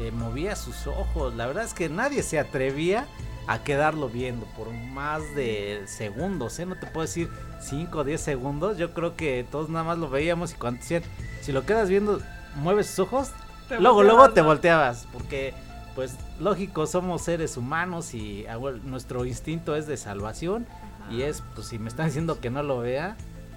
eh, 0.00 0.10
movía 0.12 0.56
sus 0.56 0.86
ojos. 0.86 1.34
La 1.34 1.46
verdad 1.46 1.64
es 1.64 1.74
que 1.74 1.88
nadie 1.88 2.22
se 2.22 2.38
atrevía 2.38 3.06
a 3.46 3.64
quedarlo 3.64 4.08
viendo 4.08 4.46
por 4.56 4.70
más 4.72 5.22
de 5.34 5.82
segundos, 5.86 6.58
¿eh? 6.58 6.66
No 6.66 6.76
te 6.76 6.86
puedo 6.86 7.06
decir 7.06 7.30
5 7.60 7.98
o 7.98 8.04
10 8.04 8.20
segundos. 8.20 8.76
Yo 8.78 8.92
creo 8.92 9.16
que 9.16 9.44
todos 9.50 9.70
nada 9.70 9.84
más 9.84 9.98
lo 9.98 10.10
veíamos 10.10 10.52
y 10.52 10.56
cuando 10.56 10.80
decían, 10.80 11.02
si 11.40 11.52
lo 11.52 11.64
quedas 11.64 11.88
viendo, 11.88 12.20
mueves 12.56 12.88
sus 12.88 12.98
ojos, 13.00 13.30
Te 13.68 13.80
luego, 13.80 14.02
luego 14.02 14.30
te 14.30 14.42
¿no? 14.42 14.48
volteabas. 14.48 15.08
Porque, 15.12 15.54
pues, 15.94 16.14
lógico, 16.38 16.86
somos 16.86 17.22
seres 17.22 17.56
humanos 17.56 18.12
y 18.14 18.46
ah, 18.46 18.56
bueno, 18.56 18.80
nuestro 18.84 19.24
instinto 19.24 19.74
es 19.76 19.86
de 19.86 19.96
salvación. 19.96 20.66
Y 21.10 21.22
es, 21.22 21.42
pues, 21.54 21.68
si 21.68 21.78
me 21.78 21.88
están 21.88 22.06
diciendo 22.06 22.38
que 22.40 22.50
no 22.50 22.62
lo 22.62 22.80
vea, 22.80 23.16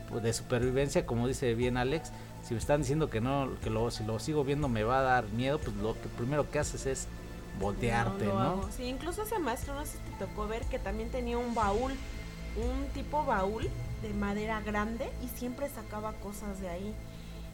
pues, 0.09 0.23
de 0.23 0.31
supervivencia, 0.31 1.05
como 1.05 1.27
dice 1.27 1.53
bien 1.53 1.75
Alex. 1.75 2.13
Si 2.51 2.55
me 2.55 2.59
están 2.59 2.81
diciendo 2.81 3.09
que 3.09 3.21
no, 3.21 3.47
que 3.63 3.69
lo, 3.69 3.89
si 3.91 4.03
lo 4.03 4.19
sigo 4.19 4.43
viendo 4.43 4.67
me 4.67 4.83
va 4.83 4.99
a 4.99 5.03
dar 5.03 5.29
miedo, 5.29 5.57
pues 5.57 5.73
lo 5.77 5.93
que 5.93 6.09
primero 6.09 6.51
que 6.51 6.59
haces 6.59 6.85
es 6.85 7.07
voltearte, 7.61 8.25
¿no? 8.25 8.69
Sí, 8.75 8.83
incluso 8.83 9.23
ese 9.23 9.39
maestro, 9.39 9.73
no 9.73 9.85
sé 9.85 9.93
si 9.93 9.97
te 9.99 10.25
tocó 10.25 10.49
ver 10.49 10.65
que 10.65 10.77
también 10.77 11.09
tenía 11.11 11.37
un 11.37 11.55
baúl, 11.55 11.93
un 12.57 12.87
tipo 12.93 13.23
baúl 13.23 13.69
de 14.01 14.13
madera 14.15 14.59
grande 14.59 15.09
y 15.23 15.29
siempre 15.29 15.69
sacaba 15.69 16.11
cosas 16.15 16.59
de 16.59 16.67
ahí. 16.67 16.93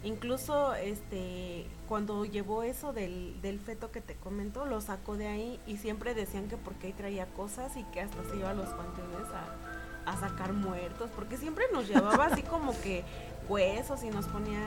Incluso 0.03 0.73
este 0.73 1.67
cuando 1.87 2.25
llevó 2.25 2.63
eso 2.63 2.91
del, 2.91 3.39
del 3.43 3.59
feto 3.59 3.91
que 3.91 4.01
te 4.01 4.15
comento, 4.15 4.65
lo 4.65 4.81
sacó 4.81 5.15
de 5.15 5.27
ahí 5.27 5.59
y 5.67 5.77
siempre 5.77 6.15
decían 6.15 6.47
que 6.47 6.57
porque 6.57 6.87
ahí 6.87 6.93
traía 6.93 7.27
cosas 7.27 7.77
y 7.77 7.83
que 7.83 8.01
hasta 8.01 8.23
se 8.31 8.35
iba 8.35 8.49
a 8.49 8.55
los 8.55 8.69
panteones 8.69 9.27
a, 9.31 10.11
a 10.11 10.17
sacar 10.17 10.53
muertos, 10.53 11.11
porque 11.15 11.37
siempre 11.37 11.65
nos 11.71 11.87
llevaba 11.87 12.27
así 12.27 12.41
como 12.41 12.71
que 12.81 13.03
huesos 13.49 14.03
y 14.03 14.09
nos 14.09 14.25
ponía 14.27 14.59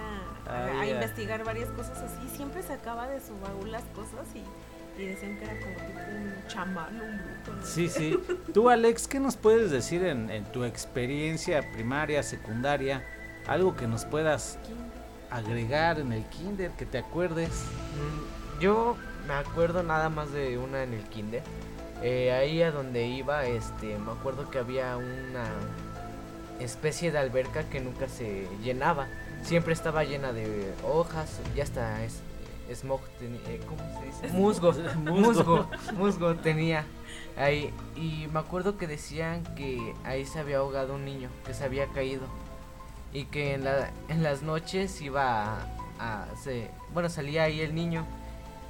a, 0.46 0.50
a 0.50 0.80
Ah, 0.80 0.86
investigar 0.86 1.44
varias 1.44 1.68
cosas 1.70 1.98
así, 1.98 2.28
siempre 2.36 2.62
sacaba 2.62 3.08
de 3.08 3.20
su 3.20 3.38
baúl 3.40 3.70
las 3.72 3.84
cosas 3.94 4.26
y, 4.34 5.00
y 5.00 5.06
decían 5.06 5.38
que 5.38 5.44
era 5.44 5.54
como 5.60 6.16
un 6.16 6.34
chamán, 6.48 7.00
un 7.00 7.18
bruto. 7.18 7.52
¿no? 7.60 7.66
Sí, 7.66 7.88
sí. 7.88 8.18
Tú, 8.54 8.68
Alex, 8.70 9.06
¿qué 9.08 9.20
nos 9.20 9.36
puedes 9.36 9.70
decir 9.70 10.04
en, 10.04 10.30
en 10.30 10.44
tu 10.44 10.64
experiencia 10.64 11.62
primaria, 11.72 12.22
secundaria? 12.22 13.04
Algo 13.46 13.74
que 13.76 13.86
nos 13.86 14.04
puedas 14.04 14.58
agregar 15.30 15.98
en 16.00 16.12
el 16.12 16.24
kinder, 16.26 16.70
que 16.72 16.86
te 16.86 16.98
acuerdes. 16.98 17.48
Mm, 17.50 18.60
Yo 18.60 18.96
me 19.26 19.34
acuerdo 19.34 19.82
nada 19.82 20.08
más 20.08 20.32
de 20.32 20.58
una 20.58 20.82
en 20.82 20.92
el 20.94 21.04
kinder. 21.04 21.42
Eh, 22.02 22.32
ahí 22.32 22.62
a 22.62 22.70
donde 22.70 23.06
iba, 23.06 23.44
este, 23.44 23.98
me 23.98 24.12
acuerdo 24.12 24.50
que 24.50 24.58
había 24.58 24.96
una 24.96 25.44
especie 26.60 27.10
de 27.12 27.18
alberca 27.18 27.64
que 27.64 27.80
nunca 27.80 28.08
se 28.08 28.46
llenaba. 28.62 29.06
Siempre 29.42 29.72
estaba 29.72 30.04
llena 30.04 30.32
de 30.32 30.72
hojas, 30.86 31.40
ya 31.56 31.64
hasta 31.64 32.04
es, 32.04 32.20
smog, 32.74 33.00
eh, 33.22 33.60
¿cómo 33.66 33.80
se 34.00 34.06
dice? 34.06 34.28
Musgo, 34.36 34.72
musgo, 35.04 35.66
musgo 35.94 36.34
tenía 36.36 36.84
ahí. 37.36 37.72
Y 37.96 38.26
me 38.32 38.38
acuerdo 38.40 38.76
que 38.78 38.86
decían 38.86 39.42
que 39.56 39.94
ahí 40.04 40.24
se 40.26 40.38
había 40.38 40.58
ahogado 40.58 40.94
un 40.94 41.04
niño, 41.04 41.28
que 41.46 41.54
se 41.54 41.64
había 41.64 41.86
caído. 41.88 42.22
Y 43.12 43.24
que 43.24 43.54
en, 43.54 43.64
la, 43.64 43.90
en 44.08 44.22
las 44.22 44.42
noches 44.42 45.00
iba 45.00 45.56
a, 45.56 45.66
a- 45.98 46.26
se, 46.42 46.70
bueno, 46.94 47.08
salía 47.08 47.42
ahí 47.44 47.60
el 47.60 47.74
niño 47.74 48.06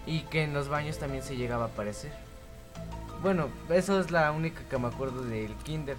y 0.07 0.20
que 0.22 0.45
en 0.45 0.55
los 0.55 0.68
baños 0.68 0.99
también 0.99 1.22
se 1.22 1.36
llegaba 1.36 1.64
a 1.64 1.68
aparecer. 1.68 2.11
Bueno, 3.22 3.49
eso 3.68 4.01
es 4.01 4.11
la 4.11 4.32
única 4.32 4.62
que 4.70 4.78
me 4.78 4.88
acuerdo 4.88 5.22
del 5.24 5.53
kinder. 5.57 5.97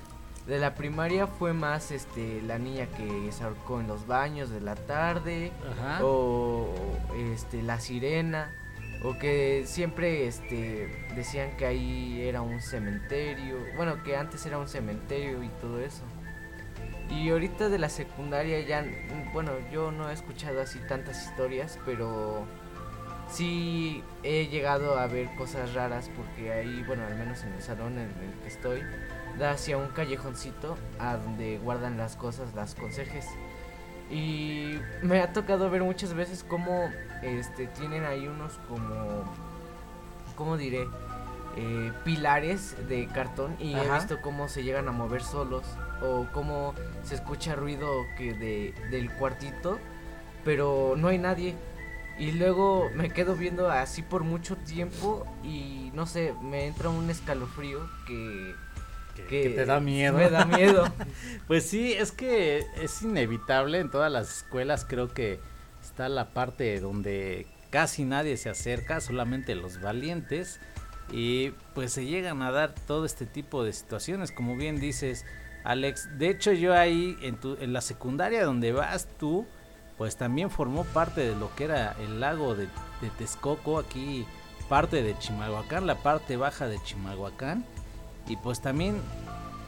De 0.47 0.57
la 0.59 0.73
primaria 0.73 1.27
fue 1.27 1.53
más 1.53 1.91
este 1.91 2.41
la 2.41 2.57
niña 2.57 2.87
que 2.87 3.31
se 3.31 3.43
ahorcó 3.43 3.79
en 3.79 3.87
los 3.87 4.07
baños 4.07 4.49
de 4.49 4.59
la 4.59 4.75
tarde 4.75 5.51
Ajá. 5.71 5.99
o 6.03 6.73
este 7.15 7.61
la 7.61 7.79
sirena 7.79 8.51
o 9.03 9.17
que 9.17 9.63
siempre 9.65 10.27
este 10.27 11.07
decían 11.15 11.57
que 11.57 11.65
ahí 11.65 12.21
era 12.21 12.41
un 12.41 12.61
cementerio, 12.61 13.57
bueno, 13.75 14.03
que 14.03 14.15
antes 14.15 14.45
era 14.45 14.57
un 14.59 14.67
cementerio 14.67 15.43
y 15.43 15.49
todo 15.59 15.79
eso. 15.79 16.03
Y 17.09 17.29
ahorita 17.29 17.69
de 17.69 17.79
la 17.79 17.89
secundaria 17.89 18.61
ya, 18.61 18.85
bueno, 19.33 19.51
yo 19.71 19.91
no 19.91 20.09
he 20.09 20.13
escuchado 20.13 20.61
así 20.61 20.79
tantas 20.87 21.25
historias, 21.25 21.79
pero 21.85 22.45
sí 23.29 24.03
he 24.23 24.47
llegado 24.47 24.97
a 24.97 25.07
ver 25.07 25.33
cosas 25.35 25.73
raras 25.73 26.09
porque 26.15 26.53
ahí, 26.53 26.83
bueno, 26.85 27.05
al 27.05 27.15
menos 27.15 27.43
en 27.43 27.53
el 27.53 27.61
salón 27.61 27.93
en 27.93 28.09
el 28.09 28.39
que 28.43 28.47
estoy, 28.47 28.81
da 29.37 29.51
hacia 29.51 29.77
un 29.77 29.87
callejoncito 29.89 30.77
a 30.99 31.17
donde 31.17 31.57
guardan 31.59 31.97
las 31.97 32.15
cosas 32.15 32.53
las 32.53 32.75
conserjes. 32.75 33.25
Y 34.09 34.77
me 35.01 35.21
ha 35.21 35.31
tocado 35.31 35.69
ver 35.69 35.83
muchas 35.83 36.13
veces 36.13 36.43
cómo 36.47 36.89
este, 37.21 37.67
tienen 37.67 38.03
ahí 38.03 38.27
unos 38.27 38.53
como, 38.67 39.23
¿cómo 40.35 40.57
diré? 40.57 40.87
Eh, 41.57 41.91
pilares 42.05 42.75
de 42.87 43.07
cartón 43.07 43.57
y 43.59 43.73
he 43.73 43.81
Ajá. 43.81 43.95
visto 43.95 44.21
cómo 44.21 44.47
se 44.47 44.63
llegan 44.63 44.87
a 44.87 44.93
mover 44.93 45.21
solos 45.21 45.65
o 46.01 46.25
cómo 46.33 46.73
se 47.03 47.15
escucha 47.15 47.55
ruido 47.55 47.89
que 48.17 48.33
de, 48.33 48.73
del 48.89 49.11
cuartito, 49.11 49.77
pero 50.45 50.95
no 50.97 51.09
hay 51.09 51.17
nadie. 51.17 51.55
Y 52.17 52.33
luego 52.33 52.89
me 52.93 53.09
quedo 53.09 53.35
viendo 53.35 53.69
así 53.69 54.01
por 54.01 54.23
mucho 54.23 54.55
tiempo 54.57 55.25
y 55.43 55.91
no 55.93 56.05
sé, 56.05 56.33
me 56.41 56.67
entra 56.67 56.89
un 56.89 57.09
escalofrío 57.09 57.79
que, 58.05 58.53
Que, 59.27 59.43
que 59.43 59.49
que 59.49 59.55
te 59.55 59.65
da 59.65 59.79
miedo. 59.79 60.17
Me 60.17 60.29
da 60.29 60.45
miedo. 60.45 60.91
Pues 61.47 61.65
sí, 61.65 61.91
es 61.91 62.13
que 62.13 62.65
es 62.81 63.01
inevitable 63.01 63.79
en 63.79 63.91
todas 63.91 64.09
las 64.09 64.37
escuelas, 64.37 64.85
creo 64.87 65.09
que 65.09 65.39
está 65.81 66.07
la 66.07 66.29
parte 66.29 66.79
donde 66.79 67.45
casi 67.71 68.05
nadie 68.05 68.37
se 68.37 68.49
acerca, 68.49 69.01
solamente 69.01 69.55
los 69.55 69.81
valientes 69.81 70.61
y 71.11 71.49
pues 71.73 71.91
se 71.91 72.05
llegan 72.05 72.41
a 72.41 72.51
dar 72.51 72.73
todo 72.87 73.05
este 73.05 73.25
tipo 73.25 73.63
de 73.63 73.73
situaciones, 73.73 74.31
como 74.31 74.55
bien 74.55 74.79
dices, 74.79 75.25
Alex. 75.63 76.17
De 76.17 76.29
hecho, 76.29 76.51
yo 76.53 76.73
ahí 76.73 77.17
en 77.21 77.35
tu 77.37 77.57
en 77.59 77.73
la 77.73 77.81
secundaria 77.81 78.45
donde 78.45 78.71
vas 78.71 79.07
tú, 79.19 79.45
pues 79.97 80.15
también 80.15 80.49
formó 80.49 80.85
parte 80.85 81.21
de 81.21 81.35
lo 81.35 81.53
que 81.55 81.65
era 81.65 81.95
el 81.99 82.19
lago 82.19 82.55
de, 82.55 82.65
de 83.01 83.09
Texcoco, 83.17 83.79
aquí 83.79 84.25
parte 84.69 85.03
de 85.03 85.17
Chimalhuacán, 85.17 85.85
la 85.85 85.95
parte 85.95 86.37
baja 86.37 86.67
de 86.67 86.81
Chimalhuacán. 86.83 87.65
Y 88.27 88.37
pues 88.37 88.61
también 88.61 89.01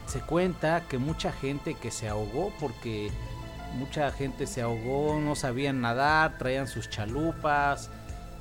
se 0.07 0.19
cuenta 0.21 0.81
que 0.87 0.97
mucha 0.97 1.31
gente 1.31 1.75
que 1.75 1.91
se 1.91 2.09
ahogó 2.09 2.51
porque 2.59 3.11
mucha 3.77 4.11
gente 4.11 4.47
se 4.47 4.61
ahogó, 4.61 5.19
no 5.19 5.35
sabían 5.35 5.81
nadar, 5.81 6.37
traían 6.37 6.67
sus 6.67 6.89
chalupas 6.89 7.89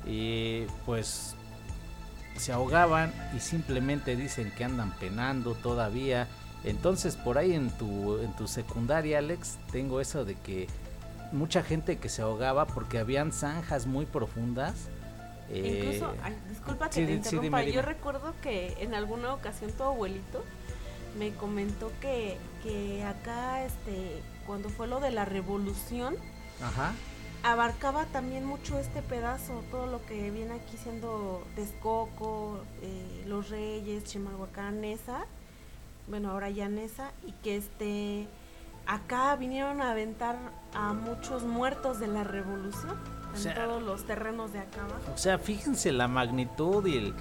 y 0.05 0.65
pues 0.85 1.35
se 2.37 2.51
ahogaban 2.51 3.13
y 3.35 3.39
simplemente 3.39 4.15
dicen 4.15 4.51
que 4.55 4.63
andan 4.63 4.91
penando 4.99 5.55
todavía. 5.55 6.27
Entonces 6.63 7.15
por 7.15 7.37
ahí 7.37 7.53
en 7.53 7.69
tu 7.71 8.19
en 8.19 8.33
tu 8.35 8.47
secundaria, 8.47 9.19
Alex, 9.19 9.57
tengo 9.71 10.01
eso 10.01 10.25
de 10.25 10.35
que 10.35 10.67
mucha 11.31 11.63
gente 11.63 11.97
que 11.97 12.09
se 12.09 12.21
ahogaba 12.21 12.65
porque 12.67 12.99
habían 12.99 13.31
zanjas 13.31 13.87
muy 13.87 14.05
profundas. 14.05 14.89
Eh, 15.49 15.77
Incluso, 15.77 16.13
ay, 16.23 16.37
disculpa 16.49 16.87
que 16.89 16.93
sí, 16.95 17.01
te 17.01 17.07
sí, 17.07 17.13
interrumpa, 17.13 17.59
dime, 17.59 17.71
yo 17.71 17.81
recuerdo 17.81 18.33
que 18.41 18.75
en 18.79 18.93
alguna 18.93 19.33
ocasión 19.33 19.71
tu 19.71 19.83
abuelito 19.83 20.43
me 21.17 21.31
comentó 21.33 21.91
que, 22.01 22.37
que 22.63 23.03
acá, 23.03 23.63
este, 23.63 24.21
cuando 24.47 24.69
fue 24.69 24.87
lo 24.87 24.99
de 24.99 25.11
la 25.11 25.25
revolución, 25.25 26.15
Ajá. 26.61 26.93
abarcaba 27.43 28.05
también 28.05 28.45
mucho 28.45 28.79
este 28.79 29.01
pedazo, 29.01 29.63
todo 29.69 29.85
lo 29.85 30.03
que 30.05 30.31
viene 30.31 30.53
aquí 30.55 30.77
siendo 30.77 31.43
Texcoco, 31.55 32.63
eh, 32.81 33.23
Los 33.27 33.49
Reyes, 33.49 34.05
Chimalhuacán, 34.05 34.81
Nesa, 34.81 35.25
bueno, 36.07 36.31
ahora 36.31 36.49
ya 36.49 36.67
Nesa, 36.67 37.11
y 37.27 37.31
que 37.43 37.57
este, 37.57 38.27
acá 38.87 39.35
vinieron 39.35 39.81
a 39.81 39.91
aventar 39.91 40.35
a 40.73 40.93
muchos 40.93 41.43
muertos 41.43 41.99
de 41.99 42.07
la 42.07 42.23
revolución, 42.23 42.97
en 43.33 43.39
O 43.39 43.41
sea, 43.41 43.55
todos 43.65 43.83
los 43.83 44.05
terrenos 44.05 44.53
de 44.53 44.59
acá 44.59 44.81
abajo. 44.83 45.11
O 45.13 45.17
sea, 45.17 45.37
fíjense 45.37 45.91
la 45.91 46.07
magnitud 46.07 46.85
y 46.85 46.97
el- 46.97 47.13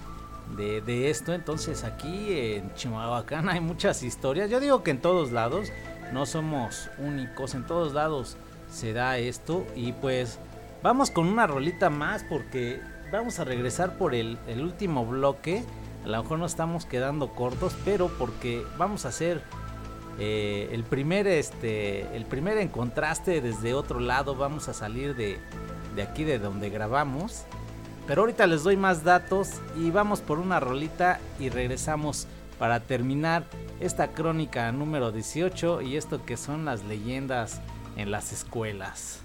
de, 0.56 0.80
de 0.82 1.08
esto. 1.10 1.32
Entonces 1.32 1.82
aquí 1.84 2.26
en 2.30 2.74
Chimalhuacán 2.74 3.48
hay 3.48 3.60
muchas 3.60 4.02
historias. 4.02 4.50
Yo 4.50 4.60
digo 4.60 4.82
que 4.82 4.90
en 4.90 5.00
todos 5.00 5.32
lados, 5.32 5.68
no 6.12 6.26
somos 6.26 6.90
únicos, 6.98 7.54
en 7.54 7.66
todos 7.66 7.92
lados 7.94 8.36
se 8.70 8.92
da 8.92 9.16
esto. 9.18 9.64
Y 9.74 9.92
pues 9.92 10.38
vamos 10.82 11.10
con 11.10 11.26
una 11.26 11.46
rolita 11.46 11.88
más 11.90 12.24
porque 12.28 12.80
vamos 13.10 13.38
a 13.38 13.44
regresar 13.44 13.96
por 13.96 14.14
el, 14.14 14.36
el 14.46 14.60
último 14.62 15.06
bloque. 15.06 15.64
A 16.04 16.08
lo 16.08 16.22
mejor 16.22 16.38
no 16.38 16.46
estamos 16.46 16.84
quedando 16.84 17.28
cortos, 17.30 17.74
pero 17.84 18.08
porque 18.18 18.62
vamos 18.76 19.06
a 19.06 19.08
hacer 19.08 19.40
eh, 20.18 20.68
el 20.72 20.84
primer 20.84 21.26
este 21.26 22.14
el 22.14 22.26
primer 22.26 22.58
en 22.58 22.68
contraste 22.68 23.40
desde 23.40 23.72
otro 23.72 24.00
lado. 24.00 24.34
Vamos 24.34 24.68
a 24.68 24.74
salir 24.74 25.14
de, 25.16 25.38
de 25.95 26.03
aquí 26.03 26.24
de 26.24 26.38
donde 26.38 26.70
grabamos. 26.70 27.45
Pero 28.07 28.22
ahorita 28.22 28.47
les 28.47 28.64
doy 28.64 28.76
más 28.76 29.05
datos 29.05 29.61
y 29.76 29.90
vamos 29.90 30.20
por 30.20 30.38
una 30.38 30.61
rolita 30.61 31.20
y 31.38 31.49
regresamos 31.49 32.26
para 32.59 32.80
terminar 32.80 33.45
esta 33.80 34.09
crónica 34.09 34.70
número 34.72 35.12
18 35.12 35.82
y 35.82 35.97
esto 35.97 36.24
que 36.24 36.36
son 36.36 36.64
las 36.64 36.84
leyendas 36.84 37.61
en 37.97 38.11
las 38.11 38.32
escuelas. 38.32 39.20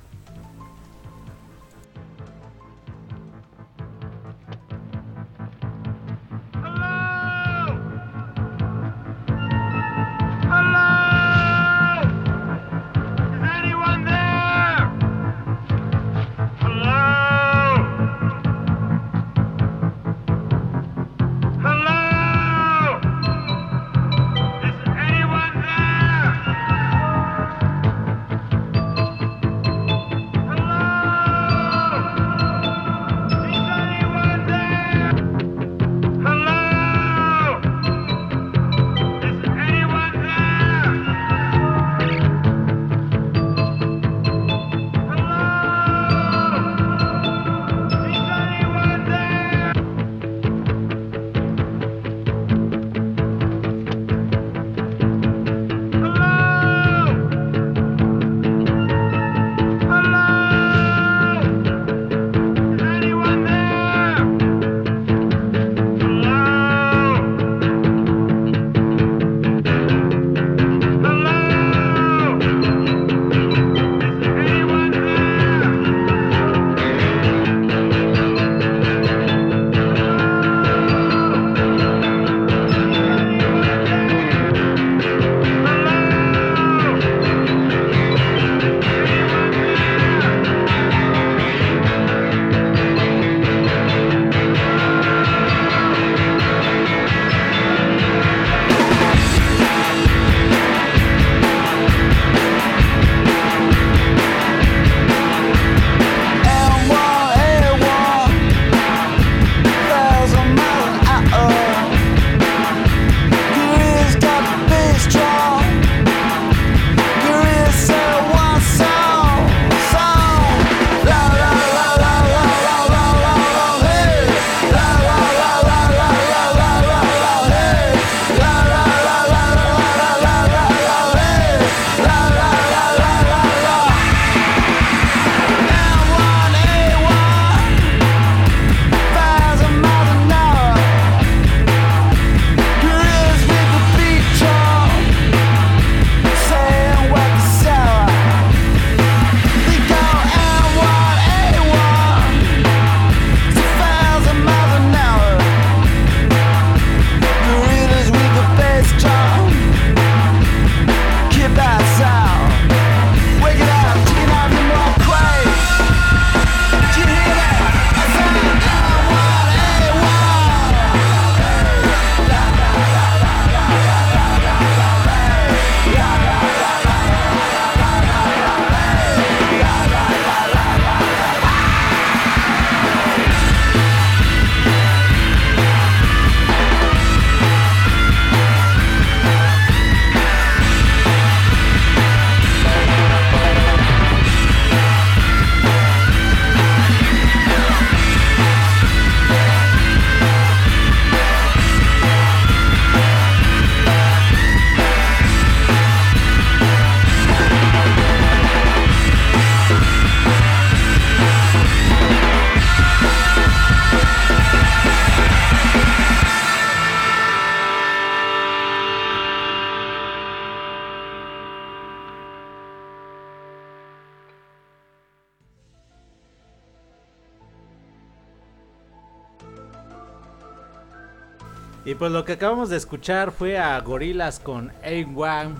Pues 231.98 232.12
lo 232.12 232.26
que 232.26 232.34
acabamos 232.34 232.70
de 232.70 232.78
escuchar 232.78 233.32
fue 233.32 233.58
a 233.58 233.80
Gorilas 233.80 234.40
con 234.40 234.72
A1, 234.84 235.56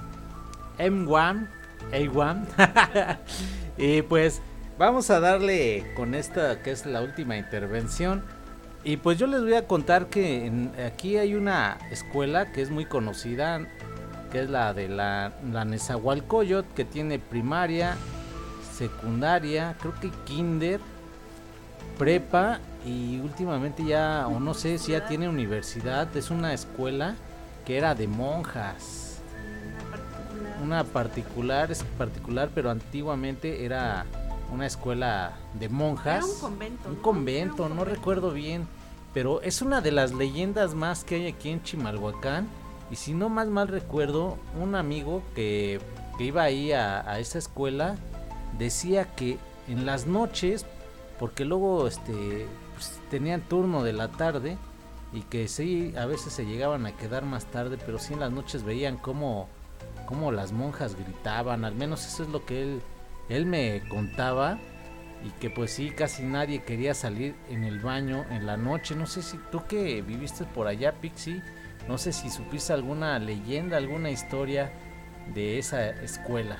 M1, 0.78 1.48
A1. 1.92 3.18
y 3.78 4.02
pues 4.04 4.42
vamos 4.78 5.10
a 5.10 5.20
darle 5.20 5.92
con 5.96 6.14
esta 6.14 6.62
que 6.62 6.72
es 6.72 6.86
la 6.86 7.02
última 7.02 7.38
intervención. 7.38 8.24
Y 8.84 8.98
pues 8.98 9.18
yo 9.18 9.28
les 9.28 9.42
voy 9.42 9.56
a 9.56 9.68
contar 9.68 10.08
que 10.08 10.70
aquí 10.86 11.18
hay 11.18 11.36
una 11.36 11.78
escuela 11.92 12.52
que 12.52 12.62
es 12.62 12.70
muy 12.70 12.86
conocida, 12.86 13.68
que 14.32 14.42
es 14.42 14.50
la 14.50 14.74
de 14.74 14.88
la, 14.90 15.34
la 15.52 15.66
que 16.76 16.86
tiene 16.86 17.20
primaria, 17.20 17.96
secundaria, 18.74 19.76
creo 19.80 19.94
que 20.00 20.12
kinder, 20.26 20.80
prepa 21.98 22.60
y 22.86 23.20
últimamente 23.20 23.84
ya, 23.84 24.28
o 24.28 24.40
no 24.40 24.54
sé 24.54 24.78
si 24.78 24.92
ya 24.92 25.08
tiene 25.08 25.28
universidad, 25.28 26.16
es 26.16 26.30
una 26.30 26.54
escuela 26.54 27.16
que 27.66 27.78
era 27.78 27.96
de 27.96 28.08
monjas. 28.08 29.20
Una 30.64 30.84
particular, 30.84 31.72
es 31.72 31.84
particular, 31.98 32.50
pero 32.54 32.70
antiguamente 32.70 33.66
era 33.66 34.06
una 34.54 34.66
escuela 34.66 35.34
de 35.54 35.70
monjas. 35.70 36.24
un 36.24 36.40
convento. 36.40 36.90
Un 36.90 36.96
convento, 36.96 37.70
no 37.70 37.84
recuerdo 37.84 38.32
bien. 38.32 38.68
Pero 39.14 39.42
es 39.42 39.62
una 39.62 39.82
de 39.82 39.92
las 39.92 40.14
leyendas 40.14 40.74
más 40.74 41.04
que 41.04 41.16
hay 41.16 41.28
aquí 41.28 41.50
en 41.50 41.64
Chimalhuacán. 41.64 42.48
Y 42.90 42.96
si 42.96 43.14
no 43.14 43.30
más 43.30 43.48
mal 43.48 43.68
recuerdo, 43.68 44.38
un 44.60 44.76
amigo 44.76 45.22
que, 45.36 45.82
iba 46.20 46.44
ahí 46.44 46.72
a, 46.72 47.10
a 47.10 47.20
esa 47.20 47.38
escuela 47.38 47.96
decía 48.58 49.14
que 49.16 49.38
en 49.68 49.86
las 49.86 50.08
noches, 50.08 50.66
porque 51.20 51.46
luego 51.46 51.88
este, 51.88 52.48
pues, 52.74 53.00
tenían 53.10 53.42
turno 53.42 53.84
de 53.84 53.94
la 53.94 54.10
tarde 54.10 54.58
y 55.14 55.22
que 55.22 55.48
sí, 55.48 55.94
a 55.98 56.06
veces 56.06 56.34
se 56.34 56.46
llegaban 56.46 56.86
a 56.86 56.96
quedar 56.96 57.24
más 57.24 57.46
tarde, 57.46 57.78
pero 57.86 58.00
sí 58.00 58.14
en 58.14 58.20
las 58.20 58.32
noches 58.32 58.64
veían 58.64 58.98
cómo, 58.98 59.48
cómo 60.06 60.32
las 60.32 60.52
monjas 60.52 60.96
gritaban, 60.96 61.66
al 61.66 61.76
menos 61.76 62.06
eso 62.06 62.24
es 62.24 62.30
lo 62.30 62.46
que 62.46 62.62
él, 62.62 62.82
él 63.30 63.46
me 63.46 63.82
contaba 63.90 64.60
y 65.24 65.30
que 65.40 65.50
pues 65.50 65.72
sí, 65.72 65.92
casi 65.92 66.24
nadie 66.24 66.64
quería 66.64 66.94
salir 66.94 67.36
en 67.50 67.64
el 67.64 67.80
baño 67.80 68.26
en 68.30 68.46
la 68.46 68.58
noche. 68.58 68.96
No 68.96 69.08
sé 69.08 69.22
si 69.22 69.38
tú 69.52 69.66
que 69.68 70.02
viviste 70.02 70.46
por 70.46 70.68
allá, 70.68 70.94
Pixie, 70.94 71.42
no 71.88 71.98
sé 71.98 72.14
si 72.14 72.30
supiste 72.30 72.74
alguna 72.74 73.18
leyenda, 73.18 73.78
alguna 73.78 74.12
historia 74.12 74.72
de 75.34 75.58
esa 75.58 75.90
escuela. 75.90 76.58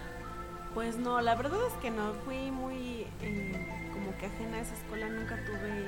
Pues 0.74 0.98
no, 0.98 1.22
la 1.22 1.36
verdad 1.36 1.60
es 1.68 1.74
que 1.82 1.90
no, 1.90 2.14
fui 2.26 2.52
muy 2.52 3.08
eh, 3.22 3.67
como 4.18 4.20
que 4.20 4.26
ajena 4.26 4.58
a 4.58 4.62
esa 4.62 4.74
escuela, 4.74 5.10
nunca 5.10 5.36
tuve, 5.46 5.86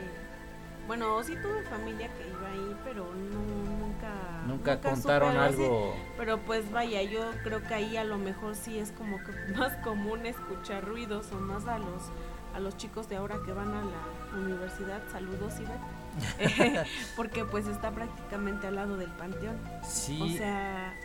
bueno, 0.88 1.21
sí 1.23 1.36
tuve 1.41 1.63
familia 1.63 2.09
que 2.15 2.27
iba 2.27 2.49
ahí, 2.49 2.75
pero 2.84 3.05
no, 3.13 3.39
nunca... 3.80 4.09
Nunca, 4.47 4.82
contaron 4.82 5.38
algo. 5.38 5.95
Pero 6.17 6.39
pues 6.39 6.71
vaya, 6.71 7.03
yo 7.03 7.32
creo 7.43 7.61
que 7.63 7.73
ahí 7.73 7.97
a 7.97 8.03
lo 8.03 8.17
mejor 8.17 8.55
sí 8.55 8.80
es 8.80 8.91
como 8.91 9.17
que 9.17 9.32
más 9.55 9.75
común 9.77 10.25
escuchar 10.25 10.86
ruidos 10.86 11.32
o 11.32 11.36
más 11.36 11.67
a 11.67 11.77
los 11.77 12.03
a 12.51 12.59
los 12.59 12.75
chicos 12.77 13.07
de 13.07 13.15
ahora 13.15 13.38
que 13.45 13.53
van 13.53 13.71
a 13.71 13.84
la 13.84 14.38
universidad, 14.39 15.03
saludos 15.11 15.53
Ivette, 15.59 16.86
porque 17.15 17.45
pues 17.45 17.67
está 17.67 17.91
prácticamente 17.91 18.65
al 18.65 18.75
lado 18.75 18.97
del 18.97 19.11
panteón. 19.11 19.55
Sí, 19.84 20.19
O 20.19 20.36
sea, 20.36 20.95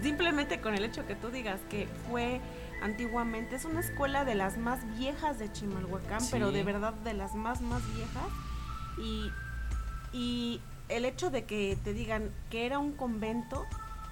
simplemente 0.00 0.62
con 0.62 0.74
el 0.74 0.84
hecho 0.84 1.06
que 1.06 1.14
tú 1.14 1.28
digas 1.28 1.60
que 1.68 1.86
fue 2.08 2.40
antiguamente, 2.82 3.56
es 3.56 3.64
una 3.64 3.80
escuela 3.80 4.24
de 4.24 4.34
las 4.34 4.56
más 4.58 4.80
viejas 4.98 5.38
de 5.38 5.50
Chimalhuacán, 5.52 6.20
Sí. 6.20 6.28
pero 6.32 6.52
de 6.52 6.62
verdad 6.64 6.92
de 6.94 7.14
las 7.14 7.34
más, 7.34 7.60
más 7.60 7.82
viejas. 7.94 8.28
Y, 8.98 9.30
y 10.12 10.60
el 10.88 11.04
hecho 11.04 11.30
de 11.30 11.44
que 11.44 11.76
te 11.84 11.92
digan 11.92 12.30
que 12.50 12.66
era 12.66 12.78
un 12.78 12.92
convento, 12.92 13.64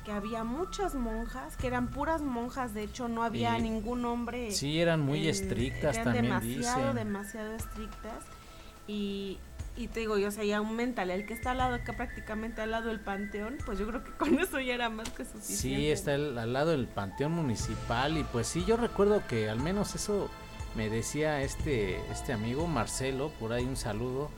que 0.04 0.12
había 0.12 0.44
muchas 0.44 0.94
monjas, 0.94 1.56
que 1.56 1.66
eran 1.66 1.88
puras 1.88 2.22
monjas, 2.22 2.74
de 2.74 2.84
hecho 2.84 3.08
no 3.08 3.24
había 3.24 3.58
Y- 3.58 3.62
ningún 3.62 4.04
hombre. 4.04 4.52
sí 4.52 4.80
eran 4.80 5.00
muy 5.00 5.24
en- 5.24 5.30
estrictas 5.30 5.96
eran 5.96 6.04
también 6.14 6.24
demasiado, 6.26 6.78
dicen. 6.92 6.94
demasiado 6.96 7.52
estrictas. 7.54 8.24
Y, 8.86 9.38
y 9.76 9.88
te 9.88 10.00
digo, 10.00 10.16
yo, 10.16 10.28
o 10.28 10.30
sea, 10.30 10.44
ya 10.44 10.58
aumentale, 10.58 11.14
el 11.14 11.26
que 11.26 11.34
está 11.34 11.50
al 11.50 11.58
lado, 11.58 11.74
acá 11.74 11.92
prácticamente 11.92 12.62
al 12.62 12.70
lado 12.70 12.88
del 12.88 13.00
panteón, 13.00 13.58
pues 13.64 13.78
yo 13.78 13.86
creo 13.86 14.02
que 14.02 14.10
con 14.18 14.38
eso 14.38 14.58
ya 14.60 14.74
era 14.74 14.88
más 14.88 15.10
que 15.10 15.24
suficiente. 15.24 15.56
Sí, 15.56 15.90
está 15.90 16.14
al 16.14 16.52
lado 16.52 16.70
del 16.70 16.86
panteón 16.86 17.32
municipal 17.32 18.16
y 18.16 18.24
pues 18.24 18.46
sí, 18.46 18.64
yo 18.64 18.76
recuerdo 18.76 19.22
que 19.26 19.50
al 19.50 19.60
menos 19.60 19.94
eso 19.94 20.30
me 20.74 20.88
decía 20.88 21.42
este, 21.42 21.98
este 22.10 22.32
amigo 22.32 22.66
Marcelo, 22.66 23.30
por 23.38 23.52
ahí 23.52 23.64
un 23.64 23.76
saludo, 23.76 24.30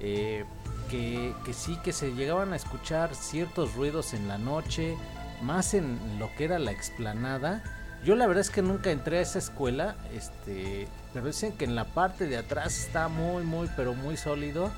eh, 0.00 0.44
que, 0.90 1.32
que 1.44 1.52
sí, 1.52 1.78
que 1.84 1.92
se 1.92 2.12
llegaban 2.12 2.52
a 2.52 2.56
escuchar 2.56 3.14
ciertos 3.14 3.74
ruidos 3.74 4.14
en 4.14 4.26
la 4.26 4.38
noche, 4.38 4.96
más 5.42 5.74
en 5.74 6.18
lo 6.18 6.34
que 6.36 6.44
era 6.44 6.58
la 6.58 6.72
explanada. 6.72 7.62
Yo 8.04 8.16
la 8.16 8.26
verdad 8.26 8.40
es 8.40 8.50
que 8.50 8.62
nunca 8.62 8.90
entré 8.90 9.18
a 9.18 9.20
esa 9.20 9.38
escuela, 9.38 9.94
este, 10.12 10.88
pero 11.12 11.26
dicen 11.26 11.52
que 11.52 11.64
en 11.64 11.76
la 11.76 11.84
parte 11.84 12.26
de 12.26 12.36
atrás 12.36 12.78
está 12.78 13.06
muy, 13.08 13.44
muy, 13.44 13.68
pero 13.76 13.94
muy 13.94 14.16
sólido 14.16 14.70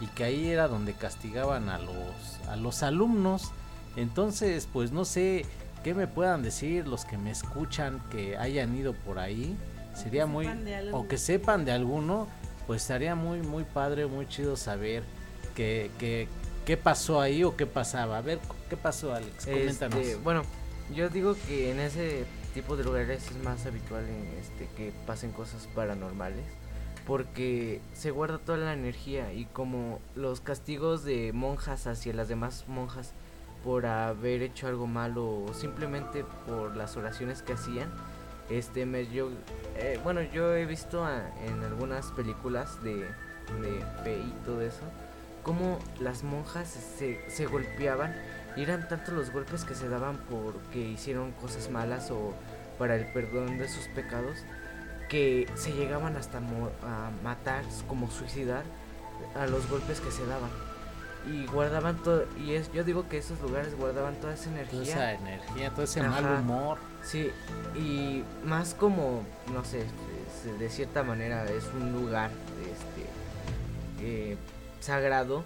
y 0.00 0.06
que 0.06 0.24
ahí 0.24 0.48
era 0.48 0.66
donde 0.66 0.94
castigaban 0.94 1.68
a 1.68 1.78
los, 1.78 2.48
a 2.48 2.56
los 2.56 2.82
alumnos. 2.82 3.52
Entonces, 3.96 4.66
pues 4.72 4.92
no 4.92 5.04
sé 5.04 5.44
qué 5.84 5.94
me 5.94 6.06
puedan 6.06 6.42
decir 6.42 6.86
los 6.88 7.04
que 7.04 7.18
me 7.18 7.30
escuchan 7.30 8.02
que 8.10 8.38
hayan 8.38 8.74
ido 8.74 8.94
por 8.94 9.18
ahí. 9.18 9.56
Sería 9.94 10.24
muy 10.24 10.48
o 10.92 11.06
que 11.06 11.18
sepan 11.18 11.66
de 11.66 11.72
alguno, 11.72 12.28
pues 12.66 12.82
estaría 12.82 13.14
muy 13.14 13.42
muy 13.42 13.64
padre, 13.64 14.06
muy 14.06 14.26
chido 14.26 14.56
saber 14.56 15.02
qué 15.54 15.90
qué 15.98 16.28
qué 16.64 16.76
pasó 16.76 17.20
ahí 17.20 17.44
o 17.44 17.56
qué 17.56 17.66
pasaba. 17.66 18.18
A 18.18 18.22
ver, 18.22 18.38
¿qué 18.70 18.76
pasó, 18.76 19.12
Alex? 19.12 19.44
Coméntanos. 19.44 19.98
Este, 19.98 20.14
bueno, 20.16 20.42
yo 20.94 21.08
digo 21.10 21.34
que 21.46 21.72
en 21.72 21.80
ese 21.80 22.24
tipo 22.54 22.76
de 22.76 22.84
lugares 22.84 23.26
es 23.30 23.42
más 23.44 23.66
habitual 23.66 24.04
en 24.04 24.26
este 24.38 24.68
que 24.76 24.92
pasen 25.06 25.32
cosas 25.32 25.66
paranormales 25.74 26.44
porque 27.06 27.80
se 27.94 28.10
guarda 28.10 28.38
toda 28.38 28.58
la 28.58 28.72
energía 28.74 29.32
y 29.32 29.46
como 29.46 30.00
los 30.14 30.40
castigos 30.40 31.02
de 31.04 31.32
monjas 31.32 31.86
hacia 31.86 32.12
las 32.12 32.28
demás 32.28 32.64
monjas 32.68 33.12
por 33.64 33.86
haber 33.86 34.42
hecho 34.42 34.66
algo 34.68 34.86
malo 34.86 35.26
o 35.44 35.54
simplemente 35.54 36.24
por 36.46 36.76
las 36.76 36.96
oraciones 36.96 37.42
que 37.42 37.54
hacían 37.54 37.88
este 38.48 38.84
me 38.86 39.06
yo 39.06 39.30
eh, 39.76 39.98
bueno 40.02 40.22
yo 40.22 40.54
he 40.54 40.66
visto 40.66 41.04
a- 41.04 41.30
en 41.46 41.62
algunas 41.64 42.06
películas 42.12 42.82
de, 42.82 42.96
de 42.96 43.84
fe 44.04 44.18
y 44.18 44.34
todo 44.44 44.60
eso 44.62 44.82
cómo 45.42 45.78
las 46.00 46.22
monjas 46.22 46.68
se, 46.68 47.28
se 47.30 47.46
golpeaban 47.46 48.14
eran 48.56 48.88
tantos 48.88 49.14
los 49.14 49.30
golpes 49.32 49.64
que 49.64 49.74
se 49.74 49.88
daban 49.88 50.18
porque 50.30 50.78
hicieron 50.80 51.32
cosas 51.32 51.70
malas 51.70 52.10
o 52.10 52.34
para 52.78 52.96
el 52.96 53.06
perdón 53.12 53.58
de 53.58 53.68
sus 53.68 53.86
pecados 53.88 54.38
que 55.08 55.48
se 55.54 55.72
llegaban 55.72 56.16
hasta 56.16 56.38
a 56.38 57.10
matar 57.22 57.64
como 57.88 58.10
suicidar 58.10 58.62
a 59.34 59.46
los 59.46 59.68
golpes 59.68 60.00
que 60.00 60.10
se 60.10 60.24
daban 60.26 60.50
y 61.30 61.44
guardaban 61.46 61.96
todo 62.02 62.24
y 62.38 62.54
es 62.54 62.72
yo 62.72 62.82
digo 62.84 63.06
que 63.08 63.18
esos 63.18 63.38
lugares 63.40 63.76
guardaban 63.76 64.14
toda 64.16 64.32
esa 64.34 64.48
energía 64.50 64.94
Toda 64.94 65.12
esa 65.12 65.14
energía, 65.14 65.70
todo 65.70 65.82
ese 65.82 66.00
Ajá. 66.00 66.20
mal 66.22 66.40
humor. 66.40 66.78
Sí, 67.02 67.30
y 67.74 68.24
más 68.44 68.72
como, 68.74 69.22
no 69.52 69.62
sé, 69.64 69.80
es- 69.80 70.58
de 70.58 70.70
cierta 70.70 71.02
manera 71.02 71.44
es 71.44 71.64
un 71.78 71.92
lugar 71.92 72.30
este 72.62 73.06
eh, 74.32 74.36
sagrado. 74.80 75.44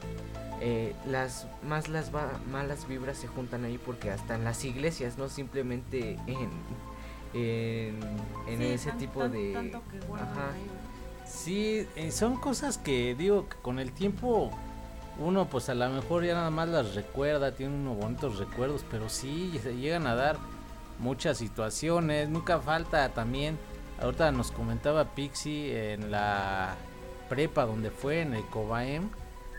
Eh, 0.61 0.95
las 1.07 1.47
más 1.63 1.89
las 1.89 2.15
va- 2.15 2.39
malas 2.51 2.87
vibras 2.89 3.19
se 3.19 3.27
juntan 3.27 3.65
ahí 3.65 3.79
porque 3.79 4.11
hasta 4.11 4.35
en 4.37 4.45
las 4.45 4.65
iglesias, 4.65 5.19
no 5.19 5.29
simplemente 5.29 6.19
en 6.27 6.51
en, 7.35 7.99
en 8.47 8.59
Sí, 8.59 8.65
ese 8.65 8.91
tan- 8.91 8.99
tipo 8.99 9.21
tan- 9.21 9.33
de 9.33 9.53
tanto 9.53 9.83
que 9.91 9.99
guardan 10.07 10.29
Ajá. 10.31 10.53
ahí, 10.55 10.63
¿no? 10.67 11.27
Sí, 11.29 11.89
eh, 11.97 12.13
son 12.13 12.37
cosas 12.37 12.79
que 12.79 13.15
digo 13.17 13.49
que 13.49 13.57
con 13.57 13.79
el 13.81 13.91
tiempo 13.93 14.51
uno 15.19 15.47
pues 15.49 15.69
a 15.69 15.75
lo 15.75 15.89
mejor 15.91 16.25
ya 16.25 16.35
nada 16.35 16.51
más 16.51 16.69
las 16.69 16.95
recuerda, 16.95 17.53
tiene 17.53 17.75
unos 17.75 17.97
bonitos 17.97 18.39
recuerdos, 18.39 18.85
pero 18.91 19.09
sí 19.09 19.59
se 19.63 19.75
llegan 19.77 20.07
a 20.07 20.15
dar 20.15 20.37
muchas 21.01 21.39
situaciones, 21.39 22.29
nunca 22.29 22.61
falta 22.61 23.09
también, 23.09 23.59
ahorita 24.01 24.31
nos 24.31 24.53
comentaba 24.53 25.05
Pixie 25.15 25.93
en 25.95 26.11
la 26.13 26.77
prepa 27.29 27.65
donde 27.67 27.91
fue, 27.91 28.21
en 28.21 28.35
el 28.35 28.45
Cobaem. 28.47 29.09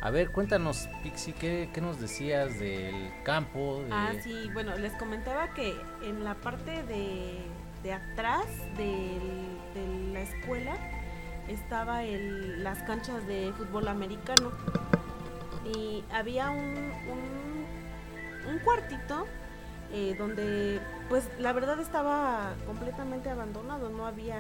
A 0.06 0.12
ver, 0.12 0.32
cuéntanos 0.32 0.88
Pixie, 1.02 1.34
¿qué, 1.34 1.68
qué 1.74 1.82
nos 1.82 2.00
decías 2.00 2.60
del 2.60 3.12
campo? 3.24 3.82
de- 3.82 3.92
Ah, 3.92 4.12
sí, 4.22 4.52
bueno, 4.54 4.76
les 4.78 4.94
comentaba 4.98 5.52
que 5.56 5.76
en 6.04 6.24
la 6.24 6.36
parte 6.36 6.84
de, 6.84 7.40
de 7.82 7.92
atrás 7.92 8.46
de 8.78 9.18
la 10.14 10.22
escuela 10.22 10.76
estaba 11.48 12.04
el, 12.04 12.64
las 12.64 12.84
canchas 12.84 13.26
de 13.26 13.52
fútbol 13.58 13.88
americano 13.88 14.52
y 15.76 16.04
había 16.14 16.52
un, 16.52 16.92
un, 17.10 18.54
un 18.54 18.60
cuartito 18.60 19.26
eh, 19.92 20.14
donde 20.20 20.82
pues 21.10 21.28
la 21.40 21.52
verdad 21.52 21.80
estaba 21.80 22.54
completamente 22.68 23.32
abandonado, 23.32 23.90
no 23.90 24.06
había 24.06 24.40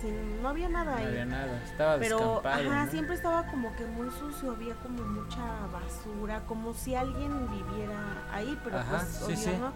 sin, 0.00 0.42
no 0.42 0.48
había 0.48 0.68
nada 0.68 0.92
No 0.92 0.96
ahí. 0.98 1.06
había 1.06 1.24
nada, 1.24 1.62
estaba 1.64 1.98
Pero, 1.98 2.42
ajá, 2.44 2.84
¿no? 2.86 2.90
siempre 2.90 3.14
estaba 3.14 3.46
como 3.46 3.74
que 3.76 3.86
muy 3.86 4.10
sucio, 4.10 4.52
había 4.52 4.74
como 4.76 5.02
mucha 5.04 5.66
basura, 5.72 6.40
como 6.46 6.74
si 6.74 6.94
alguien 6.94 7.48
viviera 7.50 8.26
ahí, 8.32 8.58
pero 8.64 8.78
Ajá, 8.78 8.98
pues 8.98 9.08
sí, 9.08 9.24
obvio 9.24 9.36
sí. 9.36 9.56
no. 9.60 9.72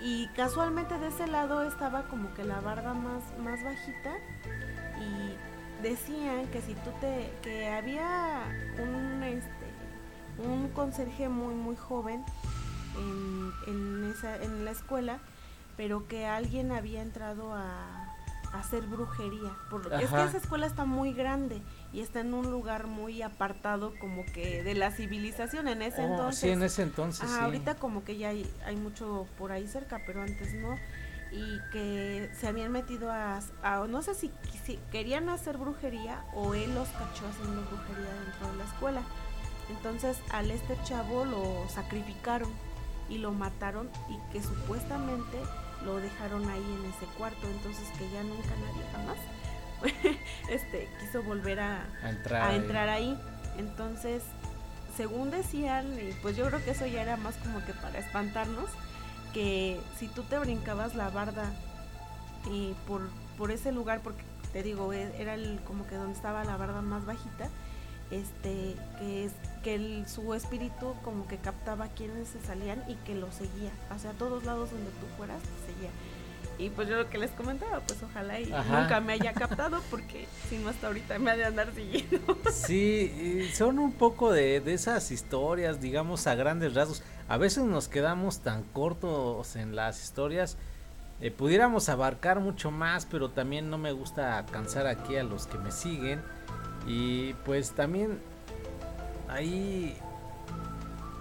Y 0.00 0.28
casualmente 0.36 0.98
de 0.98 1.08
ese 1.08 1.26
lado 1.26 1.62
estaba 1.62 2.02
como 2.04 2.32
que 2.34 2.44
la 2.44 2.60
barda 2.60 2.92
más, 2.94 3.22
más 3.42 3.62
bajita 3.64 4.14
y 5.00 5.82
decían 5.82 6.46
que 6.48 6.60
si 6.60 6.74
tú 6.74 6.90
te, 7.00 7.32
que 7.42 7.68
había 7.68 8.42
un, 8.78 9.22
este, 9.22 9.66
un 10.46 10.68
conserje 10.68 11.28
muy, 11.28 11.54
muy 11.54 11.76
joven 11.76 12.22
en, 12.98 13.52
en, 13.74 14.10
esa, 14.10 14.36
en 14.42 14.64
la 14.66 14.70
escuela, 14.72 15.18
pero 15.78 16.06
que 16.08 16.26
alguien 16.26 16.72
había 16.72 17.00
entrado 17.02 17.54
a 17.54 18.05
hacer 18.52 18.86
brujería. 18.86 19.50
Por, 19.70 19.92
es 19.92 20.10
que 20.10 20.22
esa 20.24 20.36
escuela 20.38 20.66
está 20.66 20.84
muy 20.84 21.12
grande 21.12 21.62
y 21.92 22.00
está 22.00 22.20
en 22.20 22.34
un 22.34 22.50
lugar 22.50 22.86
muy 22.86 23.22
apartado 23.22 23.92
como 24.00 24.24
que 24.26 24.62
de 24.62 24.74
la 24.74 24.90
civilización 24.90 25.68
en 25.68 25.82
ese 25.82 26.02
Oh, 26.04 26.10
entonces. 26.10 26.40
sí, 26.40 26.48
en 26.50 26.62
ese 26.62 26.82
entonces 26.82 27.24
Ajá, 27.24 27.38
sí. 27.38 27.44
ahorita 27.44 27.74
como 27.76 28.04
que 28.04 28.16
ya 28.16 28.28
hay, 28.30 28.50
hay 28.64 28.76
mucho 28.76 29.26
por 29.38 29.52
ahí 29.52 29.66
cerca, 29.66 30.00
pero 30.06 30.22
antes 30.22 30.54
no. 30.54 30.76
Y 31.32 31.58
que 31.72 32.30
se 32.38 32.46
habían 32.46 32.70
metido 32.72 33.10
a, 33.10 33.40
a- 33.62 33.86
no 33.88 34.00
sé 34.02 34.14
si, 34.14 34.30
si 34.64 34.78
querían 34.92 35.28
hacer 35.28 35.58
brujería 35.58 36.24
o 36.34 36.54
él 36.54 36.72
los 36.74 36.88
cachó 36.90 37.26
haciendo 37.28 37.62
brujería 37.62 38.12
dentro 38.24 38.50
de 38.52 38.56
la 38.58 38.64
escuela. 38.64 39.02
Entonces 39.68 40.18
al 40.30 40.50
este 40.52 40.78
chavo 40.84 41.24
lo 41.24 41.68
sacrificaron 41.68 42.48
y 43.08 43.18
lo 43.18 43.32
mataron 43.32 43.90
y 44.08 44.32
que 44.32 44.40
supuestamente 44.42 45.38
lo 45.86 45.96
dejaron 45.96 46.46
ahí 46.50 46.62
en 46.78 46.90
ese 46.90 47.06
cuarto. 47.16 47.46
Entonces 47.48 47.88
que 47.96 48.10
ya 48.10 48.22
nunca 48.22 48.50
nadie 48.60 48.82
jamás 48.92 49.16
este 50.50 50.88
quiso 51.00 51.22
volver 51.22 51.60
a, 51.60 51.84
a 52.02 52.10
entrar. 52.10 52.42
a 52.42 52.48
ahí. 52.48 52.56
entrar 52.56 52.88
ahí. 52.88 53.18
Entonces 53.56 54.22
según 54.96 55.30
decían, 55.30 55.86
y 55.98 56.12
pues 56.22 56.36
yo 56.36 56.46
creo 56.46 56.64
que 56.64 56.70
eso 56.70 56.86
ya 56.86 57.02
era 57.02 57.16
más 57.18 57.36
como 57.36 57.64
que 57.66 57.74
para 57.74 57.98
espantarnos, 57.98 58.70
que 59.34 59.78
si 59.98 60.08
tú 60.08 60.22
te 60.22 60.38
brincabas 60.38 60.94
la 60.94 61.10
barda 61.10 61.52
eh, 62.50 62.74
por, 62.86 63.08
por 63.36 63.50
ese 63.50 63.72
lugar, 63.72 64.00
porque 64.02 64.22
te 64.54 64.62
digo, 64.62 64.92
e- 64.94 65.12
era 65.20 65.34
el, 65.34 65.60
como 65.66 65.86
que 65.86 65.96
donde 65.96 66.14
estaba 66.14 66.44
la 66.44 66.56
barda 66.56 66.80
más 66.80 67.04
bajita, 67.04 67.50
este, 68.10 68.74
que 68.98 69.24
es 69.26 69.32
que 69.64 69.74
el- 69.74 70.06
su 70.08 70.32
espíritu 70.34 70.94
como 71.04 71.26
que 71.26 71.38
captaba 71.38 71.88
quienes 71.88 72.28
se 72.28 72.40
salían 72.42 72.82
y 72.88 72.94
que 73.06 73.14
lo 73.14 73.30
seguía, 73.32 73.70
o 73.94 73.98
sea, 73.98 74.12
a 74.12 74.14
todos 74.14 74.44
lados 74.44 74.70
donde 74.70 74.90
tú 74.92 75.06
fueras, 75.16 75.40
te 75.42 75.72
seguía. 75.72 75.90
Y 76.58 76.70
pues 76.70 76.88
yo 76.88 76.96
lo 76.96 77.10
que 77.10 77.18
les 77.18 77.30
comentaba, 77.32 77.80
pues 77.80 78.02
ojalá 78.02 78.40
y 78.40 78.50
Ajá. 78.50 78.80
nunca 78.80 79.00
me 79.00 79.12
haya 79.12 79.34
captado, 79.34 79.82
porque 79.90 80.26
si 80.48 80.56
no 80.56 80.70
hasta 80.70 80.86
ahorita 80.86 81.18
me 81.18 81.30
ha 81.32 81.36
de 81.36 81.44
andar 81.44 81.70
siguiendo. 81.74 82.38
Sí, 82.50 83.46
son 83.54 83.78
un 83.78 83.92
poco 83.92 84.32
de, 84.32 84.60
de 84.60 84.72
esas 84.72 85.10
historias, 85.10 85.80
digamos, 85.82 86.26
a 86.26 86.34
grandes 86.34 86.72
rasgos. 86.72 87.02
A 87.28 87.36
veces 87.36 87.64
nos 87.64 87.88
quedamos 87.88 88.38
tan 88.40 88.62
cortos 88.62 89.54
en 89.56 89.76
las 89.76 90.02
historias. 90.02 90.56
eh, 91.20 91.30
pudiéramos 91.30 91.88
abarcar 91.90 92.40
mucho 92.40 92.70
más, 92.70 93.04
pero 93.06 93.30
también 93.30 93.68
no 93.68 93.76
me 93.78 93.92
gusta 93.92 94.44
cansar 94.50 94.86
aquí 94.86 95.16
a 95.16 95.24
los 95.24 95.46
que 95.46 95.58
me 95.58 95.72
siguen. 95.72 96.22
Y 96.86 97.34
pues 97.44 97.72
también 97.72 98.18
ahí 99.28 99.96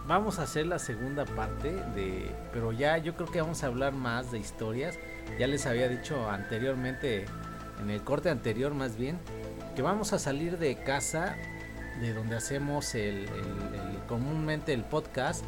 vamos 0.08 0.38
a 0.40 0.44
hacer 0.44 0.68
la 0.68 0.78
segunda 0.80 1.26
parte 1.26 1.72
de... 1.96 2.32
Pero 2.54 2.72
ya 2.72 2.98
yo 2.98 3.16
creo 3.16 3.32
que 3.32 3.42
vamos 3.42 3.64
a 3.64 3.68
hablar 3.68 3.94
más 3.94 4.32
de 4.32 4.40
historias. 4.40 4.98
Ya 5.40 5.48
les 5.48 5.66
había 5.66 5.88
dicho 5.90 6.30
anteriormente, 6.30 7.26
en 7.82 7.90
el 7.90 8.02
corte 8.04 8.30
anterior 8.30 8.74
más 8.74 8.96
bien, 8.96 9.18
que 9.76 9.82
vamos 9.82 10.14
a 10.14 10.20
salir 10.20 10.60
de 10.60 10.76
casa, 10.84 11.36
de 12.00 12.14
donde 12.14 12.36
hacemos 12.36 12.94
el, 12.94 13.26
el- 13.28 14.00
comúnmente 14.08 14.72
el 14.72 14.84
podcast, 14.84 15.44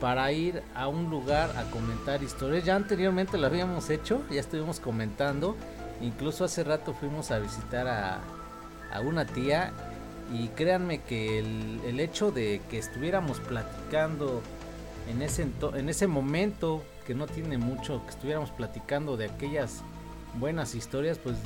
para 0.00 0.30
ir 0.30 0.62
a 0.74 0.86
un 0.88 1.10
lugar 1.10 1.50
a 1.56 1.64
comentar 1.70 2.22
historias. 2.22 2.64
Ya 2.64 2.76
anteriormente 2.76 3.36
lo 3.38 3.46
habíamos 3.46 3.90
hecho, 3.90 4.22
ya 4.30 4.40
estuvimos 4.40 4.78
comentando. 4.78 5.56
Incluso 6.00 6.44
hace 6.44 6.62
rato 6.62 6.92
fuimos 6.94 7.30
a 7.30 7.38
visitar 7.38 7.88
a, 7.88 8.20
a 8.96 9.00
una 9.00 9.26
tía 9.26 9.72
y 10.32 10.48
créanme 10.48 11.02
que 11.02 11.38
el, 11.38 11.80
el 11.86 12.00
hecho 12.00 12.32
de 12.32 12.60
que 12.68 12.78
estuviéramos 12.78 13.40
platicando 13.40 14.42
en 15.08 15.22
ese, 15.22 15.46
en 15.74 15.88
ese 15.88 16.06
momento, 16.06 16.82
que 17.06 17.14
no 17.14 17.26
tiene 17.26 17.58
mucho, 17.58 18.02
que 18.04 18.10
estuviéramos 18.10 18.50
platicando 18.50 19.16
de 19.16 19.26
aquellas 19.26 19.82
buenas 20.38 20.74
historias, 20.74 21.18
pues 21.18 21.36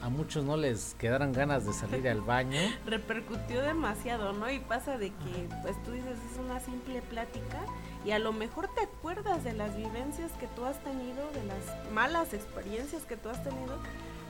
a 0.00 0.08
muchos 0.08 0.44
no 0.44 0.56
les 0.56 0.94
quedaran 0.94 1.32
ganas 1.32 1.64
de 1.64 1.72
salir 1.72 2.08
al 2.08 2.22
baño. 2.22 2.58
repercutió 2.86 3.62
demasiado, 3.62 4.32
¿no? 4.32 4.50
Y 4.50 4.58
pasa 4.58 4.98
de 4.98 5.10
que, 5.10 5.48
pues 5.62 5.80
tú 5.84 5.92
dices, 5.92 6.18
es 6.32 6.38
una 6.38 6.58
simple 6.60 7.02
plática 7.02 7.60
y 8.04 8.10
a 8.10 8.18
lo 8.18 8.32
mejor 8.32 8.68
te 8.74 8.80
acuerdas 8.80 9.44
de 9.44 9.52
las 9.52 9.76
vivencias 9.76 10.32
que 10.40 10.48
tú 10.48 10.64
has 10.64 10.82
tenido, 10.82 11.30
de 11.32 11.44
las 11.44 11.92
malas 11.92 12.34
experiencias 12.34 13.04
que 13.04 13.16
tú 13.16 13.28
has 13.28 13.44
tenido, 13.44 13.78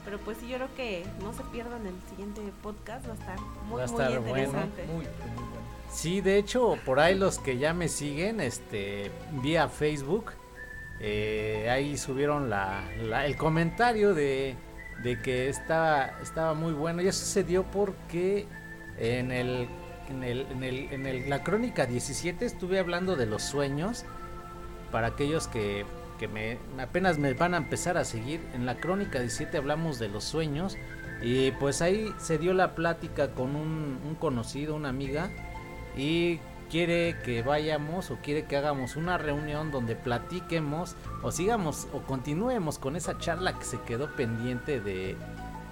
pero 0.04 0.18
pues 0.18 0.38
sí, 0.38 0.48
yo 0.48 0.56
creo 0.56 0.74
que 0.76 1.04
no 1.22 1.32
se 1.32 1.42
pierdan 1.44 1.86
el 1.86 1.94
siguiente 2.10 2.40
podcast, 2.62 3.06
va 3.06 3.12
a 3.12 3.14
estar 3.14 3.40
muy, 3.68 3.78
Va 3.78 3.84
a 3.84 3.86
muy 3.86 3.96
bueno. 4.18 4.28
interesante. 4.28 4.82
Muy, 4.86 4.94
muy 4.96 5.04
bueno. 5.04 5.62
Sí, 5.90 6.20
de 6.20 6.38
hecho, 6.38 6.76
por 6.86 7.00
ahí 7.00 7.14
los 7.16 7.38
que 7.38 7.58
ya 7.58 7.74
me 7.74 7.88
siguen, 7.88 8.40
este, 8.40 9.10
vía 9.42 9.68
Facebook, 9.68 10.32
eh, 11.00 11.68
ahí 11.70 11.96
subieron 11.98 12.48
la, 12.48 12.82
la- 13.02 13.26
el 13.26 13.36
comentario 13.36 14.14
de, 14.14 14.56
de 15.02 15.20
que 15.20 15.48
estaba, 15.48 16.18
estaba 16.22 16.54
muy 16.54 16.72
bueno. 16.72 17.02
Y 17.02 17.08
eso 17.08 17.24
se 17.26 17.44
dio 17.44 17.64
porque 17.64 18.46
en 18.98 19.32
el, 19.32 19.68
en 20.08 20.22
el, 20.24 20.46
en 20.50 20.62
el, 20.64 20.92
en 20.92 21.06
el- 21.06 21.28
la 21.30 21.42
crónica 21.44 21.86
17 21.86 22.44
estuve 22.46 22.78
hablando 22.78 23.16
de 23.16 23.26
los 23.26 23.42
sueños 23.42 24.04
para 24.90 25.08
aquellos 25.08 25.48
que, 25.48 25.84
que 26.22 26.28
me, 26.28 26.58
apenas 26.80 27.18
me 27.18 27.34
van 27.34 27.52
a 27.52 27.56
empezar 27.56 27.98
a 27.98 28.04
seguir. 28.04 28.40
En 28.54 28.64
la 28.64 28.76
crónica 28.76 29.18
17 29.18 29.56
hablamos 29.56 29.98
de 29.98 30.08
los 30.08 30.22
sueños 30.22 30.76
y 31.20 31.50
pues 31.52 31.82
ahí 31.82 32.14
se 32.18 32.38
dio 32.38 32.54
la 32.54 32.76
plática 32.76 33.32
con 33.32 33.56
un, 33.56 33.98
un 34.06 34.14
conocido, 34.14 34.76
una 34.76 34.88
amiga 34.88 35.30
y 35.96 36.38
quiere 36.70 37.16
que 37.24 37.42
vayamos 37.42 38.12
o 38.12 38.18
quiere 38.22 38.44
que 38.44 38.56
hagamos 38.56 38.94
una 38.94 39.18
reunión 39.18 39.72
donde 39.72 39.96
platiquemos 39.96 40.94
o 41.22 41.32
sigamos 41.32 41.88
o 41.92 42.02
continuemos 42.02 42.78
con 42.78 42.94
esa 42.94 43.18
charla 43.18 43.58
que 43.58 43.64
se 43.64 43.80
quedó 43.80 44.14
pendiente 44.14 44.80
de, 44.80 45.16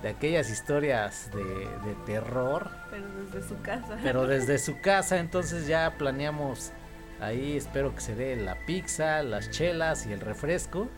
de 0.03 0.09
aquellas 0.09 0.51
historias 0.51 1.31
de, 1.33 1.45
de 1.45 1.95
terror 2.07 2.71
Pero 2.91 3.07
desde 3.25 3.49
su 3.49 3.63
casa. 3.63 3.99
pero 4.03 4.27
desde 4.27 4.59
su 4.67 4.81
casa 4.81 5.19
entonces 5.19 5.69
ya 5.69 5.95
planeamos 5.97 6.73
ahí 7.21 7.57
espero 7.57 7.95
que 7.95 8.01
se 8.01 8.15
dé 8.15 8.37
la 8.37 8.55
pizza 8.67 9.23
las 9.23 9.51
chelas 9.51 10.07
y 10.07 10.13
el 10.13 10.21
refresco 10.21 10.89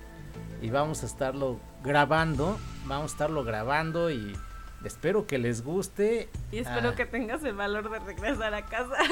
y 0.60 0.70
vamos 0.70 1.02
a 1.02 1.06
estarlo 1.06 1.58
grabando 1.82 2.58
vamos 2.86 3.12
a 3.12 3.14
estarlo 3.14 3.44
grabando 3.44 4.10
y 4.10 4.36
espero 4.84 5.26
que 5.26 5.38
les 5.38 5.62
guste 5.62 6.28
y 6.50 6.58
espero 6.58 6.90
Ah. 6.90 6.94
que 6.96 7.06
tengas 7.06 7.42
el 7.44 7.54
valor 7.54 7.90
de 7.90 7.98
regresar 8.00 8.54
a 8.54 8.64
casa. 8.66 8.94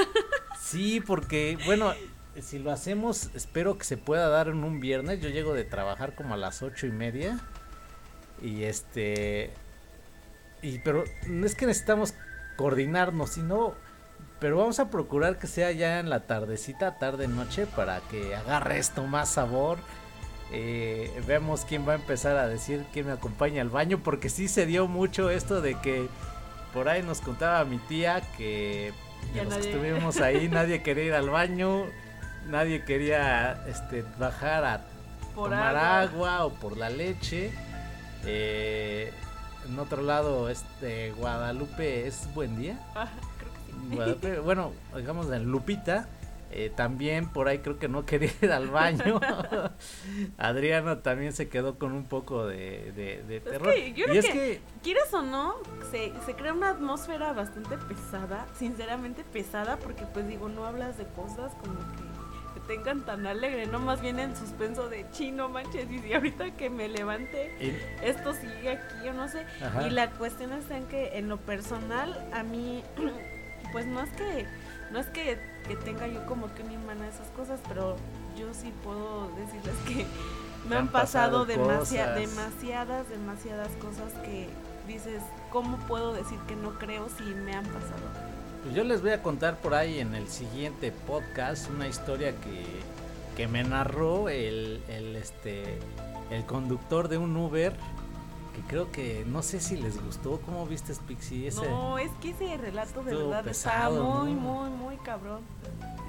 Sí, 0.61 1.00
porque, 1.00 1.56
bueno, 1.64 1.94
si 2.38 2.58
lo 2.58 2.70
hacemos, 2.70 3.30
espero 3.34 3.78
que 3.78 3.84
se 3.84 3.96
pueda 3.96 4.28
dar 4.28 4.48
en 4.48 4.62
un 4.62 4.78
viernes. 4.78 5.20
Yo 5.22 5.30
llego 5.30 5.54
de 5.54 5.64
trabajar 5.64 6.14
como 6.14 6.34
a 6.34 6.36
las 6.36 6.62
ocho 6.62 6.86
y 6.86 6.90
media. 6.92 7.40
Y 8.42 8.64
este. 8.64 9.52
Y 10.61 10.78
pero 10.80 11.04
no 11.28 11.46
es 11.46 11.54
que 11.54 11.66
necesitamos 11.66 12.14
coordinarnos, 12.56 13.30
sino. 13.30 13.74
Pero 14.41 14.57
vamos 14.57 14.80
a 14.80 14.88
procurar 14.91 15.38
que 15.38 15.47
sea 15.47 15.70
ya 15.72 15.99
en 16.01 16.09
la 16.09 16.20
tardecita, 16.20 16.99
tarde 16.99 17.28
noche, 17.28 17.66
para 17.66 18.01
que 18.11 18.34
agarre 18.34 18.78
esto 18.78 19.05
más 19.07 19.28
sabor. 19.28 19.78
Eh, 20.53 21.22
vemos 21.26 21.64
quién 21.68 21.86
va 21.86 21.93
a 21.93 21.97
empezar 21.97 22.36
a 22.36 22.49
decir 22.49 22.84
quién 22.93 23.07
me 23.07 23.12
acompaña 23.12 23.61
al 23.62 23.68
baño, 23.68 24.01
porque 24.03 24.28
sí 24.30 24.49
se 24.49 24.64
dio 24.66 24.88
mucho 24.88 25.30
esto 25.30 25.61
de 25.61 25.74
que 25.80 26.09
por 26.72 26.88
ahí 26.88 27.03
nos 27.03 27.20
contaba 27.20 27.64
mi 27.64 27.78
tía 27.78 28.20
que 28.36 28.93
de 29.34 29.45
los 29.45 29.55
que 29.55 29.61
nadie- 29.61 29.70
estuvimos 29.70 30.20
ahí 30.20 30.49
nadie 30.53 30.82
quería 30.82 31.05
ir 31.05 31.14
al 31.14 31.28
baño, 31.30 31.84
nadie 32.49 32.84
quería 32.84 33.62
este 33.68 34.05
bajar 34.18 34.64
a 34.64 34.80
Por 35.34 35.51
tomar 35.51 35.76
agua. 35.76 36.01
agua. 36.01 36.45
o 36.47 36.51
por 36.55 36.76
la 36.78 36.88
leche. 36.88 37.53
Eh, 38.24 39.12
en 39.68 39.78
otro 39.78 40.03
lado, 40.03 40.49
este 40.49 41.12
Guadalupe 41.12 42.07
es 42.09 42.26
buen 42.34 42.59
día. 42.59 42.78
Guadalupe, 43.93 44.39
bueno, 44.41 44.72
digamos 44.97 45.31
en 45.33 45.45
Lupita. 45.51 46.09
eh, 46.53 46.68
también 46.74 47.28
por 47.28 47.47
ahí 47.47 47.59
creo 47.61 47.78
que 47.78 47.87
no 47.89 48.05
quería 48.05 48.31
ir 48.43 48.51
al 48.51 48.68
baño. 48.68 49.20
Adriana 50.39 51.01
también 51.01 51.33
se 51.33 51.49
quedó 51.49 51.78
con 51.78 51.93
un 51.93 52.05
poco 52.05 52.47
de, 52.47 52.93
de- 52.97 53.22
de 53.28 53.41
terror. 53.41 53.72
que 53.72 53.93
yo 53.93 54.07
y 54.07 54.09
creo 54.09 54.14
es 54.20 54.26
que- 54.26 54.33
que 54.33 54.61
Quieras 54.83 55.12
o 55.14 55.22
no, 55.22 55.55
se, 55.91 56.12
se 56.26 56.35
crea 56.35 56.53
una 56.55 56.70
atmósfera 56.70 57.33
bastante 57.35 57.76
pesada, 57.76 58.47
sinceramente 58.59 59.24
pesada, 59.24 59.76
porque 59.76 60.05
pues 60.12 60.26
digo, 60.26 60.49
no 60.49 60.64
hablas 60.64 60.97
de 60.99 61.05
cosas 61.05 61.53
como 61.61 61.74
que, 61.78 62.11
tengan 62.66 63.05
tan 63.05 63.26
alegre, 63.26 63.66
no 63.66 63.78
más 63.81 64.01
bien 64.01 64.18
en 64.20 64.37
suspenso 64.37 64.89
de 64.89 65.05
chino 65.11 65.49
manches, 65.49 65.91
y 65.91 65.99
si 65.99 66.12
ahorita 66.14 66.53
que 66.57 66.70
me 66.70 66.89
levante, 66.89 67.53
esto 68.03 68.33
sigue 68.33 68.70
aquí, 68.70 68.95
yo 69.05 69.12
no 69.12 69.28
sé. 69.28 69.45
Ajá. 69.61 69.87
Y 69.89 69.91
la 69.91 70.11
cuestión 70.11 70.53
está 70.53 70.76
en 70.76 70.85
que 70.87 71.18
en 71.18 71.28
lo 71.28 71.37
personal, 71.39 72.28
a 72.33 72.43
mí, 72.45 72.85
pues 73.73 73.87
no 73.87 74.01
es 74.03 74.11
que, 74.11 74.47
no 74.93 74.99
es 74.99 75.07
que, 75.07 75.39
que 75.66 75.77
tenga 75.77 76.07
yo 76.07 76.25
como 76.27 76.53
que 76.55 76.62
un 76.62 76.73
imán 76.73 77.01
a 77.03 77.09
esas 77.09 77.29
cosas, 77.37 77.61
pero 77.68 77.97
yo 78.39 78.53
sí 78.55 78.73
puedo 78.85 79.29
decirles 79.37 79.75
que 79.87 80.07
me 80.68 80.77
han 80.77 80.83
han 80.83 80.89
pasado 80.89 81.47
pasado, 81.47 81.47
demasi- 81.47 81.79
cosas. 81.79 82.16
demasiadas, 82.16 83.09
demasiadas 83.09 83.68
cosas 83.81 84.12
que 84.25 84.49
dices, 84.87 85.23
¿cómo 85.51 85.77
puedo 85.87 86.12
decir 86.12 86.39
que 86.49 86.57
no 86.57 86.79
creo 86.79 87.09
si 87.16 87.23
me 87.25 87.55
han 87.55 87.64
pasado? 87.66 88.03
Pues 88.62 88.75
yo 88.75 88.85
les 88.85 89.01
voy 89.01 89.12
a 89.12 89.23
contar 89.23 89.57
por 89.57 89.75
ahí 89.75 90.01
en 90.01 90.14
el 90.14 90.29
siguiente 90.29 90.93
podcast 91.07 91.71
una 91.71 91.89
historia 91.89 92.33
que, 92.33 92.64
que 93.37 93.49
me 93.49 93.64
narró 93.64 94.29
el, 94.29 94.83
el, 94.89 95.16
este, 95.16 95.79
el 96.31 96.45
conductor 96.45 97.09
de 97.09 97.16
un 97.18 97.35
Uber. 97.37 97.73
Que 98.55 98.62
creo 98.62 98.90
que 98.90 99.24
no 99.26 99.42
sé 99.42 99.61
si 99.61 99.76
les 99.76 100.03
gustó. 100.03 100.40
¿Cómo 100.44 100.66
viste, 100.66 100.92
Pixie? 101.07 101.46
Ese, 101.46 101.62
No, 101.68 101.98
es 101.98 102.11
que 102.20 102.30
ese 102.30 102.57
relato 102.57 103.03
de 103.05 103.14
verdad 103.14 103.44
pesado, 103.44 104.01
está 104.03 104.24
muy, 104.24 104.32
¿no? 104.34 104.40
muy, 104.40 104.70
muy 104.70 104.96
cabrón. 104.98 105.42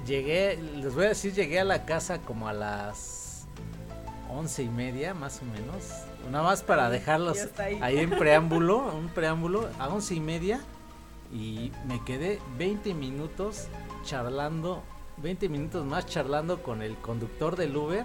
Llegué, 0.06 0.56
les 0.56 0.94
voy 0.94 1.04
a 1.04 1.08
decir, 1.10 1.32
llegué 1.32 1.60
a 1.60 1.64
la 1.64 1.84
casa 1.84 2.18
como 2.18 2.48
a 2.48 2.52
las 2.52 3.46
once 4.28 4.62
y 4.64 4.68
media, 4.68 5.14
más 5.14 5.40
o 5.40 5.44
menos. 5.44 5.84
Nada 6.30 6.44
más 6.44 6.62
para 6.62 6.86
Sí, 6.86 6.92
dejarlos 6.92 7.38
ahí. 7.58 7.78
ahí 7.80 7.98
en 7.98 8.10
preámbulo, 8.10 8.78
un 8.96 9.08
preámbulo, 9.08 9.68
a 9.78 9.88
once 9.88 10.14
y 10.14 10.20
media. 10.20 10.60
Y 11.32 11.70
me 11.86 12.02
quedé 12.04 12.40
20 12.58 12.92
minutos 12.94 13.68
charlando, 14.04 14.82
20 15.18 15.48
minutos 15.48 15.84
más 15.86 16.06
charlando 16.06 16.62
con 16.62 16.82
el 16.82 16.96
conductor 16.96 17.56
del 17.56 17.76
Uber, 17.76 18.04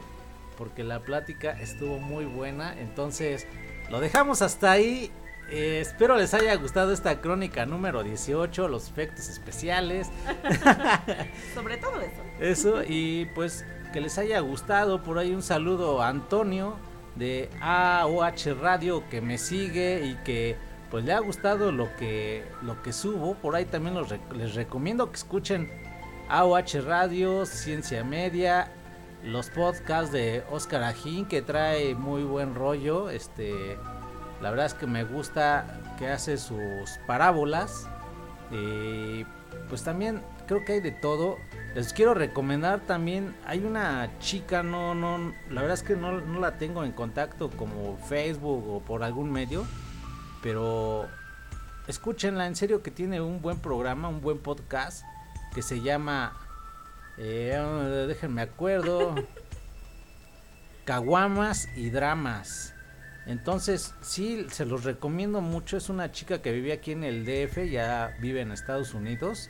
porque 0.57 0.83
la 0.83 0.99
plática 0.99 1.59
estuvo 1.59 1.97
muy 1.99 2.25
buena. 2.25 2.79
Entonces, 2.79 3.45
lo 3.89 3.99
dejamos 3.99 4.41
hasta 4.41 4.71
ahí. 4.71 5.11
eh, 5.49 5.79
espero 5.81 6.17
les 6.17 6.33
haya 6.33 6.53
gustado 6.55 6.91
esta 6.91 7.21
crónica 7.21 7.65
número 7.65 8.03
18, 8.03 8.67
los 8.67 8.89
efectos 8.89 9.29
especiales. 9.29 10.09
Sobre 11.53 11.77
todo 11.77 12.01
eso. 12.01 12.21
Eso, 12.39 12.83
y 12.88 13.25
pues 13.33 13.65
que 13.93 14.01
les 14.01 14.17
haya 14.17 14.39
gustado. 14.39 15.03
Por 15.03 15.17
ahí 15.19 15.33
un 15.33 15.43
saludo 15.43 16.01
a 16.01 16.09
Antonio 16.09 16.75
de 17.15 17.49
AOH 17.61 18.53
Radio 18.61 19.03
que 19.09 19.21
me 19.21 19.38
sigue 19.38 20.05
y 20.05 20.15
que 20.23 20.55
pues 20.91 21.03
le 21.03 21.13
ha 21.13 21.19
gustado 21.19 21.71
lo 21.71 21.95
que, 21.95 22.43
lo 22.63 22.81
que 22.83 22.93
subo. 22.93 23.35
Por 23.35 23.55
ahí 23.55 23.65
también 23.65 23.95
los 23.95 24.13
les 24.35 24.55
recomiendo 24.55 25.09
que 25.09 25.17
escuchen 25.17 25.69
AOH 26.29 26.81
Radio, 26.85 27.45
Ciencia 27.45 28.03
Media, 28.03 28.71
los 29.28 29.49
podcasts 29.49 30.11
de 30.11 30.43
Oscar 30.49 30.84
Ajín 30.84 31.25
que 31.25 31.41
trae 31.41 31.95
muy 31.95 32.23
buen 32.23 32.55
rollo. 32.55 33.09
Este, 33.09 33.78
la 34.41 34.49
verdad 34.49 34.67
es 34.67 34.73
que 34.73 34.88
me 34.88 35.03
gusta 35.03 35.95
que 35.97 36.07
hace 36.07 36.38
sus 36.38 36.97
parábolas. 37.05 37.88
Pues 39.69 39.84
también 39.84 40.21
creo 40.47 40.63
que 40.63 40.73
hay 40.73 40.82
de 40.82 40.91
todo. 40.91 41.38
Les 41.75 41.93
quiero 41.93 42.13
recomendar 42.13 42.80
también, 42.82 43.36
hay 43.45 43.63
una 43.63 44.09
chica, 44.19 44.63
no, 44.63 44.95
no, 44.95 45.34
la 45.49 45.61
verdad 45.61 45.75
es 45.75 45.84
que 45.84 45.95
no, 45.95 46.21
no 46.21 46.39
la 46.39 46.57
tengo 46.57 46.84
en 46.84 46.91
contacto 46.91 47.51
como 47.51 47.97
Facebook 47.97 48.67
o 48.67 48.80
por 48.80 49.03
algún 49.03 49.32
medio, 49.32 49.63
pero 50.41 51.05
escúchenla, 51.88 52.47
en 52.47 52.55
serio 52.55 52.82
que 52.82 52.89
tiene 52.89 53.21
un 53.21 53.41
buen 53.43 53.59
programa, 53.59 54.07
un 54.07 54.21
buen 54.21 54.39
podcast 54.39 55.03
que 55.53 55.61
se 55.61 55.82
llama, 55.82 56.36
eh, 57.18 58.05
déjenme 58.07 58.41
acuerdo, 58.41 59.15
Caguamas 60.86 61.68
y 61.76 61.89
Dramas. 61.89 62.74
Entonces, 63.26 63.93
sí, 64.01 64.47
se 64.49 64.65
los 64.65 64.84
recomiendo 64.84 65.41
mucho. 65.41 65.76
Es 65.76 65.89
una 65.89 66.11
chica 66.11 66.41
que 66.41 66.51
vive 66.51 66.72
aquí 66.72 66.93
en 66.93 67.03
el 67.03 67.26
DF, 67.26 67.70
ya 67.70 68.15
vive 68.22 68.41
en 68.41 68.51
Estados 68.51 68.93
Unidos. 68.93 69.49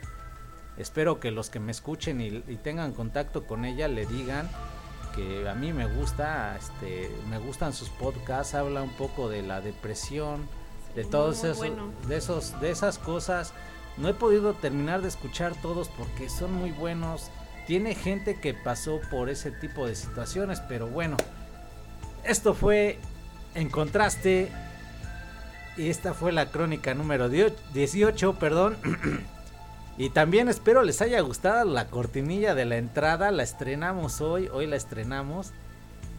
Espero 0.76 1.20
que 1.20 1.30
los 1.30 1.50
que 1.50 1.60
me 1.60 1.70
escuchen 1.70 2.20
y, 2.20 2.42
y 2.48 2.56
tengan 2.56 2.92
contacto 2.92 3.46
con 3.46 3.64
ella 3.64 3.88
le 3.88 4.06
digan 4.06 4.48
que 5.14 5.48
a 5.48 5.54
mí 5.54 5.72
me 5.72 5.86
gusta, 5.86 6.56
este, 6.56 7.10
me 7.28 7.38
gustan 7.38 7.72
sus 7.72 7.88
podcasts, 7.88 8.54
habla 8.54 8.82
un 8.82 8.92
poco 8.92 9.28
de 9.28 9.42
la 9.42 9.60
depresión, 9.60 10.48
de 10.94 11.04
todos 11.04 11.38
esos, 11.44 11.58
bueno. 11.58 11.92
de 12.06 12.16
esos, 12.16 12.60
de 12.60 12.70
esas 12.70 12.98
cosas. 12.98 13.52
No 13.96 14.08
he 14.08 14.14
podido 14.14 14.54
terminar 14.54 15.02
de 15.02 15.08
escuchar 15.08 15.54
todos 15.60 15.88
porque 15.88 16.28
son 16.28 16.52
muy 16.52 16.70
buenos. 16.70 17.30
Tiene 17.68 17.94
gente 17.94 18.40
que 18.40 18.54
pasó 18.54 18.98
por 19.10 19.28
ese 19.28 19.50
tipo 19.52 19.86
de 19.86 19.94
situaciones, 19.94 20.60
pero 20.60 20.86
bueno, 20.88 21.18
esto 22.24 22.54
fue 22.54 22.98
en 23.54 23.68
contraste. 23.68 24.50
Y 25.76 25.90
esta 25.90 26.14
fue 26.14 26.32
la 26.32 26.46
crónica 26.50 26.94
número 26.94 27.28
dio- 27.28 27.52
18, 27.74 28.38
perdón. 28.38 28.78
y 29.98 30.08
también 30.08 30.48
espero 30.48 30.82
les 30.82 31.02
haya 31.02 31.20
gustado 31.20 31.70
la 31.70 31.88
cortinilla 31.88 32.54
de 32.54 32.64
la 32.64 32.78
entrada. 32.78 33.30
La 33.30 33.42
estrenamos 33.42 34.22
hoy, 34.22 34.48
hoy 34.48 34.66
la 34.66 34.76
estrenamos. 34.76 35.52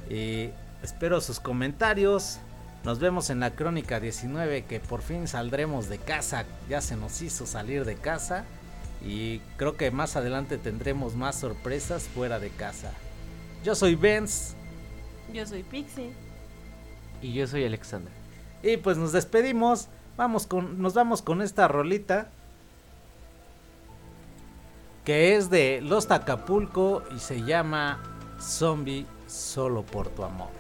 Y 0.08 0.52
espero 0.84 1.20
sus 1.20 1.40
comentarios. 1.40 2.38
Nos 2.84 3.00
vemos 3.00 3.32
en 3.32 3.40
la 3.40 3.50
crónica 3.56 4.00
19 4.00 4.66
que 4.66 4.80
por 4.80 5.02
fin 5.02 5.28
saldremos 5.28 5.90
de 5.90 5.98
casa. 5.98 6.46
Ya 6.70 6.80
se 6.80 6.96
nos 6.96 7.24
hizo 7.24 7.48
salir 7.48 7.86
de 7.86 7.96
casa. 7.96 8.46
Y 9.06 9.40
creo 9.58 9.78
que 9.78 9.92
más 9.92 10.16
adelante 10.16 10.58
tendremos 10.58 11.16
más 11.16 11.40
sorpresas 11.40 12.04
fuera 12.04 12.40
de 12.40 12.50
casa. 12.50 12.92
Yo 13.64 13.76
soy 13.76 13.96
Benz. 13.96 14.56
Yo 15.34 15.46
soy 15.46 15.64
Pixie. 15.64 16.12
Y 17.22 17.34
yo 17.34 17.48
soy 17.48 17.66
Alexander. 17.66 18.12
Y 18.64 18.78
pues 18.78 18.98
nos 18.98 19.12
despedimos. 19.12 19.88
Vamos 20.18 20.48
con, 20.48 20.82
nos 20.82 20.94
vamos 20.94 21.22
con 21.22 21.42
esta 21.42 21.68
rolita. 21.68 22.30
Que 25.06 25.36
es 25.36 25.50
de 25.50 25.82
Los 25.82 26.08
Tacapulco 26.08 27.04
y 27.16 27.20
se 27.20 27.44
llama 27.44 28.04
Zombie 28.40 29.06
solo 29.28 29.84
por 29.84 30.10
tu 30.10 30.24
amor. 30.24 30.59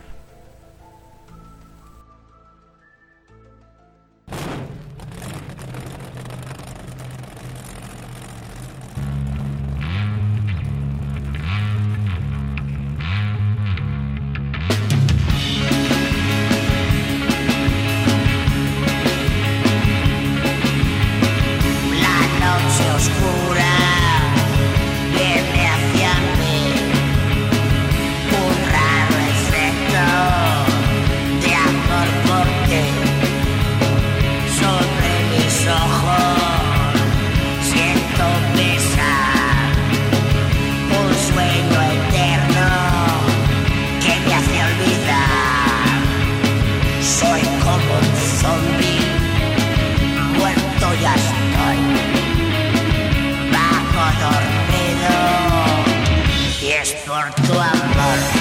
Es 56.91 57.01
por 57.03 57.33
tu 57.35 57.53
amor. 57.53 58.38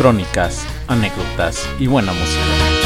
Crónicas 0.00 0.66
anécdotas 0.88 1.68
y 1.78 1.86
buena 1.86 2.10
música. 2.14 2.79